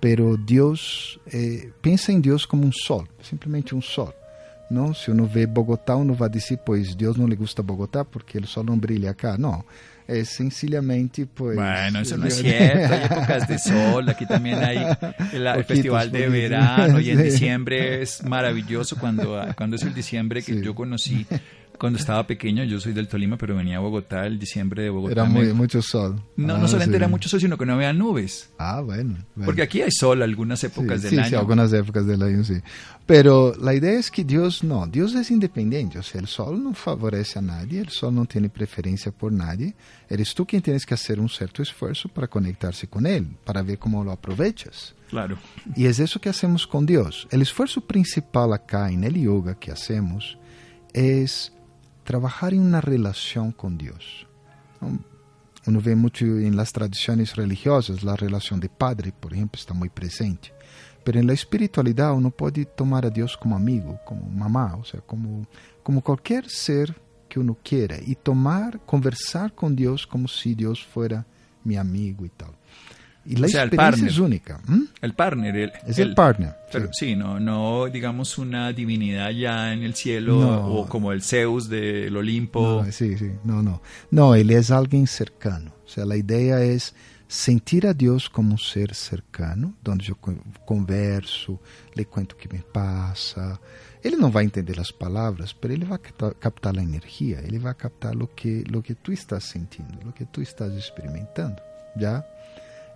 Pero 0.00 0.36
Dios, 0.36 1.18
eh, 1.32 1.72
piensa 1.80 2.12
en 2.12 2.22
Dios 2.22 2.46
como 2.46 2.64
un 2.64 2.72
sol, 2.72 3.08
simplemente 3.20 3.74
un 3.74 3.82
sol. 3.82 4.14
Não? 4.68 4.92
Se 4.92 5.12
uno 5.12 5.26
vê 5.26 5.46
Bogotá, 5.46 5.94
uno 5.94 6.12
vai 6.12 6.28
dizer, 6.28 6.58
pois 6.58 6.94
Deus 6.94 7.16
não 7.16 7.28
lhe 7.28 7.36
gusta 7.36 7.62
Bogotá 7.62 8.04
porque 8.04 8.36
o 8.38 8.46
sol 8.46 8.64
não 8.64 8.76
brilha 8.76 9.10
acá. 9.10 9.38
Não, 9.38 9.64
é 10.08 10.24
sencillamente, 10.24 11.26
pois... 11.26 11.56
Bueno, 11.56 12.00
eso 12.00 12.16
no 12.16 12.26
es 12.26 12.34
cierto, 12.38 12.94
hay 12.94 13.04
épocas 13.04 13.48
de 13.48 13.58
sol, 13.58 14.08
aquí 14.08 14.26
también 14.26 14.62
hay 14.62 14.78
el, 15.32 15.46
el 15.46 15.64
festival 15.64 16.10
de 16.10 16.28
verano 16.28 17.00
y 17.00 17.10
en 17.10 17.22
diciembre 17.22 18.02
es 18.02 18.22
maravilloso 18.24 18.96
cuando, 18.96 19.44
cuando 19.56 19.76
es 19.76 19.82
el 19.82 19.94
diciembre 19.94 20.42
que 20.42 20.54
sí. 20.54 20.62
yo 20.62 20.74
conocí 20.74 21.26
cuando 21.78 21.98
estaba 21.98 22.26
pequeño, 22.26 22.64
yo 22.64 22.80
soy 22.80 22.92
del 22.92 23.08
Tolima, 23.08 23.36
pero 23.36 23.56
venía 23.56 23.76
a 23.76 23.80
Bogotá 23.80 24.26
el 24.26 24.38
diciembre 24.38 24.82
de 24.82 24.90
Bogotá. 24.90 25.12
Era 25.12 25.24
muy, 25.24 25.52
mucho 25.52 25.82
sol. 25.82 26.20
No, 26.36 26.54
ah, 26.54 26.58
no 26.58 26.68
solamente 26.68 26.94
sí. 26.94 26.96
era 26.96 27.08
mucho 27.08 27.28
sol, 27.28 27.40
sino 27.40 27.58
que 27.58 27.66
no 27.66 27.74
había 27.74 27.92
nubes. 27.92 28.50
Ah, 28.58 28.80
bueno. 28.80 29.16
bueno. 29.34 29.46
Porque 29.46 29.62
aquí 29.62 29.82
hay 29.82 29.90
sol 29.90 30.22
algunas 30.22 30.62
épocas 30.64 31.00
sí, 31.00 31.02
del 31.04 31.10
sí, 31.10 31.18
año. 31.18 31.28
Sí, 31.28 31.34
algunas 31.34 31.72
épocas 31.72 32.06
del 32.06 32.22
año, 32.22 32.44
sí. 32.44 32.54
Pero 33.06 33.54
la 33.60 33.72
idea 33.72 33.98
es 33.98 34.10
que 34.10 34.24
Dios 34.24 34.64
no, 34.64 34.86
Dios 34.86 35.14
es 35.14 35.30
independiente, 35.30 35.98
o 35.98 36.02
sea, 36.02 36.20
el 36.20 36.26
sol 36.26 36.62
no 36.62 36.74
favorece 36.74 37.38
a 37.38 37.42
nadie, 37.42 37.80
el 37.80 37.90
sol 37.90 38.14
no 38.14 38.26
tiene 38.26 38.48
preferencia 38.48 39.12
por 39.12 39.32
nadie. 39.32 39.74
Eres 40.08 40.34
tú 40.34 40.44
quien 40.44 40.60
tienes 40.60 40.84
que 40.84 40.94
hacer 40.94 41.20
un 41.20 41.28
cierto 41.28 41.62
esfuerzo 41.62 42.08
para 42.08 42.26
conectarse 42.26 42.88
con 42.88 43.06
Él, 43.06 43.28
para 43.44 43.62
ver 43.62 43.78
cómo 43.78 44.02
lo 44.02 44.10
aprovechas. 44.10 44.94
Claro. 45.08 45.38
Y 45.76 45.86
es 45.86 46.00
eso 46.00 46.20
que 46.20 46.28
hacemos 46.28 46.66
con 46.66 46.84
Dios. 46.84 47.28
El 47.30 47.42
esfuerzo 47.42 47.80
principal 47.80 48.52
acá 48.52 48.90
en 48.90 49.04
el 49.04 49.14
yoga 49.14 49.56
que 49.56 49.70
hacemos 49.70 50.36
es 50.92 51.52
trabajar 52.06 52.54
en 52.54 52.60
una 52.60 52.80
relación 52.80 53.52
con 53.52 53.76
Dios. 53.76 54.26
Uno 55.66 55.80
ve 55.80 55.96
mucho 55.96 56.24
en 56.24 56.56
las 56.56 56.72
tradiciones 56.72 57.34
religiosas, 57.34 58.04
la 58.04 58.14
relación 58.14 58.60
de 58.60 58.68
padre, 58.68 59.12
por 59.12 59.34
ejemplo, 59.34 59.58
está 59.58 59.74
muy 59.74 59.88
presente. 59.88 60.52
Pero 61.04 61.18
en 61.18 61.26
la 61.26 61.32
espiritualidad 61.32 62.14
uno 62.14 62.30
puede 62.30 62.64
tomar 62.64 63.04
a 63.04 63.10
Dios 63.10 63.36
como 63.36 63.56
amigo, 63.56 63.98
como 64.06 64.22
mamá, 64.30 64.76
o 64.76 64.84
sea, 64.84 65.00
como, 65.00 65.46
como 65.82 66.00
cualquier 66.00 66.48
ser 66.48 66.94
que 67.28 67.40
uno 67.40 67.56
quiera 67.62 67.96
y 68.00 68.14
tomar, 68.14 68.80
conversar 68.86 69.52
con 69.52 69.74
Dios 69.74 70.06
como 70.06 70.28
si 70.28 70.54
Dios 70.54 70.84
fuera 70.84 71.26
mi 71.64 71.76
amigo 71.76 72.24
y 72.24 72.28
tal. 72.30 72.52
Y 73.28 73.36
la 73.36 73.46
o 73.46 73.50
sea, 73.50 73.64
experiencia 73.64 74.06
es 74.08 74.18
única. 74.18 74.60
¿Mm? 74.66 74.82
El 75.02 75.14
partner. 75.14 75.56
El, 75.56 75.72
es 75.86 75.98
el, 75.98 76.08
el 76.10 76.14
partner. 76.14 76.54
Pero 76.72 76.86
sí. 76.92 77.06
sí, 77.06 77.16
no, 77.16 77.40
no 77.40 77.86
digamos 77.86 78.38
una 78.38 78.72
divinidad 78.72 79.30
ya 79.30 79.72
en 79.72 79.82
el 79.82 79.94
cielo 79.94 80.40
No. 80.40 80.66
o 80.68 80.86
como 80.88 81.12
el 81.12 81.22
Zeus 81.22 81.68
del 81.68 82.16
Olimpo. 82.16 82.82
No, 82.84 82.92
sí, 82.92 83.16
sí, 83.18 83.32
no, 83.44 83.62
no. 83.62 83.82
No, 84.10 84.34
él 84.34 84.50
es 84.50 84.70
alguien 84.70 85.06
cercano. 85.06 85.72
O 85.84 85.88
sea, 85.88 86.04
la 86.04 86.16
idea 86.16 86.60
es 86.62 86.94
sentir 87.28 87.86
a 87.88 87.94
Dios 87.94 88.30
como 88.30 88.52
un 88.52 88.58
ser 88.58 88.94
cercano, 88.94 89.74
donde 89.82 90.04
yo 90.04 90.14
con- 90.16 90.40
converso, 90.64 91.60
le 91.94 92.06
cuento 92.06 92.36
qué 92.36 92.48
me 92.48 92.62
pasa. 92.62 93.60
Ele 94.04 94.16
não 94.16 94.30
vai 94.30 94.44
entender 94.44 94.78
as 94.78 94.92
palavras, 94.92 95.52
pero 95.52 95.74
ele 95.74 95.84
vai 95.84 95.98
captar, 95.98 96.34
captar 96.34 96.78
a 96.78 96.82
energia, 96.82 97.40
ele 97.44 97.58
vai 97.58 97.74
captar 97.74 98.14
lo 98.14 98.28
que, 98.28 98.62
lo 98.70 98.80
que 98.80 98.94
tu 98.94 99.10
estás 99.10 99.42
sentindo, 99.42 99.98
lo 100.04 100.12
que 100.12 100.24
tu 100.26 100.40
estás 100.40 100.72
experimentando, 100.74 101.60
já? 101.98 102.24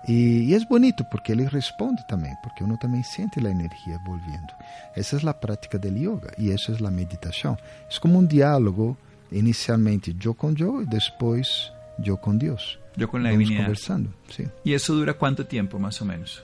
E, 0.08 0.44
e 0.44 0.54
é 0.54 0.64
bonito 0.64 1.04
porque 1.04 1.32
ele 1.32 1.44
responde 1.44 2.06
também, 2.06 2.34
porque 2.42 2.64
uno 2.64 2.76
também 2.78 3.02
sente 3.02 3.38
a 3.38 3.50
energia 3.50 3.98
volviendo. 4.04 4.52
Essa 4.96 5.16
é 5.16 5.28
a 5.28 5.34
prática 5.34 5.78
do 5.78 5.88
yoga 5.88 6.32
e 6.38 6.50
essa 6.50 6.72
é 6.72 6.86
a 6.86 6.90
meditação. 6.90 7.56
É 7.90 7.98
como 8.00 8.18
um 8.18 8.24
diálogo, 8.24 8.96
inicialmente 9.30 10.16
eu 10.24 10.34
com 10.34 10.54
eu 10.58 10.82
e 10.82 10.86
depois 10.86 11.72
eu 12.04 12.16
com 12.16 12.36
Deus. 12.36 12.78
Yo 12.98 13.08
con 13.08 13.22
la 13.22 13.30
Vamos 13.30 13.50
conversando, 13.50 14.12
sí. 14.30 14.48
¿Y 14.64 14.72
eso 14.74 14.94
dura 14.94 15.14
cuánto 15.14 15.46
tiempo 15.46 15.78
más 15.78 16.00
o 16.00 16.04
menos? 16.04 16.42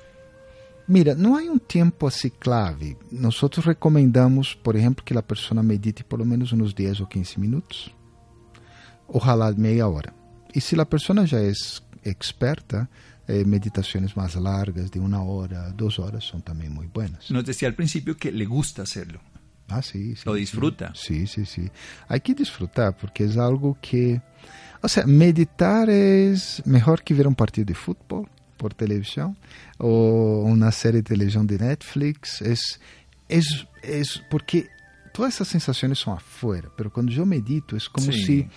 Mira, 0.88 1.16
não 1.16 1.34
há 1.34 1.40
um 1.40 1.58
tempo 1.58 2.06
assim 2.06 2.30
clave. 2.30 2.96
Nós 3.10 3.40
recomendamos, 3.40 4.54
por 4.54 4.76
exemplo, 4.76 5.04
que 5.04 5.16
a 5.16 5.22
pessoa 5.22 5.60
medite 5.62 6.04
por 6.04 6.20
lo 6.20 6.24
menos 6.24 6.52
uns 6.52 6.72
10 6.72 7.00
ou 7.00 7.06
15 7.06 7.40
minutos. 7.40 7.90
Ojalá 9.08 9.50
meia 9.52 9.88
hora. 9.88 10.14
E 10.54 10.60
se 10.60 10.80
a 10.80 10.86
pessoa 10.86 11.26
já 11.26 11.40
é 11.40 11.52
experta, 12.04 12.88
eh, 13.28 13.44
meditações 13.44 14.14
mais 14.14 14.34
largas, 14.34 14.90
de 14.90 14.98
uma 14.98 15.22
hora, 15.22 15.72
duas 15.72 15.98
horas, 15.98 16.24
são 16.24 16.40
também 16.40 16.68
muito 16.68 16.92
buenas. 16.92 17.30
Nos 17.30 17.44
decía 17.44 17.68
al 17.68 17.74
principio 17.74 18.16
que 18.16 18.30
le 18.30 18.44
gusta 18.44 18.82
hacerlo. 18.82 19.20
Ah, 19.68 19.82
sí, 19.82 20.14
sí. 20.14 20.22
Lo 20.24 20.34
disfruta. 20.34 20.92
Sí, 20.94 21.26
sí, 21.26 21.44
sí. 21.44 21.70
Hay 22.08 22.20
que 22.20 22.34
disfrutar 22.34 22.96
porque 22.96 23.24
es 23.24 23.36
algo 23.36 23.76
que... 23.80 24.20
O 24.80 24.88
sea, 24.88 25.06
meditar 25.06 25.90
es 25.90 26.62
mejor 26.64 27.02
que 27.02 27.14
ver 27.14 27.26
un 27.26 27.34
partido 27.34 27.64
de 27.64 27.74
fútbol, 27.74 28.28
por 28.56 28.74
televisión 28.74 29.36
o 29.78 30.42
una 30.46 30.72
serie 30.72 31.02
de 31.02 31.08
televisión 31.08 31.46
de 31.46 31.58
Netflix. 31.58 32.40
Es, 32.42 32.80
es, 33.28 33.66
es 33.82 34.22
porque 34.30 34.68
todas 35.12 35.34
essas 35.34 35.48
sensações 35.48 35.98
são 35.98 36.12
afuera, 36.12 36.70
pero 36.76 36.90
quando 36.90 37.12
eu 37.12 37.26
medito 37.26 37.76
é 37.76 37.80
como 37.92 38.12
se 38.12 38.48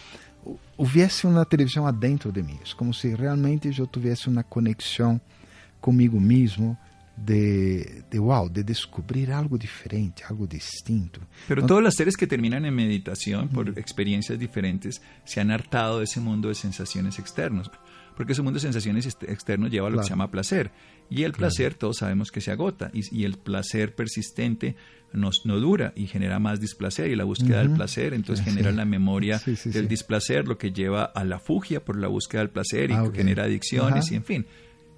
houvesse 0.77 1.27
uma 1.27 1.45
televisão 1.45 1.85
adentro 1.85 2.31
de 2.31 2.41
mim, 2.41 2.59
é 2.61 2.75
como 2.75 2.93
se 2.93 3.13
realmente 3.13 3.77
eu 3.77 3.87
tivesse 3.87 4.29
uma 4.29 4.43
conexão 4.43 5.19
comigo 5.81 6.19
mesmo, 6.19 6.77
de, 7.25 8.03
de 8.09 8.19
wow, 8.19 8.49
de 8.49 8.63
descubrir 8.63 9.31
algo 9.31 9.57
diferente, 9.57 10.23
algo 10.23 10.47
distinto. 10.47 11.19
Pero 11.47 11.65
todos 11.65 11.83
los 11.83 11.93
seres 11.95 12.15
que 12.15 12.27
terminan 12.27 12.65
en 12.65 12.73
meditación 12.73 13.49
por 13.49 13.77
experiencias 13.77 14.39
diferentes 14.39 15.01
se 15.25 15.41
han 15.41 15.51
hartado 15.51 15.99
de 15.99 16.05
ese 16.05 16.21
mundo 16.21 16.47
de 16.47 16.55
sensaciones 16.55 17.19
externos, 17.19 17.69
porque 18.19 18.33
ese 18.33 18.41
mundo 18.41 18.57
de 18.57 18.63
sensaciones 18.63 19.05
externos 19.05 19.71
lleva 19.71 19.87
a 19.87 19.91
lo 19.91 19.99
que 19.99 20.03
se 20.03 20.09
llama 20.09 20.29
placer. 20.29 20.71
Y 21.09 21.23
el 21.23 21.31
placer 21.31 21.75
todos 21.75 21.99
sabemos 21.99 22.31
que 22.31 22.41
se 22.41 22.51
agota 22.51 22.91
y, 22.93 23.17
y 23.17 23.23
el 23.23 23.37
placer 23.37 23.95
persistente 23.95 24.75
nos, 25.13 25.45
no 25.45 25.57
dura 25.61 25.93
y 25.95 26.05
genera 26.05 26.37
más 26.37 26.59
displacer 26.59 27.11
y 27.11 27.15
la 27.15 27.23
búsqueda 27.23 27.59
del 27.59 27.71
placer 27.71 28.13
entonces 28.13 28.43
genera 28.43 28.73
la 28.73 28.83
memoria 28.83 29.41
del 29.45 29.87
displacer, 29.87 30.49
lo 30.49 30.57
que 30.57 30.73
lleva 30.73 31.05
a 31.05 31.23
la 31.23 31.39
fugia 31.39 31.85
por 31.85 31.95
la 31.95 32.09
búsqueda 32.09 32.41
del 32.41 32.49
placer 32.49 32.91
y 32.91 32.93
ah, 32.93 33.09
genera 33.15 33.45
adicciones 33.45 34.11
y 34.11 34.15
en 34.15 34.25
fin. 34.25 34.45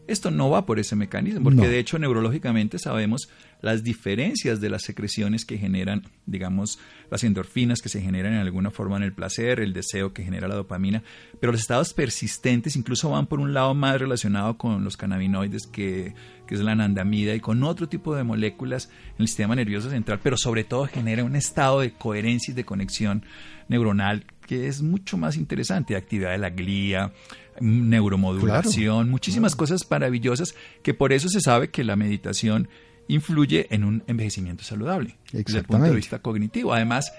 Esto 0.08 0.32
no 0.32 0.50
va 0.50 0.66
por 0.66 0.80
ese 0.80 0.96
mecanismo, 0.96 1.44
porque 1.44 1.68
de 1.68 1.78
hecho 1.78 2.00
neurológicamente 2.00 2.80
sabemos 2.80 3.30
las 3.62 3.84
diferencias 3.84 4.60
de 4.60 4.70
las 4.70 4.84
secreciones 4.84 5.46
que 5.46 5.58
generan, 5.58 6.04
digamos, 6.26 6.80
las 7.10 7.24
endorfinas 7.24 7.80
que 7.82 7.90
se 7.90 8.02
generan 8.02 8.34
en 8.34 8.40
alguna 8.40 8.72
forma 8.72 8.98
en 8.98 9.04
el 9.04 9.14
placer, 9.14 9.60
el 9.60 9.74
deseo 9.74 10.14
que 10.14 10.24
genera 10.24 10.48
la 10.48 10.56
dopamina, 10.56 11.04
pero 11.40 11.52
los 11.52 11.62
estados 11.62 11.94
persistentes 11.94 12.76
incluso 12.76 13.12
van 13.12 13.28
por 13.28 13.40
un 13.40 13.54
lado 13.54 13.74
más 13.74 14.00
relacionado 14.00 14.58
con 14.58 14.84
los 14.84 14.98
cannabinoides 14.98 15.68
que, 15.68 16.14
que 16.48 16.56
es 16.56 16.62
la 16.62 16.72
anandamida 16.72 17.36
y 17.36 17.40
con 17.40 17.64
otro 17.64 17.88
tipo 17.88 18.16
de 18.16 18.24
moléculas 18.24 18.90
en 19.16 19.22
el 19.22 19.28
sistema 19.28 19.56
nervioso 19.56 19.90
central, 19.90 20.20
pero 20.24 20.38
sobre 20.38 20.64
todo 20.64 20.88
genera 20.88 21.24
un 21.24 21.36
estado 21.36 21.82
de 21.82 21.94
coherencia 21.94 22.52
y 22.52 22.56
de 22.56 22.66
conexión 22.66 23.24
neuronal 23.68 24.26
que 24.48 24.68
es 24.68 24.82
mucho 24.82 25.18
más 25.18 25.38
interesante, 25.38 25.96
actividad 25.96 26.32
de 26.32 26.38
la 26.38 26.50
glía, 26.50 27.14
neuromodulación, 27.62 29.10
muchísimas 29.10 29.56
cosas 29.56 29.86
maravillosas 29.90 30.56
que 30.84 30.94
por 30.94 31.14
eso 31.14 31.30
se 31.30 31.40
sabe 31.40 31.70
que 31.70 31.86
la 31.86 31.96
meditación 31.96 32.68
influye 33.12 33.68
en 33.72 33.84
un 33.84 34.04
envejecimiento 34.08 34.64
saludable 34.64 35.16
desde 35.32 35.60
el 35.60 35.66
punto 35.66 35.86
de 35.86 35.96
vista 35.96 36.20
cognitivo. 36.20 36.74
Además, 36.74 37.12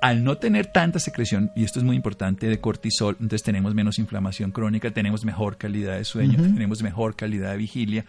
al 0.00 0.24
no 0.24 0.38
tener 0.38 0.66
tanta 0.66 0.98
secreción, 0.98 1.50
y 1.54 1.64
esto 1.64 1.78
es 1.78 1.84
muy 1.84 1.96
importante, 1.96 2.46
de 2.46 2.60
cortisol, 2.60 3.14
entonces 3.14 3.42
tenemos 3.42 3.74
menos 3.74 3.98
inflamación 3.98 4.52
crónica, 4.52 4.90
tenemos 4.90 5.24
mejor 5.24 5.56
calidad 5.56 5.96
de 5.96 6.04
sueño, 6.04 6.36
tenemos 6.36 6.82
mejor 6.82 7.14
calidad 7.14 7.52
de 7.52 7.56
vigilia, 7.58 8.04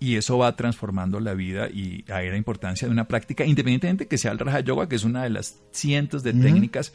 y 0.00 0.16
eso 0.16 0.38
va 0.38 0.56
transformando 0.56 1.20
la 1.20 1.34
vida 1.34 1.68
y 1.68 2.04
ahí 2.12 2.28
la 2.28 2.36
importancia 2.36 2.88
de 2.88 2.92
una 2.92 3.06
práctica, 3.06 3.44
independientemente 3.44 4.08
que 4.08 4.18
sea 4.18 4.32
el 4.32 4.40
Raja 4.40 4.58
Yoga, 4.60 4.88
que 4.88 4.96
es 4.96 5.04
una 5.04 5.22
de 5.22 5.30
las 5.30 5.60
cientos 5.70 6.24
de 6.24 6.32
técnicas 6.32 6.92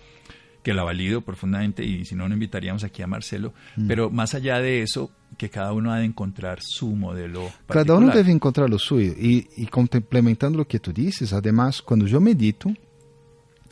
que 0.67 0.73
la 0.73 0.83
valido 0.83 1.21
profundamente 1.21 1.85
y 1.85 2.03
si 2.03 2.13
no, 2.13 2.27
no 2.27 2.33
invitaríamos 2.33 2.83
aquí 2.83 3.01
a 3.01 3.07
Marcelo. 3.07 3.53
Mm. 3.77 3.87
Pero 3.87 4.09
más 4.09 4.35
allá 4.35 4.59
de 4.59 4.81
eso, 4.81 5.09
que 5.37 5.49
cada 5.49 5.71
uno 5.71 5.93
ha 5.93 5.99
de 5.99 6.03
encontrar 6.03 6.59
su 6.61 6.93
modelo. 6.93 7.43
Particular. 7.43 7.85
Cada 7.85 7.97
uno 7.97 8.13
debe 8.13 8.33
encontrar 8.33 8.69
lo 8.69 8.77
suyo. 8.77 9.13
Y, 9.17 9.47
y 9.55 9.67
complementando 9.67 10.57
lo 10.57 10.67
que 10.67 10.81
tú 10.81 10.91
dices, 10.91 11.31
además, 11.31 11.81
cuando 11.81 12.05
yo 12.05 12.19
medito, 12.19 12.69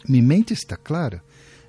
mi 0.06 0.22
mente 0.22 0.54
está 0.54 0.78
clara. 0.78 1.22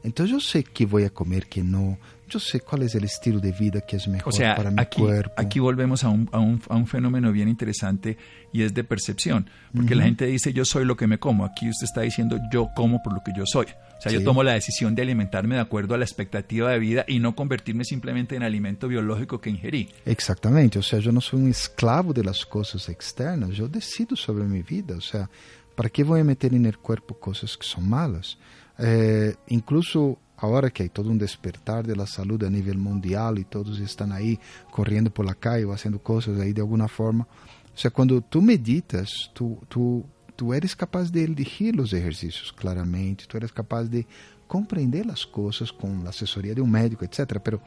Entonces 0.04 0.30
yo 0.30 0.38
sé 0.38 0.62
qué 0.62 0.86
voy 0.86 1.02
a 1.02 1.10
comer, 1.10 1.48
qué 1.48 1.64
no. 1.64 1.98
Yo 2.28 2.40
sé 2.40 2.60
cuál 2.60 2.82
es 2.82 2.94
el 2.94 3.04
estilo 3.04 3.38
de 3.38 3.52
vida 3.52 3.80
que 3.80 3.96
es 3.96 4.08
mejor 4.08 4.34
para 4.36 4.70
mi 4.70 4.80
aquí, 4.80 5.00
cuerpo. 5.00 5.34
Aquí 5.36 5.60
volvemos 5.60 6.02
a 6.02 6.08
un, 6.08 6.28
a, 6.32 6.40
un, 6.40 6.60
a 6.68 6.76
un, 6.76 6.86
fenómeno 6.86 7.30
bien 7.30 7.48
interesante 7.48 8.18
y 8.52 8.62
es 8.62 8.74
de 8.74 8.82
percepción. 8.82 9.48
Porque 9.74 9.94
la 9.94 10.04
gente 10.04 10.26
dice 10.26 10.52
yo 10.52 10.64
soy 10.64 10.84
lo 10.84 10.96
que 10.96 11.06
me 11.06 11.18
como. 11.18 11.44
Aquí 11.44 11.68
usted 11.68 11.84
está 11.84 12.00
diciendo 12.00 12.38
yo 12.50 12.68
como 12.74 13.02
por 13.02 13.12
lo 13.12 13.22
que 13.22 13.32
yo 13.36 13.44
soy. 13.46 13.66
O 13.98 14.00
sea, 14.00 14.12
yo 14.12 14.22
tomo 14.22 14.42
la 14.42 14.52
decisión 14.52 14.94
de 14.94 15.02
alimentarme 15.02 15.54
de 15.54 15.60
acuerdo 15.60 15.94
a 15.94 15.98
la 15.98 16.04
expectativa 16.04 16.70
de 16.70 16.78
vida 16.78 17.04
y 17.08 17.18
no 17.18 17.34
convertirme 17.34 17.84
simplemente 17.84 18.36
en 18.36 18.42
alimento 18.42 18.88
biológico 18.88 19.40
que 19.40 19.50
ingerí. 19.50 19.88
Exactamente, 20.04 20.78
o 20.78 20.82
sea, 20.82 20.98
yo 20.98 21.12
no 21.12 21.20
soy 21.20 21.40
un 21.40 21.48
esclavo 21.48 22.12
de 22.12 22.22
las 22.22 22.44
cosas 22.44 22.88
externas, 22.88 23.50
yo 23.50 23.68
decido 23.68 24.14
sobre 24.14 24.44
mi 24.44 24.62
vida, 24.62 24.96
o 24.96 25.00
sea, 25.00 25.30
¿para 25.74 25.88
qué 25.88 26.04
voy 26.04 26.20
a 26.20 26.24
meter 26.24 26.54
en 26.54 26.66
el 26.66 26.76
cuerpo 26.78 27.18
cosas 27.18 27.56
que 27.56 27.66
son 27.66 27.88
malas? 27.88 28.36
Eh, 28.78 29.34
incluso 29.48 30.18
ahora 30.36 30.70
que 30.70 30.82
hay 30.82 30.88
todo 30.88 31.10
un 31.10 31.18
despertar 31.18 31.86
de 31.86 31.96
la 31.96 32.06
salud 32.06 32.42
a 32.44 32.50
nivel 32.50 32.78
mundial 32.78 33.38
y 33.38 33.44
todos 33.44 33.80
están 33.80 34.12
ahí 34.12 34.38
corriendo 34.70 35.10
por 35.10 35.24
la 35.24 35.34
calle 35.34 35.64
o 35.64 35.72
haciendo 35.72 35.98
cosas 35.98 36.38
ahí 36.40 36.52
de 36.52 36.60
alguna 36.60 36.88
forma, 36.88 37.24
o 37.24 37.78
sea, 37.78 37.90
cuando 37.90 38.20
tú 38.22 38.40
meditas, 38.40 39.30
tú, 39.34 39.58
tú 39.68 40.04
tu 40.36 40.52
eres 40.52 40.76
capaz 40.76 41.10
de 41.10 41.24
elegir 41.24 41.80
os 41.80 41.92
exercícios 41.92 42.52
claramente, 42.52 43.24
tu 43.26 43.36
eres 43.36 43.50
capaz 43.50 43.84
de 43.84 44.06
compreender 44.46 45.10
as 45.10 45.24
coisas 45.24 45.70
com 45.72 46.04
a 46.04 46.10
assessoria 46.10 46.54
de 46.54 46.60
um 46.60 46.66
médico, 46.66 47.04
etc. 47.04 47.40
Pero, 47.42 47.60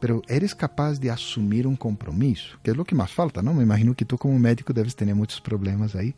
pero 0.00 0.22
eres 0.28 0.54
capaz 0.54 0.98
de 0.98 1.10
assumir 1.10 1.66
um 1.66 1.76
compromisso, 1.76 2.58
que 2.62 2.70
é 2.70 2.72
o 2.72 2.84
que 2.84 2.94
mais 2.94 3.10
falta, 3.10 3.42
não? 3.42 3.54
Me 3.54 3.62
imagino 3.62 3.94
que 3.94 4.04
tu 4.04 4.16
como 4.16 4.38
médico 4.38 4.72
deves 4.72 4.94
ter 4.94 5.12
muitos 5.14 5.40
problemas 5.40 5.94
aí. 5.94 6.14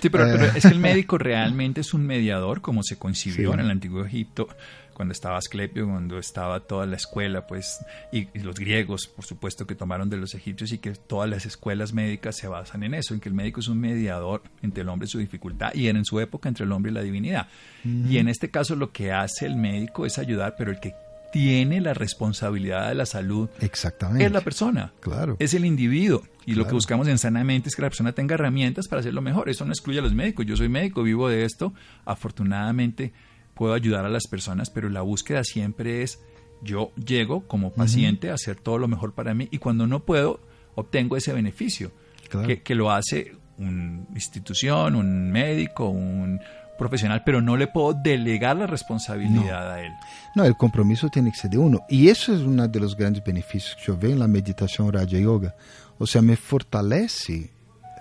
Sí, 0.00 0.10
pero, 0.10 0.26
eh. 0.26 0.32
pero 0.32 0.44
es 0.56 0.62
que 0.62 0.72
el 0.72 0.80
médico 0.90 1.16
realmente 1.16 1.80
es 1.80 1.94
un 1.94 2.04
mediador, 2.04 2.60
como 2.60 2.82
se 2.82 2.96
concibió 2.96 3.50
sí. 3.50 3.54
en 3.54 3.60
el 3.60 3.70
antiguo 3.70 4.04
Egipto, 4.04 4.48
cuando 4.94 5.12
estaba 5.12 5.36
Asclepio, 5.36 5.86
cuando 5.86 6.18
estaba 6.18 6.60
toda 6.60 6.86
la 6.86 6.96
escuela, 6.96 7.46
pues, 7.46 7.84
y, 8.12 8.28
y, 8.32 8.38
los 8.40 8.54
griegos, 8.54 9.06
por 9.06 9.24
supuesto, 9.24 9.66
que 9.66 9.74
tomaron 9.74 10.08
de 10.08 10.16
los 10.16 10.34
egipcios 10.34 10.72
y 10.72 10.78
que 10.78 10.92
todas 10.92 11.28
las 11.28 11.44
escuelas 11.46 11.92
médicas 11.92 12.36
se 12.36 12.48
basan 12.48 12.82
en 12.84 12.94
eso, 12.94 13.14
en 13.14 13.20
que 13.20 13.28
el 13.28 13.34
médico 13.34 13.60
es 13.60 13.68
un 13.68 13.80
mediador 13.80 14.42
entre 14.62 14.82
el 14.82 14.88
hombre 14.88 15.06
y 15.06 15.10
su 15.10 15.18
dificultad 15.18 15.74
y 15.74 15.88
en 15.88 16.04
su 16.04 16.20
época 16.20 16.48
entre 16.48 16.64
el 16.64 16.72
hombre 16.72 16.90
y 16.90 16.94
la 16.94 17.02
divinidad. 17.02 17.48
Uh 17.84 17.88
-huh. 17.88 18.10
Y 18.10 18.18
en 18.18 18.28
este 18.28 18.50
caso 18.50 18.76
lo 18.76 18.92
que 18.92 19.12
hace 19.12 19.46
el 19.46 19.56
médico 19.56 20.06
es 20.06 20.18
ayudar, 20.18 20.54
pero 20.56 20.70
el 20.70 20.80
que 20.80 20.94
tiene 21.34 21.80
la 21.80 21.94
responsabilidad 21.94 22.90
de 22.90 22.94
la 22.94 23.06
salud 23.06 23.48
Exactamente. 23.60 24.24
es 24.24 24.30
la 24.30 24.42
persona, 24.42 24.92
claro. 25.00 25.34
es 25.40 25.52
el 25.52 25.64
individuo. 25.64 26.22
Y 26.46 26.52
claro. 26.52 26.60
lo 26.60 26.66
que 26.68 26.74
buscamos 26.74 27.08
en 27.08 27.18
Sanamente 27.18 27.68
es 27.68 27.74
que 27.74 27.82
la 27.82 27.88
persona 27.88 28.12
tenga 28.12 28.34
herramientas 28.34 28.86
para 28.86 29.00
hacerlo 29.00 29.20
mejor. 29.20 29.48
Eso 29.48 29.64
no 29.64 29.72
excluye 29.72 29.98
a 29.98 30.02
los 30.02 30.14
médicos. 30.14 30.46
Yo 30.46 30.56
soy 30.56 30.68
médico, 30.68 31.02
vivo 31.02 31.28
de 31.28 31.44
esto. 31.44 31.74
Afortunadamente, 32.04 33.12
puedo 33.54 33.74
ayudar 33.74 34.04
a 34.04 34.08
las 34.08 34.26
personas, 34.26 34.70
pero 34.70 34.88
la 34.88 35.02
búsqueda 35.02 35.44
siempre 35.44 36.02
es 36.02 36.20
yo 36.62 36.92
llego 36.96 37.46
como 37.46 37.72
paciente 37.72 38.26
uh 38.26 38.30
-huh. 38.30 38.32
a 38.32 38.34
hacer 38.34 38.56
todo 38.56 38.78
lo 38.78 38.88
mejor 38.88 39.12
para 39.12 39.34
mí 39.34 39.48
y 39.50 39.58
cuando 39.58 39.86
no 39.86 40.00
puedo, 40.00 40.40
obtengo 40.74 41.16
ese 41.16 41.32
beneficio 41.32 41.92
claro. 42.28 42.46
que, 42.46 42.62
que, 42.62 42.74
lo 42.74 42.90
hace 42.90 43.36
una 43.58 44.06
institución, 44.14 44.96
un 44.96 45.30
médico, 45.30 45.88
un 45.88 46.40
profesional, 46.78 47.22
pero 47.24 47.40
no 47.40 47.56
le 47.56 47.66
puedo 47.66 47.92
delegar 47.94 48.56
la 48.56 48.66
responsabilidad 48.66 49.64
no. 49.64 49.72
a 49.72 49.80
él. 49.80 49.92
No, 50.34 50.44
el 50.44 50.56
compromiso 50.56 51.08
tiene 51.08 51.30
que 51.30 51.36
ser 51.36 51.50
de 51.50 51.58
uno. 51.58 51.82
Y 51.88 52.08
eso 52.08 52.34
es 52.34 52.40
uno 52.40 52.66
de 52.66 52.80
los 52.80 52.96
grandes 52.96 53.22
beneficios 53.22 53.76
que 53.76 53.84
yo 53.86 53.96
veo 53.96 54.12
en 54.12 54.18
la 54.18 54.28
meditación 54.28 54.92
Raja 54.92 55.06
Yoga. 55.06 55.54
O 55.98 56.06
sea, 56.06 56.22
me 56.22 56.36
fortalece 56.36 57.50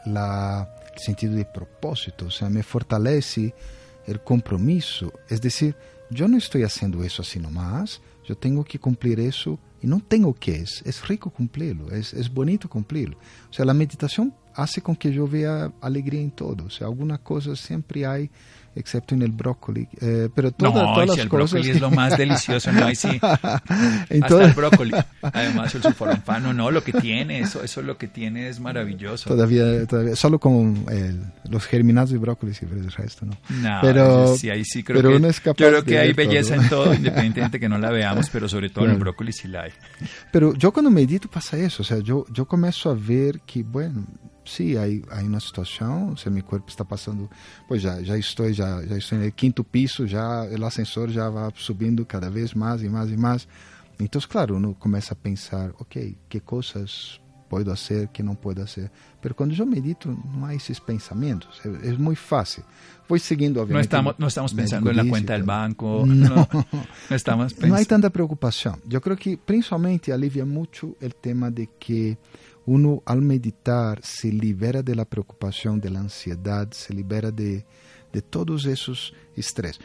la, 0.06 0.68
el 0.94 1.00
sentido 1.00 1.36
de 1.36 1.46
propósito, 1.46 2.26
o 2.26 2.32
sea, 2.32 2.50
me 2.50 2.64
fortalece 2.64 3.54
el 4.06 4.22
compromiso. 4.22 5.14
Es 5.30 5.42
decir, 5.42 5.76
yo 6.10 6.28
no 6.28 6.38
estoy 6.38 6.64
haciendo 6.64 7.04
eso 7.04 7.22
así 7.22 7.40
nomás, 7.40 8.02
yo 8.26 8.36
tengo 8.36 8.64
que 8.64 8.80
cumplir 8.80 9.20
eso 9.20 9.60
y 9.82 9.88
no 9.88 10.00
tengo 10.00 10.34
que 10.34 10.56
es, 10.56 10.82
es 10.86 11.08
rico 11.08 11.30
cumplirlo, 11.30 11.92
es, 11.92 12.14
es 12.14 12.34
bonito 12.34 12.70
cumplirlo. 12.70 13.18
O 13.50 13.54
sea, 13.54 13.66
la 13.66 13.74
meditación 13.74 14.34
hace 14.56 14.82
con 14.82 14.96
que 14.96 15.12
yo 15.12 15.28
vea 15.28 15.74
alegría 15.82 16.22
en 16.22 16.32
todo, 16.32 16.66
o 16.66 16.70
sea, 16.70 16.88
alguna 16.88 17.18
cosa 17.18 17.56
siempre 17.56 18.06
hay 18.06 18.30
excepto 18.76 19.16
en 19.16 19.22
el 19.22 19.32
brócoli. 19.32 19.88
Eh, 20.02 20.30
pero 20.34 20.52
toda, 20.52 20.72
no, 20.72 20.94
todas 20.94 21.12
si 21.12 21.18
las 21.18 21.20
el 21.20 21.30
cosas. 21.30 21.52
brócoli 21.52 21.72
es 21.72 21.82
lo 21.82 21.92
más 21.92 22.18
delicioso, 22.18 22.72
no 22.72 22.86
hay 22.86 22.96
sí. 22.96 23.20
Hasta 23.22 24.28
todo... 24.28 24.42
el 24.42 24.54
brócoli. 24.54 24.92
Además, 25.22 25.76
el 25.76 25.84
sulforanfano, 25.84 26.54
no, 26.54 26.72
lo 26.72 26.84
que 26.84 26.94
tiene, 26.94 27.40
eso, 27.40 27.64
eso 27.64 27.82
lo 27.82 27.98
que 27.98 28.08
tiene 28.08 28.48
es 28.50 28.60
maravilloso. 28.60 29.30
Todavía, 29.30 29.86
todavía 29.86 30.16
solo 30.16 30.40
con 30.40 30.86
el, 30.90 31.22
los 31.50 31.66
germinados 31.66 32.12
de 32.12 32.18
brócoli 32.18 32.54
y 32.60 32.66
el 32.66 32.92
resto, 32.92 33.26
¿no? 33.26 33.38
No, 33.50 33.80
pero, 33.82 34.36
sí, 34.36 34.50
ahí 34.50 34.64
sí 34.66 34.84
creo 34.84 34.98
pero 34.98 35.12
que, 35.12 35.16
uno 35.18 35.28
es 35.28 35.40
capaz 35.40 35.60
yo 35.60 35.68
creo 35.70 35.84
que 35.84 36.00
hay 36.00 36.14
belleza 36.14 36.56
todo. 36.56 36.64
en 36.64 36.70
todo, 36.70 36.94
independientemente 36.94 37.60
que 37.60 37.70
no 37.70 37.78
la 37.78 37.92
veamos, 37.92 38.30
pero 38.30 38.48
sobre 38.50 38.70
todo 38.70 38.86
claro. 38.86 38.92
en 38.92 38.96
el 38.96 39.00
brócoli 39.00 39.32
sí 39.32 39.48
la 39.48 39.64
hay. 39.64 39.72
Pero 40.32 40.54
yo 40.54 40.72
cuando 40.72 40.90
medito 40.92 41.30
pasa 41.30 41.58
eso, 41.58 41.84
o 41.84 41.86
sea, 41.86 42.00
yo, 42.00 42.26
yo 42.32 42.46
comienzo 42.46 42.90
a 42.90 42.96
ver 42.96 43.42
que, 43.42 43.64
bueno, 43.64 44.06
sí, 44.46 44.78
hay, 44.78 45.04
hay 45.12 45.26
una 45.26 45.40
situación, 45.40 46.16
o 46.16 46.30
mi 46.30 46.42
cuerpo 46.42 46.68
está 46.68 46.84
pasando, 46.84 47.30
pues 47.68 47.82
ya, 47.82 48.00
ya 48.02 48.16
estoy, 48.16 48.54
ya, 48.54 48.82
ya 48.84 48.96
estoy 48.96 49.20
en 49.20 49.24
el 49.26 49.34
quinto 49.34 49.64
piso, 49.64 50.06
ya 50.06 50.46
el 50.46 50.64
ascensor 50.64 51.10
ya 51.10 51.30
va 51.30 51.52
subiendo 51.56 52.08
cada 52.08 52.30
vez 52.30 52.56
más 52.56 52.84
y 52.84 52.90
más 52.90 53.10
y 53.10 53.18
más. 53.18 53.48
Entonces, 54.00 54.28
claro, 54.28 54.60
comienza 54.80 55.14
a 55.14 55.18
pensar, 55.18 55.74
ok, 55.78 55.98
¿qué 56.28 56.42
cosas 56.42 57.20
puedo 57.48 57.72
hacer, 57.72 58.10
qué 58.10 58.24
no 58.24 58.36
puedo 58.36 58.64
hacer. 58.64 58.90
Pero 59.22 59.36
cuando 59.36 59.56
yo 59.56 59.66
medito 59.66 60.10
no 60.10 60.46
hay 60.46 60.58
esos 60.58 60.80
pensamientos, 60.82 61.60
es, 61.64 61.84
es 61.94 62.00
muy 62.00 62.16
fácil. 62.16 62.64
Voy 63.08 63.20
siguiendo 63.20 63.60
No 63.60 63.66
obviamente. 63.66 63.86
estamos, 63.88 64.16
no 64.18 64.28
estamos 64.28 64.54
pensando 64.54 64.90
en 64.90 64.98
la 64.98 65.06
cuenta 65.06 65.34
del 65.34 65.44
banco, 65.44 66.04
No. 66.06 66.14
no, 66.54 66.66
no 67.10 67.16
estamos 67.16 67.54
Não 67.60 67.68
há 67.68 67.78
pensando. 67.78 67.88
tanta 67.88 68.10
preocupação. 68.10 68.78
Eu 68.90 69.02
creo 69.02 69.18
que 69.18 69.38
principalmente 69.38 70.12
alivia 70.12 70.46
muito 70.46 70.96
o 71.02 71.10
tema 71.22 71.52
de 71.52 71.68
que 71.80 72.18
uno 72.66 73.02
al 73.06 73.22
meditar 73.22 74.00
se 74.02 74.30
libera 74.32 74.82
de 74.82 74.96
la 74.96 75.04
preocupação, 75.06 75.78
de 75.78 75.90
la 75.90 76.00
ansiedade, 76.00 76.76
se 76.76 76.94
libera 76.94 77.30
de, 77.30 77.66
de 78.14 78.22
todos 78.22 78.66
esses 78.66 79.12
estresses. 79.36 79.80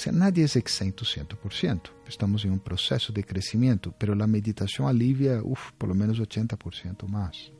Sea, 0.00 0.14
nadie 0.14 0.44
es 0.44 0.56
exento 0.56 1.04
100%. 1.04 1.90
Estamos 2.08 2.46
em 2.46 2.50
um 2.50 2.56
processo 2.56 3.12
de 3.12 3.22
crescimento, 3.22 3.94
pero 3.98 4.14
la 4.14 4.26
meditação 4.26 4.88
alivia, 4.88 5.42
uf, 5.44 5.72
por 5.72 5.90
lo 5.90 5.94
menos 5.94 6.18
80% 6.18 7.06
más. 7.06 7.52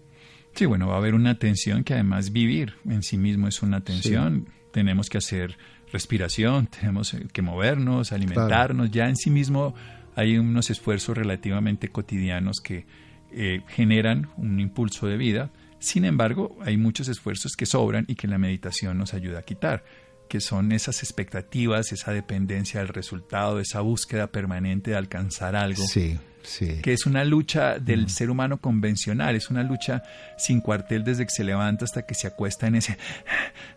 Sí, 0.55 0.65
bueno, 0.65 0.89
va 0.89 0.95
a 0.95 0.97
haber 0.97 1.15
una 1.15 1.39
tensión 1.39 1.85
que 1.85 1.93
además 1.93 2.33
vivir 2.33 2.77
en 2.87 3.03
sí 3.03 3.19
mismo 3.19 3.47
es 3.47 3.61
una 3.61 3.83
tensión. 3.83 4.47
Tenemos 4.73 5.11
que 5.11 5.19
hacer 5.19 5.59
respiración, 5.93 6.67
tenemos 6.81 7.15
que 7.31 7.43
movernos, 7.43 8.11
alimentarnos. 8.11 8.91
Ya 8.91 9.07
en 9.11 9.17
sí 9.17 9.29
mismo 9.29 9.75
hay 10.17 10.39
unos 10.39 10.71
esfuerzos 10.71 11.19
relativamente 11.19 11.89
cotidianos 11.89 12.63
que 12.63 12.87
eh, 13.33 13.61
generan 13.69 14.31
un 14.39 14.61
impulso 14.61 15.07
de 15.07 15.19
vida. 15.19 15.51
Sin 15.79 16.07
embargo, 16.07 16.57
hay 16.63 16.79
muchos 16.79 17.09
esfuerzos 17.09 17.53
que 17.55 17.67
sobran 17.67 18.07
y 18.09 18.15
que 18.15 18.29
la 18.29 18.39
meditación 18.39 18.97
nos 18.97 19.13
ayuda 19.13 19.41
a 19.41 19.43
quitar, 19.43 19.85
que 20.31 20.41
son 20.41 20.71
esas 20.71 21.03
expectativas, 21.03 21.91
esa 21.91 22.13
dependencia 22.13 22.79
del 22.79 22.89
resultado, 22.89 23.59
esa 23.59 23.81
búsqueda 23.81 24.29
permanente 24.29 24.93
de 24.93 24.97
alcanzar 24.97 25.57
algo. 25.57 25.85
Sim, 25.85 26.19
sim. 26.45 26.81
que 26.83 26.93
es 26.93 27.05
una 27.05 27.25
lucha 27.25 27.81
del 27.81 28.09
ser 28.09 28.31
humano 28.31 28.61
convencional, 28.61 29.35
es 29.35 29.51
una 29.51 29.65
lucha 29.65 30.05
sin 30.39 30.61
cuartel 30.61 31.03
desde 31.03 31.25
que 31.25 31.33
se 31.33 31.43
levanta 31.43 31.85
hasta 31.85 32.07
que 32.07 32.15
se 32.15 32.29
acuesta 32.29 32.69
en 32.69 32.77
ese, 32.77 32.97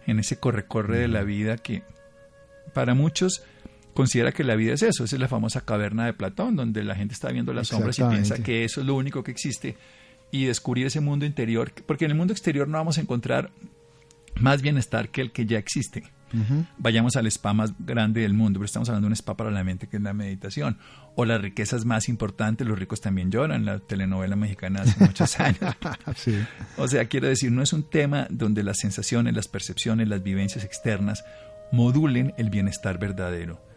en 0.05 0.19
ese 0.19 0.37
corre-corre 0.37 0.99
de 0.99 1.07
la 1.07 1.23
vida 1.23 1.57
que 1.57 1.81
para 2.75 2.93
muchos 2.93 3.41
considera 3.95 4.31
que 4.31 4.43
la 4.43 4.55
vida 4.55 4.73
es 4.73 4.83
eso, 4.83 5.05
esa 5.05 5.15
es 5.15 5.19
la 5.19 5.27
famosa 5.27 5.61
caverna 5.61 6.05
de 6.05 6.13
Platón, 6.13 6.55
donde 6.55 6.83
la 6.83 6.93
gente 6.93 7.15
está 7.15 7.29
viendo 7.29 7.51
las 7.51 7.69
sombras 7.69 7.97
y 7.97 8.03
piensa 8.03 8.43
que 8.43 8.63
eso 8.63 8.81
es 8.81 8.85
lo 8.85 8.93
único 8.93 9.23
que 9.23 9.31
existe 9.31 9.75
y 10.29 10.45
descubrir 10.45 10.85
ese 10.85 10.99
mundo 10.99 11.25
interior, 11.25 11.71
porque 11.87 12.05
en 12.05 12.11
el 12.11 12.17
mundo 12.17 12.31
exterior 12.31 12.67
no 12.67 12.77
vamos 12.77 12.99
a 12.99 13.01
encontrar 13.01 13.49
más 14.35 14.61
bienestar 14.61 15.09
que 15.09 15.21
el 15.21 15.31
que 15.31 15.47
ya 15.47 15.57
existe 15.57 16.03
Vayamos 16.77 17.15
al 17.15 17.27
spa 17.27 17.53
más 17.53 17.73
grande 17.79 18.21
del 18.21 18.33
mundo, 18.33 18.59
pero 18.59 18.65
estamos 18.65 18.89
hablando 18.89 19.05
de 19.05 19.09
un 19.09 19.13
spa 19.13 19.35
para 19.35 19.51
la 19.51 19.63
mente 19.63 19.87
que 19.87 19.97
es 19.97 20.03
la 20.03 20.13
meditación, 20.13 20.77
o 21.15 21.25
las 21.25 21.41
riquezas 21.41 21.85
más 21.85 22.09
importantes, 22.09 22.67
los 22.67 22.77
ricos 22.77 23.01
también 23.01 23.31
lloran, 23.31 23.65
la 23.65 23.79
telenovela 23.79 24.35
mexicana 24.35 24.81
hace 24.81 25.03
muchos 25.03 25.39
años. 25.39 25.75
O 26.77 26.87
sea, 26.87 27.05
quiero 27.05 27.27
decir, 27.27 27.51
no 27.51 27.61
es 27.61 27.73
un 27.73 27.89
tema 27.89 28.27
donde 28.29 28.63
las 28.63 28.77
sensaciones, 28.79 29.35
las 29.35 29.47
percepciones, 29.47 30.07
las 30.07 30.23
vivencias 30.23 30.63
externas 30.63 31.23
modulen 31.71 32.33
el 32.37 32.49
bienestar 32.49 32.99
verdadero. 32.99 33.72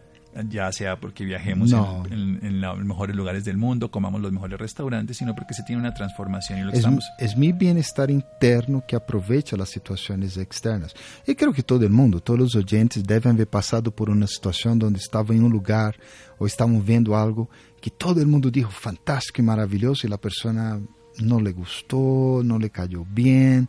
Ya 0.49 0.71
sea 0.71 0.95
porque 0.99 1.25
viajemos 1.25 1.71
No. 1.71 2.03
en, 2.05 2.13
en- 2.13 2.45
en 2.45 2.61
la- 2.61 2.73
los 2.75 2.85
mejores 2.85 3.15
lugares 3.15 3.43
del 3.45 3.57
mundo, 3.57 3.89
comamos 3.89 4.21
los 4.21 4.31
mejores 4.31 4.59
restaurantes, 4.59 5.17
sino 5.17 5.33
porque 5.33 5.53
se 5.53 5.63
tiene 5.63 5.81
una 5.81 5.93
transformación 5.93 6.59
y 6.59 6.63
lo 6.63 6.69
Es, 6.71 6.77
estamos... 6.79 7.03
es 7.17 7.35
mi 7.35 7.51
bienestar 7.51 8.11
interno 8.11 8.83
que 8.87 8.95
aprovecha 8.95 9.57
las 9.57 9.69
situações 9.69 10.37
externas. 10.37 10.93
E 11.25 11.33
creio 11.35 11.53
que 11.53 11.63
todo 11.63 11.89
mundo, 11.89 12.19
todos 12.21 12.53
os 12.53 12.55
oyentes 12.55 13.01
devem 13.03 13.31
haver 13.31 13.47
passado 13.47 13.91
por 13.91 14.09
uma 14.09 14.27
situação 14.27 14.73
onde 14.73 14.99
estavam 14.99 15.35
em 15.35 15.41
um 15.41 15.47
lugar 15.47 15.95
ou 16.39 16.45
estavam 16.45 16.79
vendo 16.81 17.13
algo 17.15 17.49
que 17.81 17.89
todo 17.89 18.25
mundo 18.27 18.51
dijo 18.51 18.69
fantástico 18.69 19.39
e 19.39 19.43
maravilhoso 19.43 20.05
e 20.07 20.13
a 20.13 20.17
pessoa 20.17 20.53
não 21.19 21.39
le 21.39 21.51
gostou, 21.51 22.43
não 22.43 22.57
le 22.59 22.69
cayó 22.69 23.03
bem, 23.03 23.67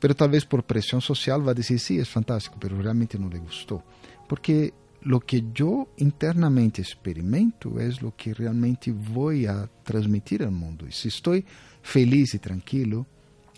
pero 0.00 0.14
talvez 0.14 0.44
por 0.44 0.62
pressão 0.62 1.00
social 1.00 1.40
vai 1.40 1.54
dizer 1.54 1.78
sí, 1.78 2.00
é 2.00 2.04
fantástico, 2.04 2.56
pero 2.58 2.76
realmente 2.80 3.16
não 3.18 3.28
le 3.28 3.38
gostou. 3.38 3.80
Porque 4.28 4.72
lo 5.04 5.20
que 5.20 5.44
yo 5.52 5.88
internamente 5.98 6.80
experimento 6.80 7.78
es 7.78 8.00
lo 8.00 8.16
que 8.16 8.32
realmente 8.32 8.90
voy 8.90 9.46
a 9.46 9.68
transmitir 9.84 10.42
al 10.42 10.50
mundo. 10.50 10.86
Y 10.88 10.92
si 10.92 11.08
estoy 11.08 11.44
feliz 11.82 12.34
y 12.34 12.38
tranquilo, 12.38 13.06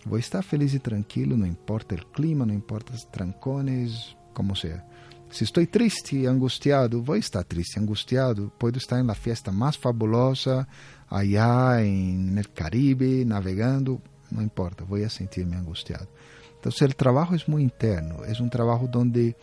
voy 0.05 0.17
a 0.17 0.19
estar 0.19 0.43
feliz 0.43 0.73
y 0.73 0.79
tranquilo, 0.79 1.37
no 1.37 1.45
importa 1.45 1.95
el 1.95 2.05
clima, 2.07 2.45
no 2.45 2.53
importa 2.53 2.91
los 2.93 3.09
trancones, 3.09 4.15
como 4.33 4.55
sea. 4.55 4.85
Si 5.29 5.45
estoy 5.45 5.67
triste 5.67 6.17
y 6.17 6.25
angustiado, 6.25 7.01
voy 7.01 7.17
a 7.17 7.19
estar 7.19 7.43
triste 7.43 7.79
angustiado. 7.79 8.49
Puedo 8.57 8.77
estar 8.77 8.99
en 8.99 9.07
la 9.07 9.15
fiesta 9.15 9.51
más 9.51 9.77
fabulosa, 9.77 10.67
allá 11.09 11.81
en 11.81 12.37
el 12.37 12.51
Caribe, 12.51 13.23
navegando, 13.25 14.01
no 14.31 14.41
importa, 14.41 14.83
voy 14.83 15.03
a 15.03 15.09
sentirme 15.09 15.55
angustiado. 15.55 16.07
Entonces 16.55 16.81
el 16.81 16.95
trabajo 16.95 17.35
es 17.35 17.47
muy 17.47 17.61
interno, 17.61 18.25
es 18.25 18.39
un 18.39 18.49
trabajo 18.49 18.87
donde 18.87 19.37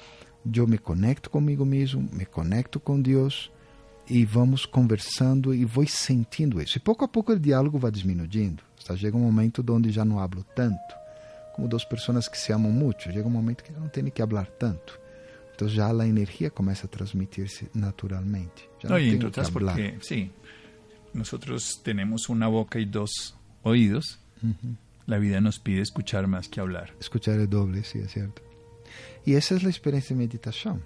yo 0.44 0.66
me 0.66 0.78
conecto 0.78 1.30
conmigo 1.30 1.64
mesmo, 1.64 2.08
me 2.12 2.26
conecto 2.26 2.78
com 2.80 3.00
Deus 3.00 3.50
e 4.08 4.24
vamos 4.24 4.66
conversando 4.66 5.54
e 5.54 5.64
vou 5.64 5.86
sentindo 5.86 6.60
isso. 6.60 6.76
E 6.76 6.80
pouco 6.80 7.04
a 7.04 7.08
pouco 7.08 7.32
o 7.32 7.38
diálogo 7.38 7.78
vai 7.78 7.90
diminuindo. 7.90 8.62
Hasta 8.78 8.96
chega 8.96 9.16
um 9.16 9.20
momento 9.20 9.64
onde 9.70 9.90
já 9.90 10.04
não 10.04 10.18
hablo 10.18 10.44
tanto, 10.54 10.94
como 11.54 11.66
duas 11.68 11.84
pessoas 11.84 12.28
que 12.28 12.36
se 12.38 12.52
amam 12.52 12.70
muito. 12.70 13.04
Chega 13.04 13.26
um 13.26 13.30
momento 13.30 13.64
que 13.64 13.72
não 13.72 13.88
tem 13.88 14.04
que 14.10 14.20
hablar 14.20 14.46
tanto. 14.46 15.00
Então 15.54 15.68
já 15.68 15.90
a 15.90 16.06
energia 16.06 16.50
começa 16.50 16.86
a 16.86 16.88
transmitir-se 16.88 17.70
naturalmente. 17.74 18.68
Já 18.82 18.88
No, 18.88 18.96
não 18.96 19.00
y 19.00 19.18
que 19.18 19.40
hablar. 19.40 19.74
porque, 19.76 19.94
sí, 20.02 20.30
nosotros 21.14 21.80
tenemos 21.82 22.28
una 22.28 22.48
boca 22.48 22.78
y 22.78 22.84
dos 22.84 23.34
oídos. 23.62 24.18
La 25.06 25.18
vida 25.18 25.40
nos 25.40 25.58
pide 25.58 25.80
escuchar 25.80 26.26
más 26.26 26.48
que 26.48 26.60
hablar. 26.60 26.92
Escuchar 27.00 27.38
é 27.38 27.46
doble, 27.46 27.82
sim, 27.84 28.00
é 28.02 28.08
certo. 28.08 28.42
E 29.26 29.34
essa 29.34 29.54
é 29.54 29.66
a 29.66 29.68
experiência 29.68 30.14
de 30.14 30.20
meditação. 30.20 30.80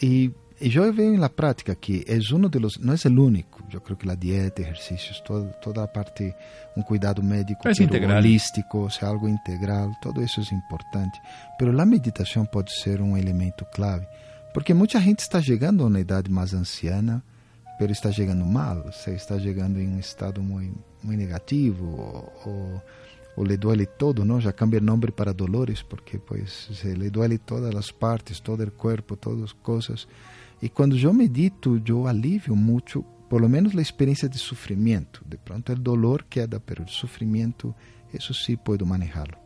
E, 0.00 0.30
e 0.60 0.74
eu 0.74 0.92
vejo 0.92 1.18
na 1.18 1.28
prática 1.28 1.74
que 1.74 2.04
é 2.06 2.16
um 2.34 2.40
dos, 2.40 2.78
não 2.78 2.94
é 2.94 2.96
o 3.08 3.24
único. 3.24 3.62
Eu 3.72 3.80
creio 3.80 3.96
que 3.96 4.10
a 4.10 4.14
dieta, 4.14 4.62
exercícios, 4.62 5.20
toda, 5.20 5.48
toda 5.54 5.82
a 5.82 5.88
parte, 5.88 6.32
um 6.76 6.82
cuidado 6.82 7.22
médico, 7.22 7.68
Es 7.68 7.78
pero 7.78 7.88
integral. 7.88 8.18
holístico, 8.18 8.78
ou 8.78 8.90
seja, 8.90 9.06
algo 9.06 9.28
integral, 9.28 9.90
tudo 10.00 10.22
isso 10.22 10.40
é 10.40 10.54
importante. 10.54 11.20
Mas 11.60 11.78
a 11.78 11.86
meditação 11.86 12.44
pode 12.46 12.72
ser 12.80 13.00
um 13.00 13.16
elemento 13.16 13.64
clave, 13.74 14.06
porque 14.52 14.72
muita 14.72 15.00
gente 15.00 15.20
está 15.20 15.42
chegando 15.42 15.82
a 15.82 15.86
uma 15.86 16.00
idade 16.00 16.30
mais 16.30 16.54
anciana, 16.54 17.22
pero 17.76 17.90
está 17.90 18.12
chegando 18.12 18.46
mal, 18.46 18.92
se 18.92 19.10
está 19.10 19.38
chegando 19.38 19.80
em 19.80 19.88
um 19.88 19.98
estado 19.98 20.40
muito, 20.40 20.78
muito 21.02 21.18
negativo, 21.18 21.84
ou, 21.84 22.32
ou 22.46 22.82
o 23.36 23.44
le 23.44 23.56
duele 23.56 23.86
todo, 23.86 24.24
¿no? 24.24 24.38
Ya 24.40 24.52
cambia 24.52 24.78
el 24.78 24.84
nombre 24.84 25.12
para 25.12 25.32
dolores 25.32 25.82
porque 25.82 26.18
pues 26.18 26.68
se 26.72 26.96
le 26.96 27.10
duele 27.10 27.38
todas 27.38 27.74
las 27.74 27.92
partes, 27.92 28.42
todo 28.42 28.62
el 28.62 28.72
cuerpo, 28.72 29.16
todas 29.16 29.40
las 29.40 29.54
cosas. 29.54 30.08
Y 30.60 30.68
cuando 30.68 30.96
yo 30.96 31.12
medito, 31.12 31.76
yo 31.78 32.06
alivio 32.06 32.54
mucho, 32.54 33.04
por 33.28 33.40
lo 33.40 33.48
menos 33.48 33.74
la 33.74 33.82
experiencia 33.82 34.28
de 34.28 34.38
sufrimiento. 34.38 35.20
De 35.26 35.38
pronto 35.38 35.72
el 35.72 35.82
dolor 35.82 36.26
queda, 36.26 36.58
pero 36.58 36.82
el 36.82 36.88
sufrimiento, 36.88 37.74
eso 38.12 38.32
sí 38.32 38.56
puedo 38.56 38.86
manejarlo. 38.86 39.38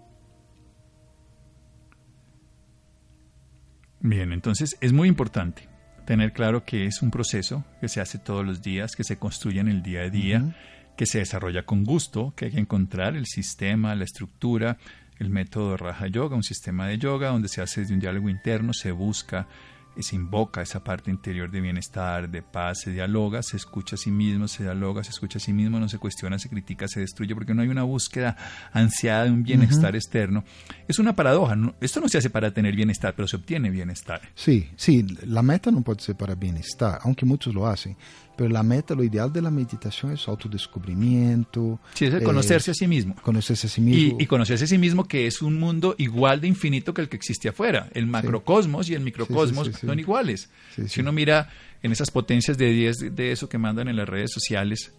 Bien, 4.01 4.33
entonces 4.33 4.77
es 4.81 4.93
muy 4.93 5.09
importante 5.09 5.69
tener 6.07 6.33
claro 6.33 6.65
que 6.65 6.87
es 6.87 7.03
un 7.03 7.11
proceso 7.11 7.65
que 7.81 7.89
se 7.89 8.01
hace 8.01 8.19
todos 8.19 8.47
los 8.47 8.63
días, 8.63 8.95
que 8.95 9.05
se 9.05 9.19
construye 9.19 9.61
en 9.61 9.69
el 9.69 9.83
día 9.83 10.03
a 10.03 10.09
día. 10.09 10.57
Que 10.99 11.07
se 11.07 11.19
desarrolla 11.19 11.65
con 11.65 11.85
gusto, 11.85 12.35
que 12.37 12.47
hay 12.47 12.51
que 12.51 12.59
encontrar 12.59 13.15
el 13.15 13.27
sistema, 13.27 13.95
la 13.95 14.03
estructura, 14.03 14.79
el 15.21 15.31
método 15.31 15.71
de 15.71 15.77
Raja 15.77 16.09
Yoga, 16.09 16.35
un 16.35 16.43
sistema 16.43 16.89
de 16.89 16.99
yoga 16.99 17.29
donde 17.29 17.47
se 17.47 17.63
hace 17.63 17.83
desde 17.83 17.95
un 17.95 18.01
diálogo 18.01 18.29
interno, 18.29 18.73
se 18.73 18.91
busca, 18.91 19.47
eh, 19.95 20.03
se 20.03 20.17
invoca 20.17 20.61
esa 20.61 20.83
parte 20.83 21.13
interior 21.13 21.53
de 21.53 21.61
bienestar, 21.61 22.29
de 22.29 22.43
paz, 22.43 22.81
se 22.81 22.91
dialoga, 22.91 23.45
se 23.45 23.57
escucha 23.57 23.95
a 23.95 23.97
sí 23.97 24.11
mismo, 24.11 24.49
se 24.49 24.65
dialoga, 24.65 25.05
se 25.05 25.11
escucha 25.11 25.39
a 25.39 25.41
sí 25.41 25.53
mismo, 25.53 25.79
no 25.79 25.89
se 25.89 25.99
cuestiona, 25.99 26.37
se 26.41 26.49
critica, 26.49 26.89
se 26.89 26.99
destruye, 26.99 27.33
porque 27.33 27.55
no 27.55 27.63
hay 27.63 27.69
una 27.69 27.85
búsqueda 27.85 28.37
ansiada 28.73 29.27
de 29.27 29.31
un 29.31 29.45
bienestar 29.45 29.95
externo. 29.95 30.43
Es 30.89 30.99
una 30.99 31.15
paradoja, 31.15 31.55
¿no? 31.55 31.77
esto 31.81 32.01
no 32.01 32.09
se 32.09 32.19
hace 32.19 32.29
para 32.29 32.53
tener 32.53 32.75
bienestar, 32.75 33.15
pero 33.15 33.29
se 33.29 33.37
obtiene 33.37 33.71
bienestar. 33.71 34.21
Sí, 34.35 34.69
sí, 34.75 35.07
la 35.25 35.43
meta 35.43 35.71
no 35.71 35.83
puede 35.83 36.01
ser 36.01 36.17
para 36.17 36.35
bienestar, 36.35 36.99
aunque 37.05 37.25
muchos 37.25 37.55
lo 37.55 37.69
hacen, 37.69 37.97
pero 38.39 38.51
la 38.51 38.63
meta, 38.63 38.95
lo 38.95 39.03
ideal 39.03 39.33
de 39.33 39.43
la 39.43 39.51
meditación 39.51 40.13
es 40.13 40.29
autodescubrimiento. 40.29 41.81
Sí, 41.93 42.05
es 42.05 42.15
el 42.15 42.23
eh, 42.23 42.25
conocerse 42.25 42.71
a 42.71 42.75
sí 42.75 42.87
mismo. 42.87 43.17
conocerse 43.17 43.67
a 43.67 43.71
sí 43.71 43.81
mismo. 43.81 44.17
y 44.21 44.27
conocerse 44.27 44.63
a 44.63 44.69
sí 44.69 44.79
mismo 44.79 45.09
que 45.09 45.27
es 45.27 45.43
un 45.43 45.59
mundo 45.59 45.97
igual 45.99 46.41
de 46.41 46.47
infinito 46.47 46.95
que 46.95 47.01
el 47.01 47.09
que 47.09 47.17
existe 47.17 47.49
afuera. 47.49 47.89
El 47.95 48.07
macrocosmos 48.07 48.89
y 48.91 48.95
el 48.95 49.01
microcosmos 49.01 49.67
Sí, 49.67 49.73
sí, 49.73 49.87
son 49.89 49.99
iguales. 49.99 50.51
Si 50.87 51.01
uno 51.01 51.11
mira 51.11 51.51
en 51.83 51.91
esas 51.91 52.13
potencias 52.13 52.57
de 52.57 52.71
10 52.71 53.17
de 53.17 53.33
eso 53.33 53.49
que 53.49 53.59
mandan 53.59 53.89
en 53.89 53.97
las 53.97 54.09
redes 54.09 54.31
sociales, 54.31 54.93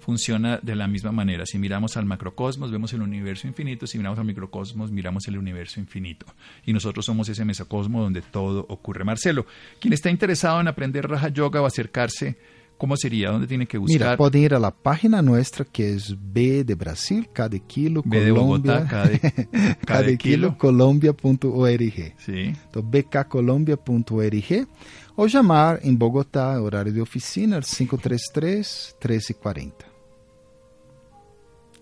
funciona 0.00 0.58
de 0.62 0.74
la 0.74 0.88
misma 0.88 1.12
manera. 1.12 1.44
Si 1.44 1.58
miramos 1.58 1.98
al 1.98 2.06
macrocosmos, 2.06 2.70
vemos 2.70 2.94
el 2.94 3.02
universo 3.02 3.46
infinito. 3.46 3.86
Si 3.86 3.98
miramos 3.98 4.18
al 4.18 4.24
microcosmos, 4.24 4.90
miramos 4.90 5.28
el 5.28 5.36
universo 5.36 5.78
infinito. 5.78 6.24
Y 6.64 6.72
nosotros 6.72 7.04
somos 7.04 7.28
ese 7.28 7.44
mesocosmo 7.44 8.00
donde 8.00 8.22
todo 8.22 8.64
ocurre. 8.70 9.04
Marcelo, 9.04 9.44
quien 9.78 9.92
está 9.92 10.08
interesado 10.08 10.58
en 10.62 10.68
aprender 10.68 11.06
Raja 11.06 11.28
Yoga 11.28 11.60
o 11.60 11.66
acercarse 11.66 12.38
¿Cómo 12.78 12.96
sería? 12.96 13.30
¿Dónde 13.30 13.46
tiene 13.48 13.66
que 13.66 13.76
buscar? 13.76 14.00
Mira, 14.00 14.16
pueden 14.16 14.42
ir 14.42 14.54
a 14.54 14.60
la 14.60 14.70
página 14.70 15.20
nuestra 15.20 15.64
que 15.64 15.94
es 15.94 16.14
B 16.16 16.62
de 16.62 16.76
Brasil, 16.76 17.28
K 17.32 17.48
de 17.48 17.58
kilo, 17.60 18.02
B 18.04 18.20
de 18.20 18.30
Colombia, 18.30 18.86
Bogotá, 18.86 20.16
kilo. 20.16 20.56
colombia.org. 20.56 22.14
Sí. 22.18 22.54
Então, 22.70 22.82
bkcolombia.org 22.82 24.68
ou 25.16 25.28
chamar 25.28 25.80
em 25.82 25.92
Bogotá, 25.92 26.62
horário 26.62 26.92
de 26.92 27.00
oficina, 27.00 27.60
533-1340. 27.60 29.87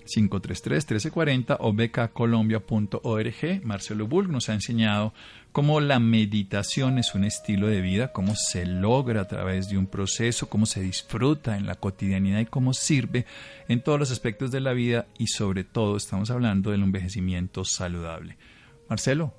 533-1340 0.06 1.56
o 1.60 1.72
becacolombia.org. 1.72 3.64
Marcelo 3.64 4.06
Bulg 4.06 4.30
nos 4.30 4.48
ha 4.48 4.54
enseñado 4.54 5.12
cómo 5.52 5.80
la 5.80 5.98
meditación 6.00 6.98
es 6.98 7.14
un 7.14 7.24
estilo 7.24 7.66
de 7.68 7.80
vida, 7.80 8.12
cómo 8.12 8.34
se 8.36 8.66
logra 8.66 9.22
a 9.22 9.28
través 9.28 9.68
de 9.68 9.78
un 9.78 9.86
proceso, 9.86 10.48
cómo 10.48 10.66
se 10.66 10.80
disfruta 10.80 11.56
en 11.56 11.66
la 11.66 11.76
cotidianidad 11.76 12.40
y 12.40 12.46
cómo 12.46 12.74
sirve 12.74 13.26
en 13.68 13.82
todos 13.82 13.98
los 13.98 14.10
aspectos 14.10 14.50
de 14.50 14.60
la 14.60 14.72
vida 14.72 15.06
y 15.18 15.28
sobre 15.28 15.64
todo 15.64 15.96
estamos 15.96 16.30
hablando 16.30 16.70
del 16.70 16.82
envejecimiento 16.82 17.64
saludable. 17.64 18.36
Marcelo, 18.88 19.34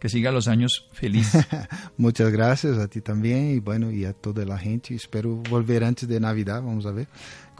que 0.00 0.08
siga 0.08 0.32
los 0.32 0.48
años 0.48 0.88
feliz. 0.92 1.30
Muchas 1.98 2.32
gracias 2.32 2.78
a 2.78 2.88
ti 2.88 3.02
también 3.02 3.50
y 3.50 3.60
bueno, 3.60 3.92
y 3.92 4.06
a 4.06 4.14
toda 4.14 4.44
la 4.46 4.58
gente. 4.58 4.94
Espero 4.94 5.36
volver 5.36 5.84
antes 5.84 6.08
de 6.08 6.18
Navidad, 6.18 6.62
vamos 6.62 6.86
a 6.86 6.90
ver, 6.90 7.06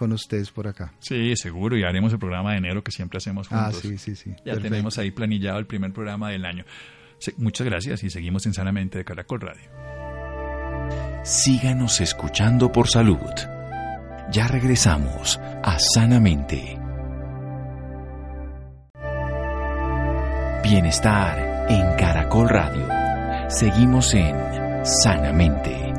con 0.00 0.12
ustedes 0.12 0.50
por 0.50 0.66
acá. 0.66 0.94
Sí, 0.98 1.36
seguro, 1.36 1.76
y 1.76 1.82
haremos 1.84 2.10
el 2.14 2.18
programa 2.18 2.52
de 2.52 2.56
enero 2.56 2.82
que 2.82 2.90
siempre 2.90 3.18
hacemos 3.18 3.48
juntos. 3.48 3.76
Ah, 3.76 3.78
sí, 3.82 3.98
sí, 3.98 4.16
sí. 4.16 4.30
Ya 4.30 4.54
Perfecto. 4.54 4.70
tenemos 4.70 4.96
ahí 4.96 5.10
planillado 5.10 5.58
el 5.58 5.66
primer 5.66 5.92
programa 5.92 6.30
del 6.30 6.46
año. 6.46 6.64
Sí, 7.18 7.34
muchas 7.36 7.66
gracias 7.66 8.02
y 8.02 8.08
seguimos 8.08 8.46
en 8.46 8.54
Sanamente 8.54 8.96
de 8.96 9.04
Caracol 9.04 9.42
Radio. 9.42 9.68
Síganos 11.22 12.00
escuchando 12.00 12.72
por 12.72 12.88
salud. 12.88 13.18
Ya 14.32 14.48
regresamos 14.48 15.38
a 15.62 15.78
Sanamente. 15.78 16.78
Bienestar 20.62 21.66
en 21.68 21.94
Caracol 21.98 22.48
Radio. 22.48 22.88
Seguimos 23.50 24.14
en 24.14 24.34
Sanamente. 24.82 25.89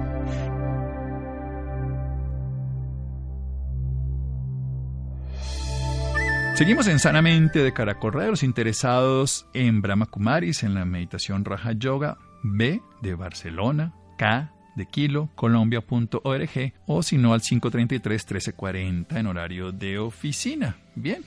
Seguimos 6.61 6.85
en 6.85 6.99
Sanamente 6.99 7.63
de 7.63 7.73
Caracol 7.73 8.13
Radio, 8.13 8.29
los 8.29 8.43
interesados 8.43 9.47
en 9.55 9.81
Brahma 9.81 10.05
Kumaris, 10.05 10.61
en 10.61 10.75
la 10.75 10.85
meditación 10.85 11.43
Raja 11.43 11.71
Yoga, 11.71 12.19
B 12.43 12.83
de 13.01 13.15
Barcelona, 13.15 13.95
K 14.19 14.53
de 14.75 14.85
Kilo, 14.85 15.31
colombia.org 15.33 16.73
o 16.85 17.01
si 17.01 17.17
no 17.17 17.33
al 17.33 17.41
533-1340 17.41 19.17
en 19.17 19.25
horario 19.25 19.71
de 19.71 19.97
oficina. 19.97 20.77
Bien, 20.93 21.23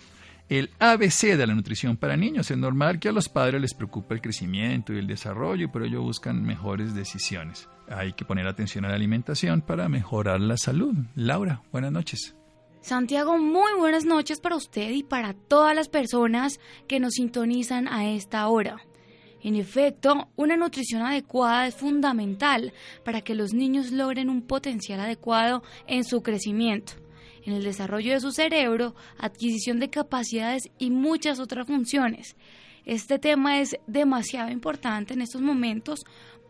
el 0.48 0.70
ABC 0.78 1.36
de 1.36 1.46
la 1.48 1.54
nutrición 1.56 1.96
para 1.96 2.16
niños. 2.16 2.52
Es 2.52 2.56
normal 2.56 3.00
que 3.00 3.08
a 3.08 3.12
los 3.12 3.28
padres 3.28 3.60
les 3.60 3.74
preocupe 3.74 4.14
el 4.14 4.20
crecimiento 4.20 4.92
y 4.92 4.98
el 4.98 5.08
desarrollo 5.08 5.64
y 5.64 5.68
por 5.68 5.82
ello 5.82 6.00
buscan 6.00 6.44
mejores 6.44 6.94
decisiones. 6.94 7.68
Hay 7.88 8.12
que 8.12 8.24
poner 8.24 8.46
atención 8.46 8.84
a 8.84 8.88
la 8.88 8.94
alimentación 8.94 9.62
para 9.62 9.88
mejorar 9.88 10.40
la 10.40 10.56
salud. 10.58 10.94
Laura, 11.16 11.62
buenas 11.72 11.90
noches. 11.90 12.36
Santiago, 12.84 13.38
muy 13.38 13.72
buenas 13.78 14.04
noches 14.04 14.40
para 14.40 14.56
usted 14.56 14.90
y 14.90 15.02
para 15.02 15.32
todas 15.32 15.74
las 15.74 15.88
personas 15.88 16.60
que 16.86 17.00
nos 17.00 17.14
sintonizan 17.14 17.88
a 17.88 18.10
esta 18.10 18.46
hora. 18.46 18.76
En 19.42 19.56
efecto, 19.56 20.28
una 20.36 20.58
nutrición 20.58 21.00
adecuada 21.00 21.66
es 21.66 21.74
fundamental 21.74 22.74
para 23.02 23.22
que 23.22 23.34
los 23.34 23.54
niños 23.54 23.90
logren 23.90 24.28
un 24.28 24.42
potencial 24.42 25.00
adecuado 25.00 25.62
en 25.86 26.04
su 26.04 26.22
crecimiento, 26.22 26.92
en 27.46 27.54
el 27.54 27.64
desarrollo 27.64 28.12
de 28.12 28.20
su 28.20 28.32
cerebro, 28.32 28.94
adquisición 29.16 29.80
de 29.80 29.88
capacidades 29.88 30.68
y 30.78 30.90
muchas 30.90 31.40
otras 31.40 31.66
funciones. 31.66 32.36
Este 32.84 33.18
tema 33.18 33.60
es 33.60 33.78
demasiado 33.86 34.50
importante 34.50 35.14
en 35.14 35.22
estos 35.22 35.40
momentos. 35.40 36.04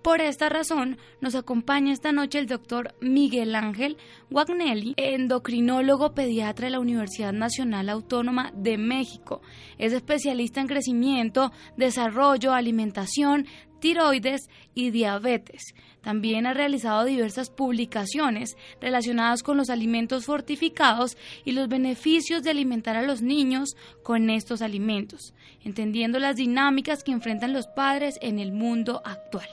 Por 0.04 0.20
esta 0.20 0.50
razón, 0.50 0.98
nos 1.22 1.34
acompaña 1.34 1.90
esta 1.90 2.12
noche 2.12 2.38
el 2.38 2.46
doctor 2.46 2.94
Miguel 3.00 3.54
Ángel 3.54 3.96
Guagnelli, 4.28 4.92
endocrinólogo 4.98 6.12
pediatra 6.12 6.66
de 6.66 6.72
la 6.72 6.78
Universidad 6.78 7.32
Nacional 7.32 7.88
Autónoma 7.88 8.52
de 8.54 8.76
México. 8.76 9.40
Es 9.78 9.94
especialista 9.94 10.60
en 10.60 10.66
crecimiento, 10.66 11.52
desarrollo, 11.78 12.52
alimentación, 12.52 13.46
tiroides 13.80 14.50
y 14.74 14.90
diabetes. 14.90 15.74
También 16.02 16.44
ha 16.44 16.52
realizado 16.52 17.06
diversas 17.06 17.48
publicaciones 17.48 18.58
relacionadas 18.82 19.42
con 19.42 19.56
los 19.56 19.70
alimentos 19.70 20.26
fortificados 20.26 21.16
y 21.46 21.52
los 21.52 21.66
beneficios 21.68 22.42
de 22.42 22.50
alimentar 22.50 22.94
a 22.98 23.06
los 23.06 23.22
niños 23.22 23.74
con 24.02 24.28
estos 24.28 24.60
alimentos, 24.60 25.32
entendiendo 25.64 26.18
las 26.18 26.36
dinámicas 26.36 27.02
que 27.02 27.12
enfrentan 27.12 27.54
los 27.54 27.68
padres 27.68 28.18
en 28.20 28.38
el 28.38 28.52
mundo 28.52 29.00
actual. 29.02 29.48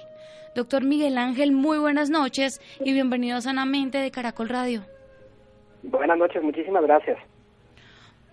Doctor 0.54 0.84
Miguel 0.84 1.18
Ángel, 1.18 1.54
muy 1.54 1.78
buenas 1.78 2.10
noches 2.10 2.60
y 2.84 2.92
bienvenido 2.92 3.38
a 3.38 3.42
Sanamente 3.42 4.00
de 4.00 4.12
Caracol 4.12 4.50
Radio. 4.50 4.82
Buenas 5.82 6.18
noches, 6.18 6.44
muchísimas 6.44 6.84
gracias. 6.84 7.18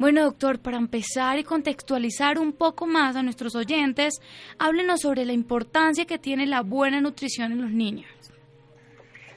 Bueno, 0.00 0.24
doctor, 0.24 0.60
para 0.60 0.78
empezar 0.78 1.38
y 1.38 1.44
contextualizar 1.44 2.40
un 2.40 2.52
poco 2.52 2.86
más 2.86 3.14
a 3.14 3.22
nuestros 3.22 3.54
oyentes, 3.54 4.20
háblenos 4.58 5.00
sobre 5.00 5.24
la 5.24 5.32
importancia 5.32 6.06
que 6.06 6.18
tiene 6.18 6.46
la 6.46 6.62
buena 6.62 7.00
nutrición 7.00 7.52
en 7.52 7.62
los 7.62 7.70
niños. 7.70 8.08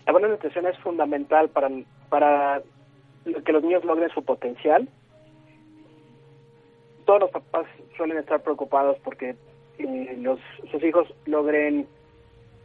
La 0.08 0.14
buena 0.14 0.30
nutrición 0.30 0.66
es 0.66 0.78
fundamental 0.80 1.50
para, 1.50 1.70
para 2.10 2.64
que 3.46 3.52
los 3.52 3.62
niños 3.62 3.86
logren 3.86 4.10
su 4.10 4.24
potencial. 4.24 4.90
Todos 7.06 7.22
los 7.22 7.32
papás 7.32 7.68
suelen 7.96 8.18
estar 8.18 8.42
preocupados 8.42 8.98
porque 9.04 9.36
eh, 9.78 10.18
los, 10.20 10.40
sus 10.72 10.84
hijos 10.84 11.08
logren 11.26 11.88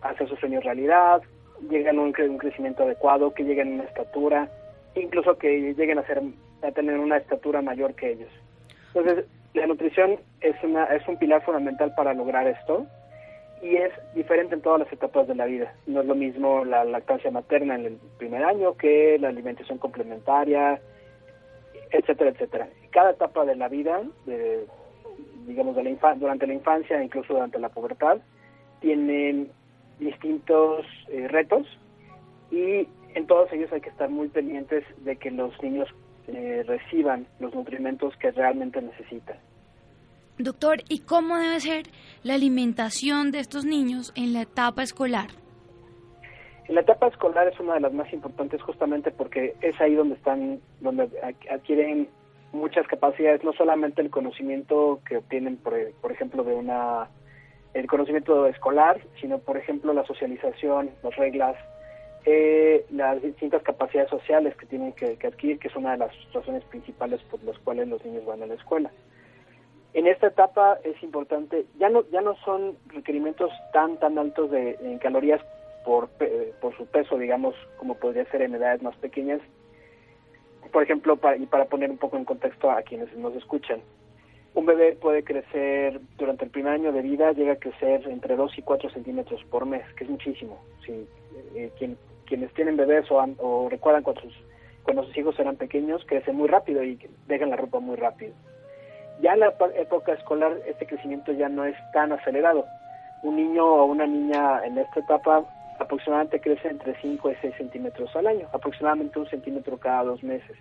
hacer 0.03 0.29
sus 0.29 0.39
sueños 0.39 0.65
realidad, 0.65 1.23
lleguen 1.71 1.99
a 1.99 2.03
un, 2.03 2.15
un 2.19 2.39
crecimiento 2.39 2.83
adecuado, 2.83 3.33
que 3.35 3.45
lleguen 3.45 3.73
a 3.73 3.75
una 3.75 3.85
estatura, 3.85 4.49
incluso 4.95 5.37
que 5.39 5.75
lleguen 5.75 5.99
a 5.99 6.07
ser 6.07 6.23
a 6.63 6.71
tener 6.73 6.99
una 6.99 7.19
estatura 7.19 7.63
mayor 7.63 7.95
que 7.95 8.13
ellos. 8.13 8.31
Entonces, 8.95 9.27
la 9.55 9.67
nutrición 9.67 10.19
es 10.41 10.57
una 10.63 10.85
es 10.85 11.07
un 11.09 11.17
pilar 11.19 11.43
fundamental 11.43 11.95
para 11.95 12.15
lograr 12.15 12.47
esto 12.47 12.87
y 13.63 13.77
es 13.77 13.93
diferente 14.15 14.55
en 14.55 14.61
todas 14.61 14.81
las 14.81 14.93
etapas 14.93 15.27
de 15.27 15.35
la 15.35 15.47
vida. 15.47 15.75
No 15.87 16.01
es 16.01 16.07
lo 16.07 16.15
mismo 16.15 16.65
la 16.65 16.85
lactancia 16.85 17.31
materna 17.31 17.75
en 17.75 17.87
el 17.87 17.99
primer 18.19 18.45
año 18.45 18.77
que 18.77 19.19
la 19.19 19.29
alimentación 19.29 19.79
complementaria, 19.79 20.81
etcétera, 21.91 22.31
etcétera. 22.31 22.69
Cada 22.91 23.11
etapa 23.11 23.45
de 23.45 23.57
la 23.57 23.69
vida, 23.69 24.03
de, 24.27 24.67
digamos 25.47 25.75
de 25.77 25.85
la 25.85 26.15
durante 26.15 26.47
la 26.47 26.55
infancia, 26.55 27.03
incluso 27.03 27.35
durante 27.35 27.59
la 27.59 27.69
pubertad, 27.71 28.19
tienen 28.81 29.51
distintos 29.99 30.85
eh, 31.09 31.29
retos 31.29 31.67
y 32.51 32.87
en 33.15 33.27
todos 33.27 33.53
ellos 33.53 33.73
hay 33.73 33.81
que 33.81 33.89
estar 33.89 34.09
muy 34.11 34.29
pendientes 34.29 34.85
de 35.05 35.17
que 35.17 35.31
los 35.31 35.51
niños 35.63 35.89
eh, 36.29 36.65
reciban 36.67 37.27
los 37.41 37.55
nutrimentos 37.55 38.15
que 38.17 38.31
realmente 38.31 38.81
necesitan. 38.83 39.37
Doctor, 40.39 40.83
¿y 40.89 40.99
cómo 41.01 41.39
debe 41.39 41.61
ser 41.61 41.85
la 42.23 42.35
alimentación 42.35 43.31
de 43.31 43.39
estos 43.39 43.65
niños 43.65 44.13
en 44.17 44.35
la 44.35 44.43
etapa 44.43 44.83
escolar? 44.83 45.29
La 46.69 46.81
etapa 46.81 47.07
escolar 47.07 47.49
es 47.49 47.59
una 47.61 47.75
de 47.75 47.81
las 47.81 47.93
más 47.93 48.13
importantes 48.13 48.61
justamente 48.61 49.11
porque 49.13 49.55
es 49.63 49.81
ahí 49.81 49.95
donde 49.95 50.17
están, 50.17 50.61
donde 50.81 51.05
ad- 51.23 51.35
adquieren 51.51 52.09
muchas 52.53 52.87
capacidades, 52.87 53.45
no 53.45 53.53
solamente 53.53 54.03
el 54.03 54.11
conocimiento 54.11 55.01
que 55.09 55.19
obtienen, 55.19 55.57
por, 55.57 55.75
por 56.03 56.13
ejemplo, 56.13 56.43
de 56.45 56.55
una 56.55 57.09
el 57.79 57.87
conocimiento 57.87 58.47
escolar, 58.47 59.01
sino 59.21 59.39
por 59.39 59.57
ejemplo 59.57 59.93
la 59.93 60.05
socialización, 60.07 60.91
las 61.03 61.15
reglas, 61.17 61.57
eh, 62.25 62.85
las 62.91 63.23
distintas 63.23 63.63
capacidades 63.63 64.11
sociales 64.11 64.57
que 64.57 64.67
tienen 64.67 64.93
que, 64.93 65.17
adquirir, 65.27 65.59
que 65.59 65.69
es 65.69 65.77
una 65.77 65.93
de 65.93 65.99
las 65.99 66.13
razones 66.33 66.65
principales 66.65 67.21
por 67.31 67.43
las 67.45 67.59
cuales 67.59 67.87
los 67.89 68.05
niños 68.05 68.25
van 68.25 68.43
a 68.43 68.47
la 68.47 68.55
escuela. 68.55 68.91
En 69.95 70.07
esta 70.07 70.27
etapa 70.29 70.79
es 70.85 71.01
importante, 71.03 71.67
ya 71.79 71.89
no 71.89 72.05
ya 72.11 72.21
no 72.21 72.35
son 72.45 72.77
requerimientos 72.89 73.51
tan 73.73 73.97
tan 73.99 74.19
altos 74.19 74.51
de 74.51 74.77
en 74.81 74.99
calorías 74.99 75.41
por 75.85 76.09
pe- 76.09 76.53
por 76.61 76.77
su 76.77 76.87
peso, 76.87 77.17
digamos, 77.17 77.55
como 77.79 77.95
podría 77.95 78.25
ser 78.31 78.43
en 78.43 78.55
edades 78.55 78.83
más 78.83 78.97
pequeñas. 78.97 79.41
Por 80.73 80.83
ejemplo, 80.83 81.19
y 81.39 81.47
para 81.47 81.67
poner 81.67 81.91
un 81.91 81.97
poco 81.99 82.17
en 82.17 82.25
contexto 82.25 82.71
a 82.71 82.83
quienes 82.83 83.15
nos 83.17 83.35
escuchan, 83.37 83.81
un 84.57 84.65
bebé 84.65 84.97
puede 85.01 85.23
crecer 85.23 86.01
durante 86.17 86.47
el 86.47 86.51
primer 86.51 86.73
año 86.73 86.91
de 86.91 87.03
vida, 87.03 87.31
llega 87.33 87.53
a 87.53 87.57
crecer 87.57 88.09
entre 88.09 88.37
2 88.37 88.57
y 88.59 88.63
4 88.63 88.89
centímetros 88.91 89.45
por 89.45 89.67
mes, 89.67 89.85
que 89.97 90.05
es 90.05 90.11
muchísimo. 90.11 90.59
Si, 90.85 91.07
eh, 91.55 91.71
quien- 91.79 91.99
quienes 92.25 92.53
tienen 92.55 92.77
bebés 92.77 93.09
o, 93.11 93.21
han- 93.21 93.37
o 93.39 93.69
recuerdan 93.69 94.03
cuando 94.03 94.23
sus, 94.23 94.35
cuando 94.83 95.05
sus 95.05 95.17
hijos 95.19 95.39
eran 95.39 95.57
pequeños, 95.57 96.05
crecen 96.07 96.37
muy 96.37 96.49
rápido 96.49 96.83
y 96.83 96.99
dejan 97.29 97.51
la 97.51 97.57
ropa 97.57 97.81
muy 97.81 97.97
rápido. 97.97 98.33
Ya 99.21 99.35
en 99.35 99.41
la 99.41 99.55
época 99.77 100.13
escolar 100.15 100.57
este 100.67 100.87
crecimiento 100.87 101.33
ya 101.33 101.51
no 101.51 101.65
es 101.67 101.77
tan 101.93 102.13
acelerado. 102.13 102.65
Un 103.23 103.37
niño 103.37 103.65
o 103.65 103.85
una 103.85 104.07
niña 104.07 104.65
en 104.65 104.79
esta 104.79 105.01
etapa 105.01 105.45
aproximadamente 105.79 106.41
crece 106.41 106.69
entre 106.69 106.99
5 107.03 107.31
y 107.31 107.35
6 107.43 107.55
centímetros 107.59 108.15
al 108.17 108.27
año, 108.27 108.49
aproximadamente 108.53 109.19
un 109.19 109.29
centímetro 109.29 109.77
cada 109.77 110.05
dos 110.05 110.23
meses. 110.23 110.57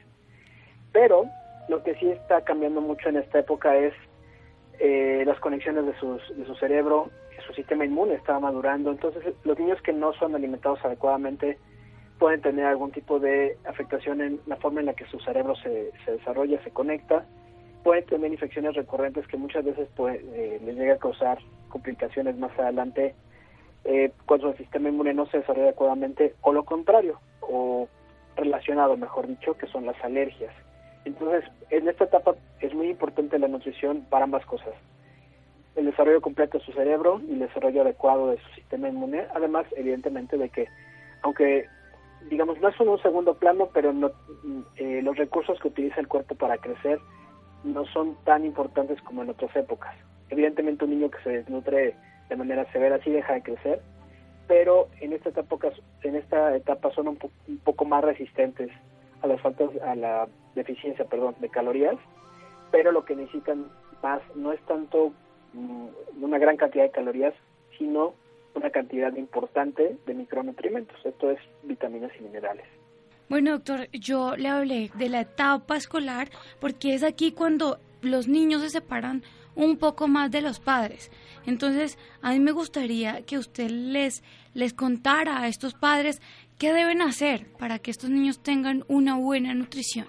Pero 0.91 1.25
lo 1.67 1.83
que 1.83 1.95
sí 1.95 2.09
está 2.09 2.41
cambiando 2.41 2.81
mucho 2.81 3.09
en 3.09 3.17
esta 3.17 3.39
época 3.39 3.75
es 3.75 3.93
eh, 4.79 5.23
las 5.25 5.39
conexiones 5.39 5.85
de, 5.85 5.95
sus, 5.99 6.21
de 6.37 6.45
su 6.45 6.55
cerebro, 6.55 7.09
su 7.45 7.53
sistema 7.53 7.85
inmune 7.85 8.15
está 8.15 8.39
madurando, 8.39 8.91
entonces 8.91 9.23
los 9.43 9.57
niños 9.59 9.81
que 9.81 9.93
no 9.93 10.13
son 10.13 10.35
alimentados 10.35 10.83
adecuadamente 10.83 11.57
pueden 12.19 12.41
tener 12.41 12.65
algún 12.65 12.91
tipo 12.91 13.19
de 13.19 13.57
afectación 13.65 14.21
en 14.21 14.39
la 14.45 14.55
forma 14.57 14.79
en 14.79 14.87
la 14.87 14.93
que 14.93 15.05
su 15.05 15.19
cerebro 15.19 15.55
se, 15.57 15.91
se 16.05 16.11
desarrolla, 16.11 16.61
se 16.63 16.71
conecta, 16.71 17.25
pueden 17.83 18.05
tener 18.05 18.31
infecciones 18.31 18.73
recurrentes 18.75 19.27
que 19.27 19.37
muchas 19.37 19.63
veces 19.63 19.87
puede, 19.95 20.21
eh, 20.33 20.59
les 20.63 20.75
llega 20.75 20.95
a 20.95 20.97
causar 20.97 21.37
complicaciones 21.69 22.37
más 22.37 22.57
adelante 22.57 23.13
eh, 23.83 24.11
cuando 24.25 24.49
el 24.49 24.57
sistema 24.57 24.89
inmune 24.89 25.13
no 25.13 25.27
se 25.27 25.37
desarrolla 25.37 25.67
adecuadamente, 25.67 26.33
o 26.41 26.51
lo 26.51 26.63
contrario, 26.63 27.19
o 27.41 27.87
relacionado, 28.35 28.97
mejor 28.97 29.27
dicho, 29.27 29.55
que 29.55 29.67
son 29.67 29.85
las 29.85 30.03
alergias. 30.03 30.51
Entonces, 31.05 31.43
en 31.69 31.87
esta 31.87 32.05
etapa 32.05 32.35
es 32.59 32.73
muy 32.73 32.89
importante 32.89 33.39
la 33.39 33.47
nutrición 33.47 34.05
para 34.09 34.25
ambas 34.25 34.45
cosas. 34.45 34.73
El 35.75 35.85
desarrollo 35.85 36.21
completo 36.21 36.57
de 36.57 36.65
su 36.65 36.71
cerebro 36.71 37.21
y 37.27 37.33
el 37.33 37.39
desarrollo 37.39 37.81
adecuado 37.81 38.31
de 38.31 38.37
su 38.37 38.47
sistema 38.55 38.89
inmune, 38.89 39.25
además, 39.33 39.65
evidentemente, 39.75 40.37
de 40.37 40.49
que, 40.49 40.67
aunque 41.21 41.67
digamos, 42.29 42.59
no 42.59 42.69
es 42.69 42.79
un 42.79 42.99
segundo 43.01 43.35
plano, 43.35 43.69
pero 43.73 43.93
no, 43.93 44.11
eh, 44.77 45.01
los 45.03 45.15
recursos 45.17 45.59
que 45.59 45.67
utiliza 45.67 45.99
el 45.99 46.07
cuerpo 46.07 46.35
para 46.35 46.57
crecer 46.57 46.99
no 47.63 47.85
son 47.87 48.15
tan 48.23 48.45
importantes 48.45 49.01
como 49.01 49.23
en 49.23 49.29
otras 49.29 49.55
épocas. 49.55 49.95
Evidentemente 50.29 50.85
un 50.85 50.91
niño 50.91 51.11
que 51.11 51.21
se 51.23 51.29
desnutre 51.29 51.95
de 52.29 52.35
manera 52.35 52.71
severa 52.71 52.99
sí 53.03 53.11
deja 53.11 53.33
de 53.33 53.43
crecer, 53.43 53.81
pero 54.47 54.87
en 55.01 55.13
esta 55.13 55.29
etapa, 55.29 55.57
en 56.03 56.15
esta 56.15 56.55
etapa 56.55 56.91
son 56.91 57.09
un, 57.09 57.19
un 57.47 57.57
poco 57.59 57.85
más 57.85 58.03
resistentes 58.03 58.71
a 59.25 59.27
las 59.27 59.41
faltas, 59.41 59.69
a 59.81 59.95
la 59.95 60.27
deficiencia, 60.55 61.05
perdón, 61.05 61.35
de 61.39 61.49
calorías, 61.49 61.97
pero 62.71 62.91
lo 62.91 63.05
que 63.05 63.15
necesitan 63.15 63.65
más 64.01 64.21
no 64.35 64.51
es 64.53 64.61
tanto 64.65 65.11
mm, 65.53 65.87
una 66.21 66.37
gran 66.37 66.57
cantidad 66.57 66.83
de 66.83 66.91
calorías, 66.91 67.33
sino 67.77 68.13
una 68.53 68.69
cantidad 68.69 69.13
importante 69.15 69.97
de 70.05 70.13
micronutrientes, 70.13 70.97
esto 71.03 71.31
es 71.31 71.39
vitaminas 71.63 72.11
y 72.19 72.23
minerales. 72.23 72.65
Bueno, 73.27 73.51
doctor, 73.51 73.89
yo 73.91 74.35
le 74.37 74.49
hablé 74.49 74.91
de 74.95 75.09
la 75.09 75.21
etapa 75.21 75.75
escolar 75.75 76.29
porque 76.59 76.93
es 76.93 77.03
aquí 77.03 77.31
cuando 77.31 77.79
los 78.01 78.27
niños 78.27 78.61
se 78.61 78.69
separan 78.69 79.23
un 79.55 79.77
poco 79.77 80.07
más 80.07 80.31
de 80.31 80.41
los 80.41 80.59
padres. 80.59 81.11
Entonces, 81.45 81.97
a 82.21 82.31
mí 82.31 82.39
me 82.39 82.51
gustaría 82.51 83.23
que 83.23 83.37
usted 83.37 83.69
les, 83.69 84.23
les 84.53 84.73
contara 84.73 85.41
a 85.41 85.47
estos 85.47 85.73
padres 85.73 86.21
qué 86.59 86.73
deben 86.73 87.01
hacer 87.01 87.45
para 87.59 87.79
que 87.79 87.91
estos 87.91 88.09
niños 88.09 88.41
tengan 88.41 88.83
una 88.87 89.17
buena 89.17 89.53
nutrición. 89.53 90.07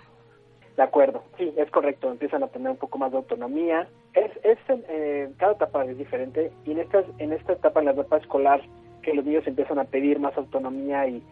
De 0.77 0.83
acuerdo, 0.83 1.25
sí, 1.39 1.53
es 1.57 1.71
correcto, 1.71 2.11
empiezan 2.11 2.43
a 2.43 2.49
tener 2.49 2.71
un 2.71 2.77
poco 2.77 2.99
más 2.99 3.11
de 3.11 3.17
autonomía. 3.17 3.89
Es, 4.13 4.31
es 4.43 4.59
eh, 4.69 5.31
cada 5.39 5.53
etapa 5.53 5.85
es 5.85 5.97
diferente 5.97 6.53
y 6.65 6.73
en, 6.73 6.81
estas, 6.81 7.07
en 7.19 7.33
esta 7.33 7.55
etapa, 7.55 7.81
en 7.81 7.87
la 7.87 7.93
etapa 7.93 8.19
escolar, 8.19 8.61
que 9.03 9.15
los 9.15 9.25
niños 9.25 9.47
empiezan 9.47 9.79
a 9.79 9.85
pedir 9.85 10.19
más 10.19 10.37
autonomía 10.37 11.07
y 11.07 11.23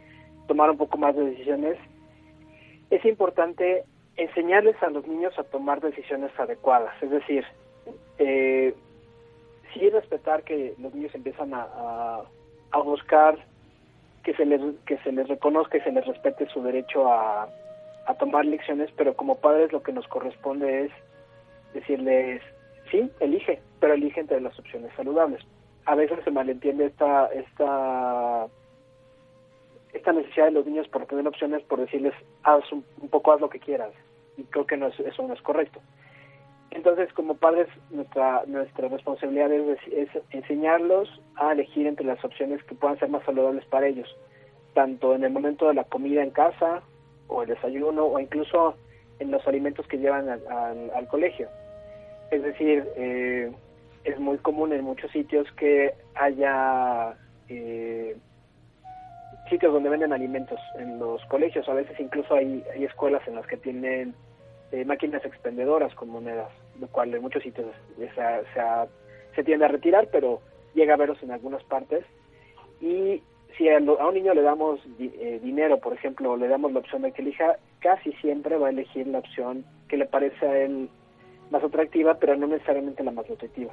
tomar 0.47 0.71
un 0.71 0.77
poco 0.77 0.97
más 0.97 1.15
de 1.17 1.25
decisiones, 1.25 1.77
es 2.91 3.05
importante 3.05 3.85
enseñarles 4.17 4.81
a 4.83 4.91
los 4.91 5.07
niños 5.07 5.37
a 5.39 5.45
tomar 5.45 5.81
decisiones 5.81 6.31
adecuadas, 6.39 6.95
es 7.03 7.11
decir, 7.11 7.45
eh, 8.19 8.75
sí 9.73 9.91
respetar 9.91 10.45
que 10.45 10.75
los 10.79 10.95
niños 10.95 11.15
empiezan 11.15 11.53
a, 11.55 12.23
a, 12.71 12.79
buscar 12.79 13.39
que 14.25 14.35
se 14.35 14.45
les 14.47 14.61
que 14.87 14.99
se 14.99 15.13
les 15.13 15.29
reconozca 15.29 15.79
y 15.79 15.83
se 15.83 15.93
les 15.93 16.07
respete 16.07 16.49
su 16.49 16.63
derecho 16.63 17.13
a, 17.13 17.49
a 18.07 18.15
tomar 18.15 18.45
lecciones, 18.45 18.91
pero 18.97 19.15
como 19.15 19.37
padres 19.37 19.73
lo 19.73 19.83
que 19.83 19.93
nos 19.93 20.09
corresponde 20.09 20.87
es 20.87 20.93
decirles 21.75 22.43
sí, 22.91 23.11
elige, 23.21 23.61
pero 23.81 23.95
elige 23.95 24.21
entre 24.21 24.41
las 24.41 24.59
opciones 24.59 24.93
saludables. 24.97 25.43
A 25.87 25.95
veces 25.95 26.19
se 26.25 26.31
malentiende 26.31 26.87
esta 26.87 27.27
esta 27.27 28.47
esta 29.93 30.13
necesidad 30.13 30.47
de 30.47 30.53
los 30.53 30.67
niños 30.67 30.89
por 30.89 31.07
tener 31.07 31.27
opciones 31.29 31.63
por 31.63 31.81
decirles 31.81 32.15
haz 32.43 32.65
un, 32.73 32.83
poco 33.11 33.33
haz 33.33 33.41
lo 33.41 33.51
que 33.51 33.61
quieras 33.61 33.93
y 34.37 34.43
creo 34.45 34.67
que 34.67 34.77
no 34.77 34.89
es, 34.89 34.99
eso 35.01 35.23
no 35.23 35.35
es 35.35 35.43
correcto. 35.43 35.81
Entonces, 36.71 37.13
como 37.13 37.37
padres, 37.37 37.69
nuestra, 37.91 38.43
nuestra 38.47 38.89
responsabilidad 38.89 39.53
es, 39.53 40.09
enseñarlos 40.31 41.09
a 41.37 41.53
elegir 41.53 41.87
entre 41.87 42.05
las 42.05 42.23
opciones 42.25 42.63
que 42.65 42.75
puedan 42.75 42.99
ser 42.99 43.09
más 43.09 43.25
saludables 43.25 43.65
para 43.67 43.87
ellos, 43.87 44.09
tanto 44.75 45.15
en 45.15 45.25
el 45.25 45.33
momento 45.33 45.69
de 45.69 45.75
la 45.75 45.85
comida 45.85 46.23
en 46.23 46.31
casa, 46.31 46.83
o 47.29 47.43
el 47.43 47.49
desayuno, 47.49 48.07
o 48.07 48.19
incluso 48.19 48.77
en 49.21 49.31
los 49.31 49.47
alimentos 49.47 49.87
que 49.87 49.99
llevan 49.99 50.29
al, 50.29 51.09
colegio. 51.09 51.49
Es 52.31 52.43
decir, 52.43 52.85
eh, 52.97 53.53
es 54.03 54.19
muy 54.19 54.39
común 54.39 54.73
en 54.73 54.85
muchos 54.85 55.11
sitios 55.13 55.47
que 55.53 55.95
haya 56.17 57.15
eh, 57.49 58.17
sitios 59.49 59.73
donde 59.73 59.89
venden 59.89 60.13
alimentos 60.13 60.59
en 60.79 60.99
los 60.99 61.25
colegios. 61.27 61.69
A 61.69 61.75
veces 61.75 61.99
incluso 62.01 62.35
hay, 62.35 62.65
hay 62.75 62.85
escuelas 62.85 63.27
en 63.29 63.37
las 63.37 63.47
que 63.47 63.57
tienen 63.57 64.15
eh, 64.73 64.85
máquinas 64.85 65.25
expendedoras 65.25 65.95
con 65.95 66.09
monedas 66.09 66.51
lo 66.81 66.89
cual 66.89 67.15
en 67.15 67.23
muchos 67.23 67.43
sitios 67.43 67.67
se, 67.97 69.45
tiende 69.45 69.65
a 69.65 69.69
retirar, 69.69 70.09
pero 70.11 70.41
llega 70.75 70.95
a 70.95 70.97
verlos 70.97 71.23
en 71.23 71.31
algunas 71.31 71.63
partes. 71.65 72.05
Y 72.81 73.23
si 73.57 73.69
a, 73.69 73.79
un 73.79 74.15
niño 74.15 74.35
le 74.35 74.43
damos 74.43 74.81
eh, 74.99 75.41
dinero, 75.43 75.79
por 75.79 75.93
ejemplo, 75.93 76.37
le 76.37 76.49
damos 76.49 76.73
la 76.73 76.81
opción 76.81 77.03
de 77.03 77.13
que 77.13 77.23
elija, 77.23 77.57
casi 77.81 78.13
siempre 78.15 78.57
va 78.57 78.69
a 78.69 78.71
elegir 78.71 79.07
la 79.07 79.19
opción 79.19 79.65
que 79.89 79.97
le 79.97 80.07
parece 80.07 80.47
a 80.47 80.59
él 80.59 80.89
más 81.51 81.63
atractiva, 81.63 82.15
pero 82.15 82.37
no 82.37 82.47
necesariamente 82.47 83.05
la 83.05 83.13
más 83.13 83.29
nutritiva. 83.29 83.73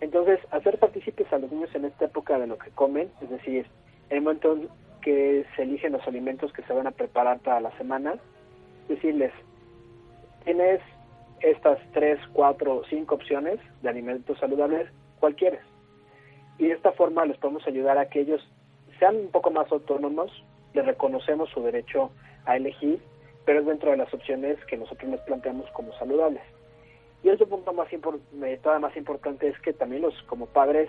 Entonces, 0.00 0.38
hacer 0.50 0.78
partícipes 0.78 1.30
a 1.32 1.38
los 1.38 1.50
niños 1.50 1.74
en 1.74 1.84
esta 1.84 2.06
época 2.06 2.38
de 2.38 2.46
lo 2.46 2.58
que 2.58 2.70
comen, 2.70 3.10
es 3.20 3.30
decir, 3.30 3.66
en 4.08 4.18
el 4.18 4.22
momento 4.22 4.58
que 5.02 5.44
se 5.56 5.62
eligen 5.62 5.92
los 5.92 6.06
alimentos 6.06 6.52
que 6.52 6.62
se 6.62 6.72
van 6.72 6.86
a 6.86 6.90
preparar 6.90 7.40
para 7.40 7.60
la 7.60 7.76
semana, 7.76 8.14
decirles, 8.88 9.32
tienes 10.44 10.80
estas 11.40 11.78
tres, 11.92 12.18
cuatro, 12.32 12.82
cinco 12.88 13.14
opciones 13.14 13.58
de 13.82 13.88
alimentos 13.88 14.38
saludables, 14.38 14.88
¿cuál 15.18 15.34
quieres? 15.34 15.60
Y 16.58 16.66
de 16.66 16.74
esta 16.74 16.92
forma 16.92 17.24
les 17.24 17.38
podemos 17.38 17.66
ayudar 17.66 17.98
a 17.98 18.08
que 18.08 18.20
ellos 18.20 18.46
sean 18.98 19.16
un 19.16 19.28
poco 19.28 19.50
más 19.50 19.70
autónomos, 19.72 20.30
les 20.74 20.84
reconocemos 20.84 21.48
su 21.50 21.62
derecho 21.62 22.10
a 22.44 22.56
elegir, 22.56 23.00
pero 23.44 23.60
es 23.60 23.66
dentro 23.66 23.90
de 23.90 23.96
las 23.96 24.12
opciones 24.12 24.58
que 24.66 24.76
nosotros 24.76 25.10
les 25.10 25.20
planteamos 25.22 25.70
como 25.70 25.92
saludables. 25.94 26.42
Y 27.22 27.28
otro 27.28 27.46
punto 27.46 27.72
más 27.72 27.88
todavía 28.62 28.78
más 28.78 28.96
importante 28.96 29.48
es 29.48 29.58
que 29.60 29.72
también 29.72 30.02
los 30.02 30.14
como 30.22 30.46
padres 30.46 30.88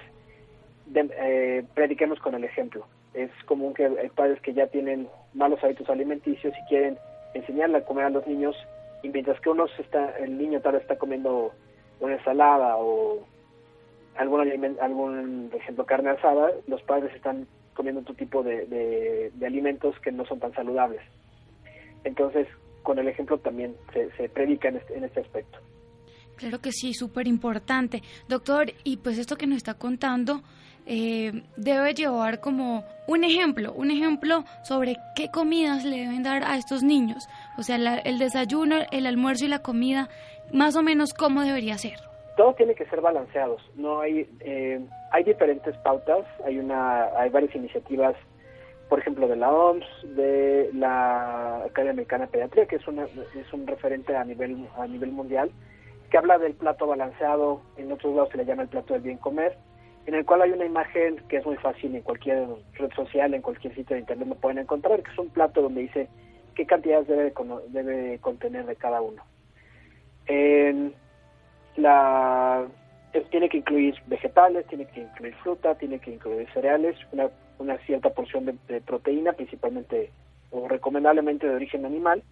eh, 0.94 1.64
prediquemos 1.74 2.20
con 2.20 2.36
el 2.36 2.44
ejemplo. 2.44 2.86
Es 3.14 3.30
común 3.46 3.74
que 3.74 3.86
hay 3.86 4.10
padres 4.10 4.40
que 4.42 4.54
ya 4.54 4.68
tienen 4.68 5.08
malos 5.34 5.64
hábitos 5.64 5.90
alimenticios 5.90 6.54
y 6.58 6.70
quieren 6.70 6.98
enseñarle 7.34 7.78
a 7.78 7.86
comer 7.86 8.06
a 8.06 8.10
los 8.10 8.26
niños 8.28 8.56
y 9.04 9.10
mientras 9.10 9.40
que 9.42 9.50
uno 9.50 9.66
está, 9.78 10.18
el 10.18 10.38
niño 10.38 10.62
tal 10.62 10.74
vez 10.74 10.84
está 10.84 10.98
comiendo 10.98 11.52
una 12.00 12.14
ensalada 12.14 12.78
o 12.78 13.26
algún, 14.16 14.78
algún 14.80 15.48
por 15.52 15.60
ejemplo, 15.60 15.86
carne 15.86 16.12
asada, 16.12 16.52
los 16.68 16.82
padres 16.84 17.14
están 17.16 17.48
comiendo 17.74 18.02
otro 18.02 18.14
tipo 18.16 18.44
de, 18.44 18.66
de, 19.34 19.46
alimentos 19.46 19.96
que 20.00 20.12
no 20.12 20.26
son 20.26 20.40
tan 20.40 20.54
saludables. 20.54 21.02
Entonces, 22.04 22.48
con 22.84 23.00
el 23.00 23.08
ejemplo 23.08 23.38
también 23.38 23.76
se, 23.94 24.12
se 24.12 24.30
predica 24.30 24.70
en 24.70 24.78
este, 24.78 24.98
en 24.98 25.04
este 25.04 25.22
aspecto. 25.22 25.60
Claro 26.36 26.60
que 26.60 26.72
sí, 26.72 26.94
súper 26.94 27.28
importante. 27.28 28.02
Doctor, 28.28 28.74
y 28.84 28.98
pues 28.98 29.18
esto 29.18 29.36
que 29.36 29.48
nos 29.48 29.58
está 29.58 29.76
contando 29.76 30.42
eh, 30.86 31.44
debe 31.58 31.94
llevar 31.94 32.40
como 32.40 32.84
un 33.08 33.24
ejemplo, 33.24 33.74
un 33.74 33.92
ejemplo 33.92 34.44
sobre 34.64 34.98
qué 35.16 35.30
comidas 35.30 35.84
le 35.84 35.98
deben 36.00 36.24
dar 36.24 36.44
a 36.44 36.58
estos 36.58 36.84
niños. 36.84 37.28
O 37.58 37.64
sea, 37.64 37.76
el 37.76 38.20
desayuno, 38.20 38.78
el 38.92 39.06
almuerzo 39.06 39.46
y 39.46 39.50
la 39.50 39.60
comida, 39.60 40.10
más 40.54 40.76
o 40.76 40.82
menos 40.82 41.14
cómo 41.14 41.42
debería 41.42 41.78
ser. 41.78 42.00
Todo 42.38 42.54
tiene 42.54 42.76
que 42.76 42.86
ser 42.86 43.02
balanceados. 43.02 43.62
No 43.76 44.02
hay, 44.02 44.28
eh, 44.40 44.80
hay 45.12 45.24
diferentes 45.24 45.76
pautas. 45.78 46.26
Hay 46.46 46.58
una, 46.58 47.06
hay 47.18 47.30
varias 47.30 47.54
iniciativas, 47.56 48.16
por 48.90 49.00
ejemplo, 49.00 49.28
de 49.28 49.36
la 49.36 49.52
OMS, 49.52 49.86
de 50.16 50.70
la 50.74 51.64
Academia 51.66 51.92
Americana 51.92 52.26
de 52.26 52.32
Pediatría, 52.32 52.66
que 52.66 52.78
es, 52.78 52.88
una, 52.88 53.04
es 53.04 53.54
un 53.54 53.68
referente 53.68 54.16
a 54.16 54.24
nivel 54.24 54.68
a 54.78 54.88
nivel 54.88 55.12
mundial, 55.12 55.52
que 56.10 56.18
habla 56.18 56.38
del 56.38 56.54
plato 56.54 56.88
balanceado. 56.88 57.62
En 57.78 57.92
otros 57.92 58.16
lados 58.16 58.30
se 58.32 58.38
le 58.38 58.46
llama 58.46 58.64
el 58.64 58.70
plato 58.70 58.94
del 58.94 59.04
bien 59.04 59.18
comer 59.18 59.58
en 60.06 60.16
el 60.16 60.26
cual 60.26 60.42
hay 60.42 60.52
una 60.52 60.66
imagen 60.66 61.18
que 61.30 61.38
es 61.38 61.46
muy 61.46 61.58
fácil 61.58 61.96
en 61.96 62.02
cualquier 62.02 62.48
red 62.74 62.92
social, 62.96 63.34
en 63.34 63.42
cualquier 63.42 63.76
sitio 63.76 63.96
de 63.96 64.02
internet 64.02 64.28
lo 64.28 64.36
pueden 64.36 64.60
encontrar, 64.60 65.02
que 65.04 65.12
es 65.12 65.18
un 65.18 65.30
plato 65.30 65.62
donde 65.62 65.82
dice 65.82 66.10
qué 66.56 66.66
cantidades 66.66 67.08
debe, 67.08 67.34
debe 67.70 68.20
contener 68.20 68.66
de 68.66 68.76
cada 68.76 69.02
uno. 69.02 69.24
la 71.76 72.68
tiene 73.30 73.50
que 73.50 73.58
incluir 73.58 73.96
vegetales, 74.08 74.66
tiene 74.68 74.86
que 74.86 75.02
incluir 75.02 75.36
fruta, 75.36 75.76
tiene 75.76 76.00
que 76.00 76.12
incluir 76.12 76.48
cereales, 76.54 76.96
una, 77.12 77.30
una 77.60 77.78
cierta 77.80 78.10
porción 78.12 78.46
de, 78.46 78.82
proteína, 78.82 79.34
principalmente 79.34 80.12
o 80.52 80.68
recomendablemente 80.68 81.48
de 81.48 81.56
origen 81.56 81.86
animal, 81.86 82.24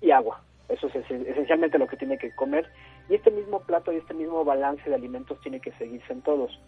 y 0.00 0.10
agua. 0.10 0.42
Eso 0.68 0.86
es 0.88 0.94
esencialmente 1.10 1.78
lo 1.78 1.86
que 1.86 1.96
tiene 1.96 2.18
que 2.18 2.34
comer. 2.34 2.66
Y 3.08 3.14
este 3.14 3.30
mismo 3.30 3.60
plato 3.60 3.92
y 3.92 3.96
este 3.96 4.14
mismo 4.14 4.44
balance 4.44 4.88
de 4.88 4.94
alimentos 4.94 5.40
tiene 5.42 5.60
que 5.60 5.72
seguirse 5.72 6.12
en 6.12 6.22
todos. 6.22 6.58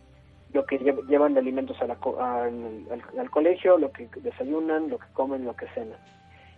Lo 0.55 0.65
que 0.65 0.79
llevan 0.79 1.35
de 1.35 1.41
alimentos 1.41 1.77
al, 1.83 1.91
al, 1.91 3.31
colegio, 3.31 3.77
lo 3.77 3.93
que 3.93 4.09
desayunan, 4.17 4.89
lo 4.89 4.99
que 4.99 5.07
comen, 5.13 5.45
lo 5.45 5.55
que 5.55 5.67
cenan. 5.75 5.99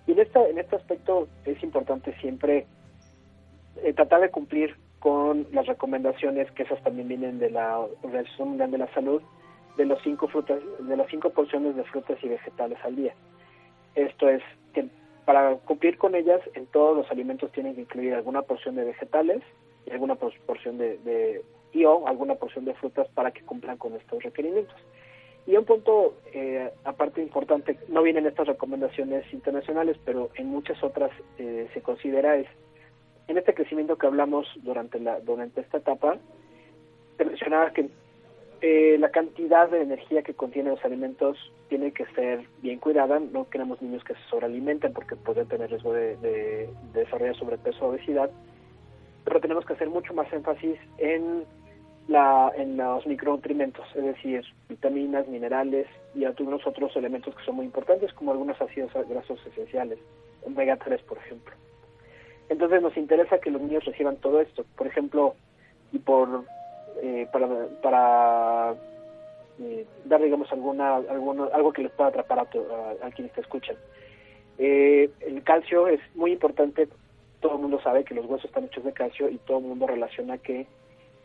Y 0.07 0.13
en, 0.13 0.21
esta, 0.21 0.47
en 0.47 0.59
este 0.59 0.77
aspecto 0.77 1.27
es 1.45 1.61
importante 1.65 2.15
siempre 2.21 2.67
eh, 3.83 3.93
tratar 3.93 4.21
de 4.21 4.31
cumplir 4.31 4.77
con 5.01 5.47
las 5.53 5.67
recomendaciones 5.67 6.51
que 6.53 6.63
esas 6.63 6.83
también 6.83 7.09
vienen 7.09 7.39
de 7.39 7.51
la 7.51 7.81
Organización 8.03 8.51
Mundial 8.51 8.71
de 8.71 8.79
la 8.79 8.95
Salud 8.95 9.23
de 9.77 9.85
los 9.85 10.01
cinco 10.03 10.29
frutas 10.29 10.61
de 10.81 10.97
las 10.97 11.09
cinco 11.09 11.31
porciones 11.31 11.77
de 11.77 11.85
frutas 11.85 12.19
y 12.23 12.29
vegetales 12.29 12.79
al 12.85 12.97
día. 12.97 13.15
Esto 13.95 14.29
es 14.29 14.43
que 14.73 14.89
para 15.25 15.57
cumplir 15.57 15.99
con 15.99 16.15
ellas 16.15 16.41
en 16.55 16.67
todos 16.67 16.97
los 16.97 17.11
alimentos 17.11 17.51
tienen 17.53 17.75
que 17.75 17.83
incluir 17.83 18.15
alguna 18.15 18.43
porción 18.43 18.77
de 18.77 18.85
vegetales 18.85 19.43
y 19.87 19.91
alguna 19.91 20.15
porción 20.15 20.79
de, 20.79 20.99
de 20.99 21.43
y 21.77 21.85
o 21.85 22.07
alguna 22.09 22.37
porción 22.37 22.65
de 22.65 22.75
frutas 22.75 23.07
para 23.15 23.31
que 23.31 23.43
cumplan 23.43 23.77
con 23.77 23.95
estos 23.95 24.23
requerimientos. 24.23 24.77
Y 25.47 25.57
un 25.57 25.65
punto 25.65 26.15
eh, 26.33 26.71
aparte 26.85 27.23
importante, 27.23 27.79
no 27.89 28.03
vienen 28.03 28.27
estas 28.27 28.49
recomendaciones 28.49 29.33
internacionales, 29.33 29.97
pero 30.05 30.31
en 30.35 30.47
muchas 30.47 30.83
otras 30.83 31.11
eh, 31.39 31.69
se 31.73 31.83
considera 31.83 32.37
es 32.37 32.49
en 33.29 33.39
este 33.39 33.55
crecimiento 33.55 33.97
que 33.97 34.07
hablamos 34.07 34.47
durante 34.63 34.99
la 35.01 35.21
durante 35.21 35.61
esta 35.61 35.79
etapa, 35.79 36.17
se 37.17 37.25
mencionaba 37.25 37.73
que 37.73 37.89
eh, 38.63 38.97
la 38.99 39.11
cantidad 39.11 39.69
de 39.69 39.83
energía 39.83 40.23
que 40.23 40.35
contienen 40.35 40.73
los 40.73 40.85
alimentos 40.85 41.37
tiene 41.69 41.93
que 41.93 42.07
ser 42.07 42.47
bien 42.63 42.79
cuidada. 42.79 43.21
No 43.21 43.49
queremos 43.51 43.83
niños 43.83 44.03
que 44.05 44.15
se 44.15 44.23
sobrealimenten 44.31 44.93
porque 44.93 45.17
pueden 45.17 45.47
tener 45.49 45.71
riesgo 45.71 45.93
de, 45.93 46.17
de, 46.17 46.71
de 46.93 47.01
desarrollar 47.01 47.37
sobrepeso 47.37 47.85
o 47.85 47.91
obesidad. 47.91 48.31
Pero 49.25 49.41
tenemos 49.41 49.67
que 49.67 49.73
hacer 49.75 49.91
mucho 49.91 50.15
más 50.15 50.33
énfasis 50.33 50.79
en, 50.99 51.45
la, 52.09 52.53
en 52.57 52.77
los 52.77 53.07
micronutrientes, 53.07 53.85
es 53.95 54.05
decir, 54.05 54.45
vitaminas, 54.69 55.27
minerales 55.29 55.87
y 56.15 56.25
algunos 56.25 56.67
otros 56.67 56.95
elementos 56.97 57.35
que 57.35 57.45
son 57.45 57.57
muy 57.57 57.67
importantes, 57.67 58.13
como 58.13 58.33
algunos 58.33 58.61
ácidos 58.61 58.93
grasos 59.09 59.45
esenciales, 59.47 59.99
omega 60.45 60.77
3, 60.77 61.03
por 61.03 61.19
ejemplo. 61.19 61.55
Entonces 62.49 62.81
nos 62.81 62.97
interesa 62.97 63.39
que 63.39 63.51
los 63.51 63.61
niños 63.61 63.85
reciban 63.85 64.17
todo 64.17 64.41
esto. 64.41 64.65
Por 64.77 64.87
ejemplo, 64.87 65.35
y 65.93 65.99
por 65.99 66.45
eh, 67.03 67.27
para, 67.33 67.47
para 67.83 68.75
eh, 69.61 69.87
dar, 70.05 70.23
digamos, 70.23 70.51
alguna, 70.53 70.97
alguno, 70.97 71.51
algo 71.53 71.73
que 71.73 71.83
les 71.83 71.93
pueda 71.93 72.09
atrapar 72.09 72.39
a, 72.39 72.43
a, 72.43 73.11
quienes 73.11 73.33
te 73.35 73.41
escuchan. 73.41 73.77
Eh, 74.59 75.11
el 75.21 75.43
calcio 75.43 75.89
es 75.89 76.01
muy 76.15 76.33
importante, 76.33 76.89
todo 77.41 77.57
el 77.57 77.63
mundo 77.63 77.81
sabe 77.83 78.05
que 78.05 78.15
los 78.15 78.25
huesos 78.27 78.47
están 78.47 78.65
hechos 78.65 78.85
de 78.85 78.93
calcio 78.93 79.29
y 79.29 79.37
todo 79.39 79.59
el 79.59 79.65
mundo 79.65 79.87
relaciona 79.87 80.39
que 80.39 80.67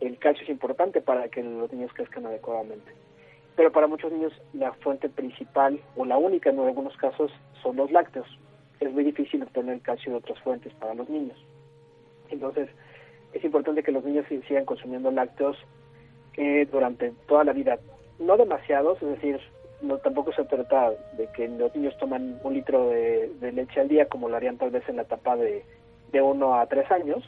el 0.01 0.17
calcio 0.17 0.43
es 0.43 0.49
importante 0.49 0.99
para 0.99 1.29
que 1.29 1.43
los 1.43 1.71
niños 1.71 1.91
crezcan 1.93 2.25
adecuadamente. 2.25 2.91
Pero 3.55 3.71
para 3.71 3.87
muchos 3.87 4.11
niños 4.11 4.33
la 4.53 4.73
fuente 4.73 5.09
principal 5.09 5.79
o 5.95 6.05
la 6.05 6.17
única 6.17 6.49
en 6.49 6.59
algunos 6.59 6.97
casos 6.97 7.31
son 7.61 7.75
los 7.75 7.91
lácteos. 7.91 8.27
Es 8.79 8.91
muy 8.91 9.03
difícil 9.03 9.43
obtener 9.43 9.79
calcio 9.81 10.11
de 10.11 10.17
otras 10.17 10.39
fuentes 10.39 10.73
para 10.73 10.95
los 10.95 11.07
niños. 11.07 11.37
Entonces, 12.29 12.69
es 13.33 13.43
importante 13.43 13.83
que 13.83 13.91
los 13.91 14.03
niños 14.03 14.25
sigan 14.47 14.65
consumiendo 14.65 15.11
lácteos 15.11 15.57
eh, 16.37 16.67
durante 16.71 17.11
toda 17.27 17.43
la 17.43 17.53
vida. 17.53 17.77
No 18.19 18.37
demasiados, 18.37 19.01
es 19.03 19.09
decir, 19.09 19.39
no 19.81 19.97
tampoco 19.97 20.33
se 20.33 20.43
trata 20.45 20.91
de 21.17 21.27
que 21.35 21.47
los 21.47 21.75
niños 21.75 21.95
toman 21.97 22.39
un 22.43 22.53
litro 22.53 22.89
de, 22.89 23.31
leche 23.53 23.81
al 23.81 23.87
día 23.87 24.07
como 24.07 24.29
lo 24.29 24.35
harían 24.35 24.57
tal 24.57 24.71
vez 24.71 24.87
en 24.89 24.95
la 24.95 25.03
etapa 25.03 25.35
de, 25.35 25.63
de 26.11 26.19
a 26.19 26.65
tres 26.67 26.89
años, 26.91 27.23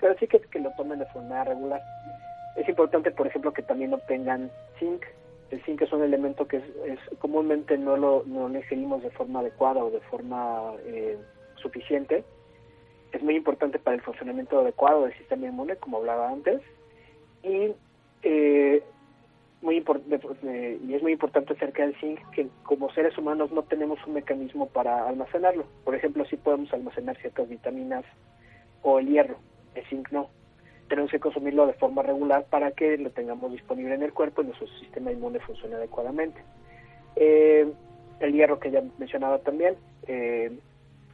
pero 0.00 0.16
sí 0.18 0.26
que 0.26 0.58
lo 0.58 0.70
tomen 0.76 0.98
de 0.98 1.06
forma 1.06 1.44
regular. 1.44 1.82
Es 2.56 2.68
importante, 2.68 3.10
por 3.10 3.26
ejemplo, 3.26 3.52
que 3.52 3.62
también 3.62 3.94
obtengan 3.94 4.50
zinc. 4.78 5.04
El 5.50 5.62
zinc 5.64 5.82
es 5.82 5.92
un 5.92 6.02
elemento 6.02 6.46
que 6.46 6.58
es, 6.58 7.18
comúnmente 7.18 7.76
no 7.78 7.96
lo, 7.96 8.24
no 8.26 8.48
ingerimos 8.48 9.02
de 9.02 9.10
forma 9.10 9.40
adecuada 9.40 9.84
o 9.84 9.90
de 9.90 10.00
forma 10.00 10.72
eh, 10.86 11.18
suficiente 11.56 12.24
es 13.14 13.22
muy 13.22 13.36
importante 13.36 13.78
para 13.78 13.96
el 13.96 14.02
funcionamiento 14.02 14.58
adecuado 14.58 15.04
del 15.04 15.16
sistema 15.16 15.46
inmune, 15.46 15.76
como 15.76 15.98
hablaba 15.98 16.30
antes, 16.30 16.60
y, 17.42 17.72
eh, 18.22 18.82
muy 19.62 19.78
eh, 20.42 20.78
y 20.86 20.94
es 20.94 21.02
muy 21.02 21.12
importante 21.12 21.52
acerca 21.52 21.84
del 21.84 21.94
zinc 22.00 22.18
que 22.30 22.48
como 22.64 22.92
seres 22.92 23.16
humanos 23.16 23.52
no 23.52 23.62
tenemos 23.62 24.04
un 24.06 24.14
mecanismo 24.14 24.66
para 24.66 25.08
almacenarlo. 25.08 25.64
Por 25.84 25.94
ejemplo, 25.94 26.24
sí 26.24 26.36
podemos 26.36 26.72
almacenar 26.72 27.16
ciertas 27.18 27.48
vitaminas 27.48 28.04
o 28.82 28.98
el 28.98 29.06
hierro, 29.06 29.36
el 29.74 29.84
zinc 29.86 30.10
no. 30.10 30.28
Tenemos 30.88 31.10
que 31.10 31.20
consumirlo 31.20 31.66
de 31.66 31.72
forma 31.74 32.02
regular 32.02 32.44
para 32.50 32.72
que 32.72 32.98
lo 32.98 33.10
tengamos 33.10 33.52
disponible 33.52 33.94
en 33.94 34.02
el 34.02 34.12
cuerpo 34.12 34.42
y 34.42 34.46
nuestro 34.46 34.66
sistema 34.78 35.12
inmune 35.12 35.40
funcione 35.40 35.76
adecuadamente. 35.76 36.40
Eh, 37.16 37.72
el 38.20 38.32
hierro 38.32 38.58
que 38.58 38.70
ya 38.70 38.82
mencionaba 38.98 39.38
también, 39.38 39.76
eh, 40.06 40.52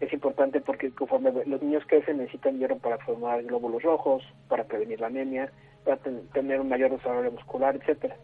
es 0.00 0.12
importante 0.12 0.60
porque 0.60 0.90
conforme 0.90 1.30
los 1.46 1.62
niños 1.62 1.84
crecen 1.86 2.18
necesitan 2.18 2.58
hierro 2.58 2.78
para 2.78 2.98
formar 2.98 3.42
glóbulos 3.42 3.82
rojos, 3.82 4.22
para 4.48 4.64
prevenir 4.64 5.00
la 5.00 5.08
anemia, 5.08 5.52
para 5.84 5.98
tener 6.32 6.60
un 6.60 6.68
mayor 6.68 6.90
desarrollo 6.90 7.32
muscular, 7.32 7.76
etcétera. 7.76 8.16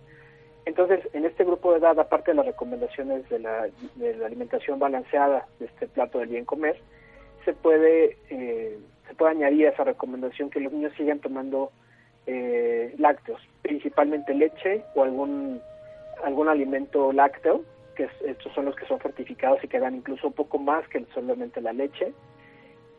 Entonces, 0.64 1.00
en 1.12 1.24
este 1.24 1.44
grupo 1.44 1.72
de 1.72 1.78
edad, 1.78 1.98
aparte 1.98 2.32
de 2.32 2.36
las 2.36 2.46
recomendaciones 2.46 3.28
de 3.28 3.38
la, 3.38 3.68
de 3.94 4.16
la 4.16 4.26
alimentación 4.26 4.78
balanceada 4.78 5.46
de 5.60 5.66
este 5.66 5.86
plato 5.86 6.18
del 6.18 6.28
bien 6.28 6.44
comer, 6.44 6.80
se 7.44 7.52
puede 7.52 8.18
eh, 8.30 8.78
se 9.08 9.14
puede 9.14 9.32
añadir 9.32 9.66
a 9.66 9.70
esa 9.70 9.84
recomendación 9.84 10.50
que 10.50 10.60
los 10.60 10.72
niños 10.72 10.92
sigan 10.96 11.20
tomando 11.20 11.70
eh, 12.26 12.94
lácteos, 12.98 13.40
principalmente 13.62 14.34
leche 14.34 14.82
o 14.94 15.02
algún 15.02 15.60
algún 16.24 16.48
alimento 16.48 17.12
lácteo 17.12 17.62
que 17.96 18.08
estos 18.24 18.52
son 18.52 18.66
los 18.66 18.76
que 18.76 18.86
son 18.86 19.00
fortificados 19.00 19.62
y 19.64 19.68
que 19.68 19.80
dan 19.80 19.96
incluso 19.96 20.28
un 20.28 20.34
poco 20.34 20.58
más 20.58 20.86
que 20.88 21.04
solamente 21.14 21.60
la 21.60 21.72
leche, 21.72 22.12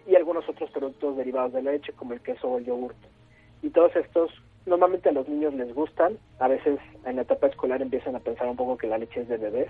y 0.07 0.15
algunos 0.15 0.47
otros 0.49 0.71
productos 0.71 1.15
derivados 1.15 1.53
de 1.53 1.61
la 1.61 1.71
leche, 1.71 1.93
como 1.93 2.13
el 2.13 2.21
queso 2.21 2.49
o 2.49 2.57
el 2.57 2.65
yogur. 2.65 2.95
Y 3.61 3.69
todos 3.69 3.95
estos 3.95 4.31
normalmente 4.65 5.09
a 5.09 5.13
los 5.13 5.27
niños 5.29 5.53
les 5.53 5.73
gustan, 5.73 6.17
a 6.39 6.47
veces 6.47 6.79
en 7.05 7.15
la 7.15 7.21
etapa 7.21 7.47
escolar 7.47 7.81
empiezan 7.81 8.15
a 8.15 8.19
pensar 8.19 8.47
un 8.47 8.57
poco 8.57 8.77
que 8.77 8.87
la 8.87 8.97
leche 8.97 9.21
es 9.21 9.29
de 9.29 9.37
bebés, 9.37 9.69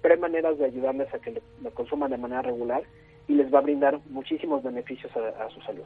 pero 0.00 0.14
hay 0.14 0.20
maneras 0.20 0.58
de 0.58 0.64
ayudarles 0.64 1.12
a 1.12 1.18
que 1.18 1.42
lo, 1.62 1.70
consuman 1.72 2.10
de 2.10 2.16
manera 2.16 2.42
regular 2.42 2.82
y 3.30 3.34
les 3.34 3.52
va 3.52 3.58
a 3.58 3.62
brindar 3.62 3.98
muchísimos 4.10 4.62
beneficios 4.62 5.10
a, 5.16 5.44
a 5.44 5.50
su 5.50 5.60
salud. 5.62 5.84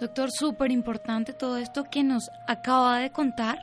Doctor, 0.00 0.28
súper 0.30 0.70
importante 0.70 1.32
todo 1.32 1.56
esto 1.56 1.84
que 1.90 2.02
nos 2.02 2.30
acaba 2.46 2.98
de 2.98 3.10
contar, 3.10 3.58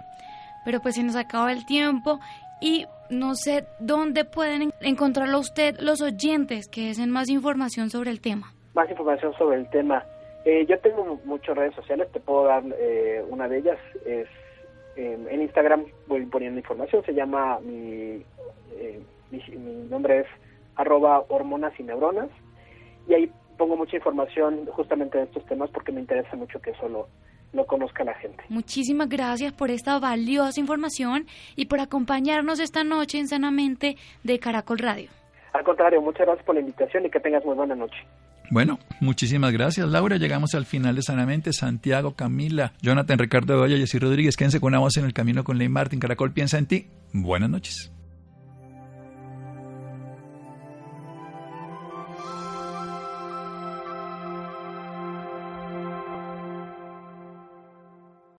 pero 0.65 0.79
pues 0.82 0.95
se 0.95 1.03
nos 1.03 1.15
acaba 1.15 1.51
el 1.51 1.65
tiempo 1.65 2.19
y 2.61 2.86
no 3.09 3.36
sé 3.36 3.65
dónde 3.79 4.23
pueden 4.23 4.71
encontrarlo 4.79 5.39
usted 5.39 5.79
los 5.79 6.01
oyentes 6.01 6.67
que 6.69 6.88
deseen 6.88 7.11
más 7.11 7.29
información 7.29 7.89
sobre 7.89 8.11
el 8.11 8.21
tema. 8.21 8.53
Más 8.73 8.89
información 8.89 9.34
sobre 9.38 9.57
el 9.57 9.69
tema. 9.69 10.03
Eh, 10.45 10.65
yo 10.67 10.79
tengo 10.79 11.19
muchas 11.25 11.55
redes 11.55 11.75
sociales, 11.75 12.11
te 12.11 12.19
puedo 12.19 12.45
dar 12.45 12.63
eh, 12.79 13.23
una 13.29 13.47
de 13.47 13.57
ellas. 13.57 13.77
es 14.05 14.27
em, 14.95 15.27
En 15.27 15.41
Instagram 15.41 15.86
voy 16.07 16.25
poniendo 16.25 16.59
información, 16.59 17.03
se 17.03 17.13
llama, 17.13 17.59
mi, 17.59 18.23
eh, 18.77 19.01
mi, 19.29 19.39
nombre 19.89 20.21
es 20.21 20.27
arroba 20.75 21.23
hormonas 21.27 21.77
y 21.79 21.84
neuronas. 21.84 22.29
Y 23.07 23.13
ahí 23.13 23.31
pongo 23.57 23.77
mucha 23.77 23.95
información 23.95 24.65
justamente 24.67 25.17
de 25.17 25.25
estos 25.25 25.45
temas 25.45 25.69
porque 25.69 25.91
me 25.91 26.01
interesa 26.01 26.35
mucho 26.35 26.59
que 26.61 26.73
solo 26.75 27.07
lo 27.53 27.65
conozca 27.65 28.03
la 28.03 28.13
gente. 28.15 28.43
Muchísimas 28.49 29.09
gracias 29.09 29.53
por 29.53 29.71
esta 29.71 29.99
valiosa 29.99 30.59
información 30.59 31.27
y 31.55 31.65
por 31.65 31.79
acompañarnos 31.79 32.59
esta 32.59 32.83
noche 32.83 33.19
en 33.19 33.27
Sanamente 33.27 33.97
de 34.23 34.39
Caracol 34.39 34.79
Radio. 34.79 35.09
Al 35.53 35.63
contrario, 35.63 36.01
muchas 36.01 36.25
gracias 36.25 36.45
por 36.45 36.55
la 36.55 36.61
invitación 36.61 37.05
y 37.05 37.09
que 37.09 37.19
tengas 37.19 37.43
muy 37.45 37.55
buena 37.55 37.75
noche. 37.75 37.97
Bueno, 38.49 38.79
muchísimas 38.99 39.53
gracias, 39.53 39.87
Laura. 39.87 40.17
Llegamos 40.17 40.55
al 40.55 40.65
final 40.65 40.95
de 40.95 41.01
Sanamente. 41.01 41.53
Santiago, 41.53 42.15
Camila, 42.15 42.73
Jonathan, 42.81 43.17
Ricardo 43.17 43.53
Bedoya, 43.53 43.77
Jessy 43.77 43.97
Rodríguez. 43.97 44.35
Quédense 44.35 44.59
con 44.59 44.69
una 44.69 44.79
voz 44.79 44.97
en 44.97 45.05
el 45.05 45.13
camino 45.13 45.43
con 45.43 45.57
Ley 45.57 45.69
Martin. 45.69 45.99
Caracol 45.99 46.33
piensa 46.33 46.57
en 46.57 46.65
ti. 46.65 46.87
Buenas 47.13 47.49
noches. 47.49 47.91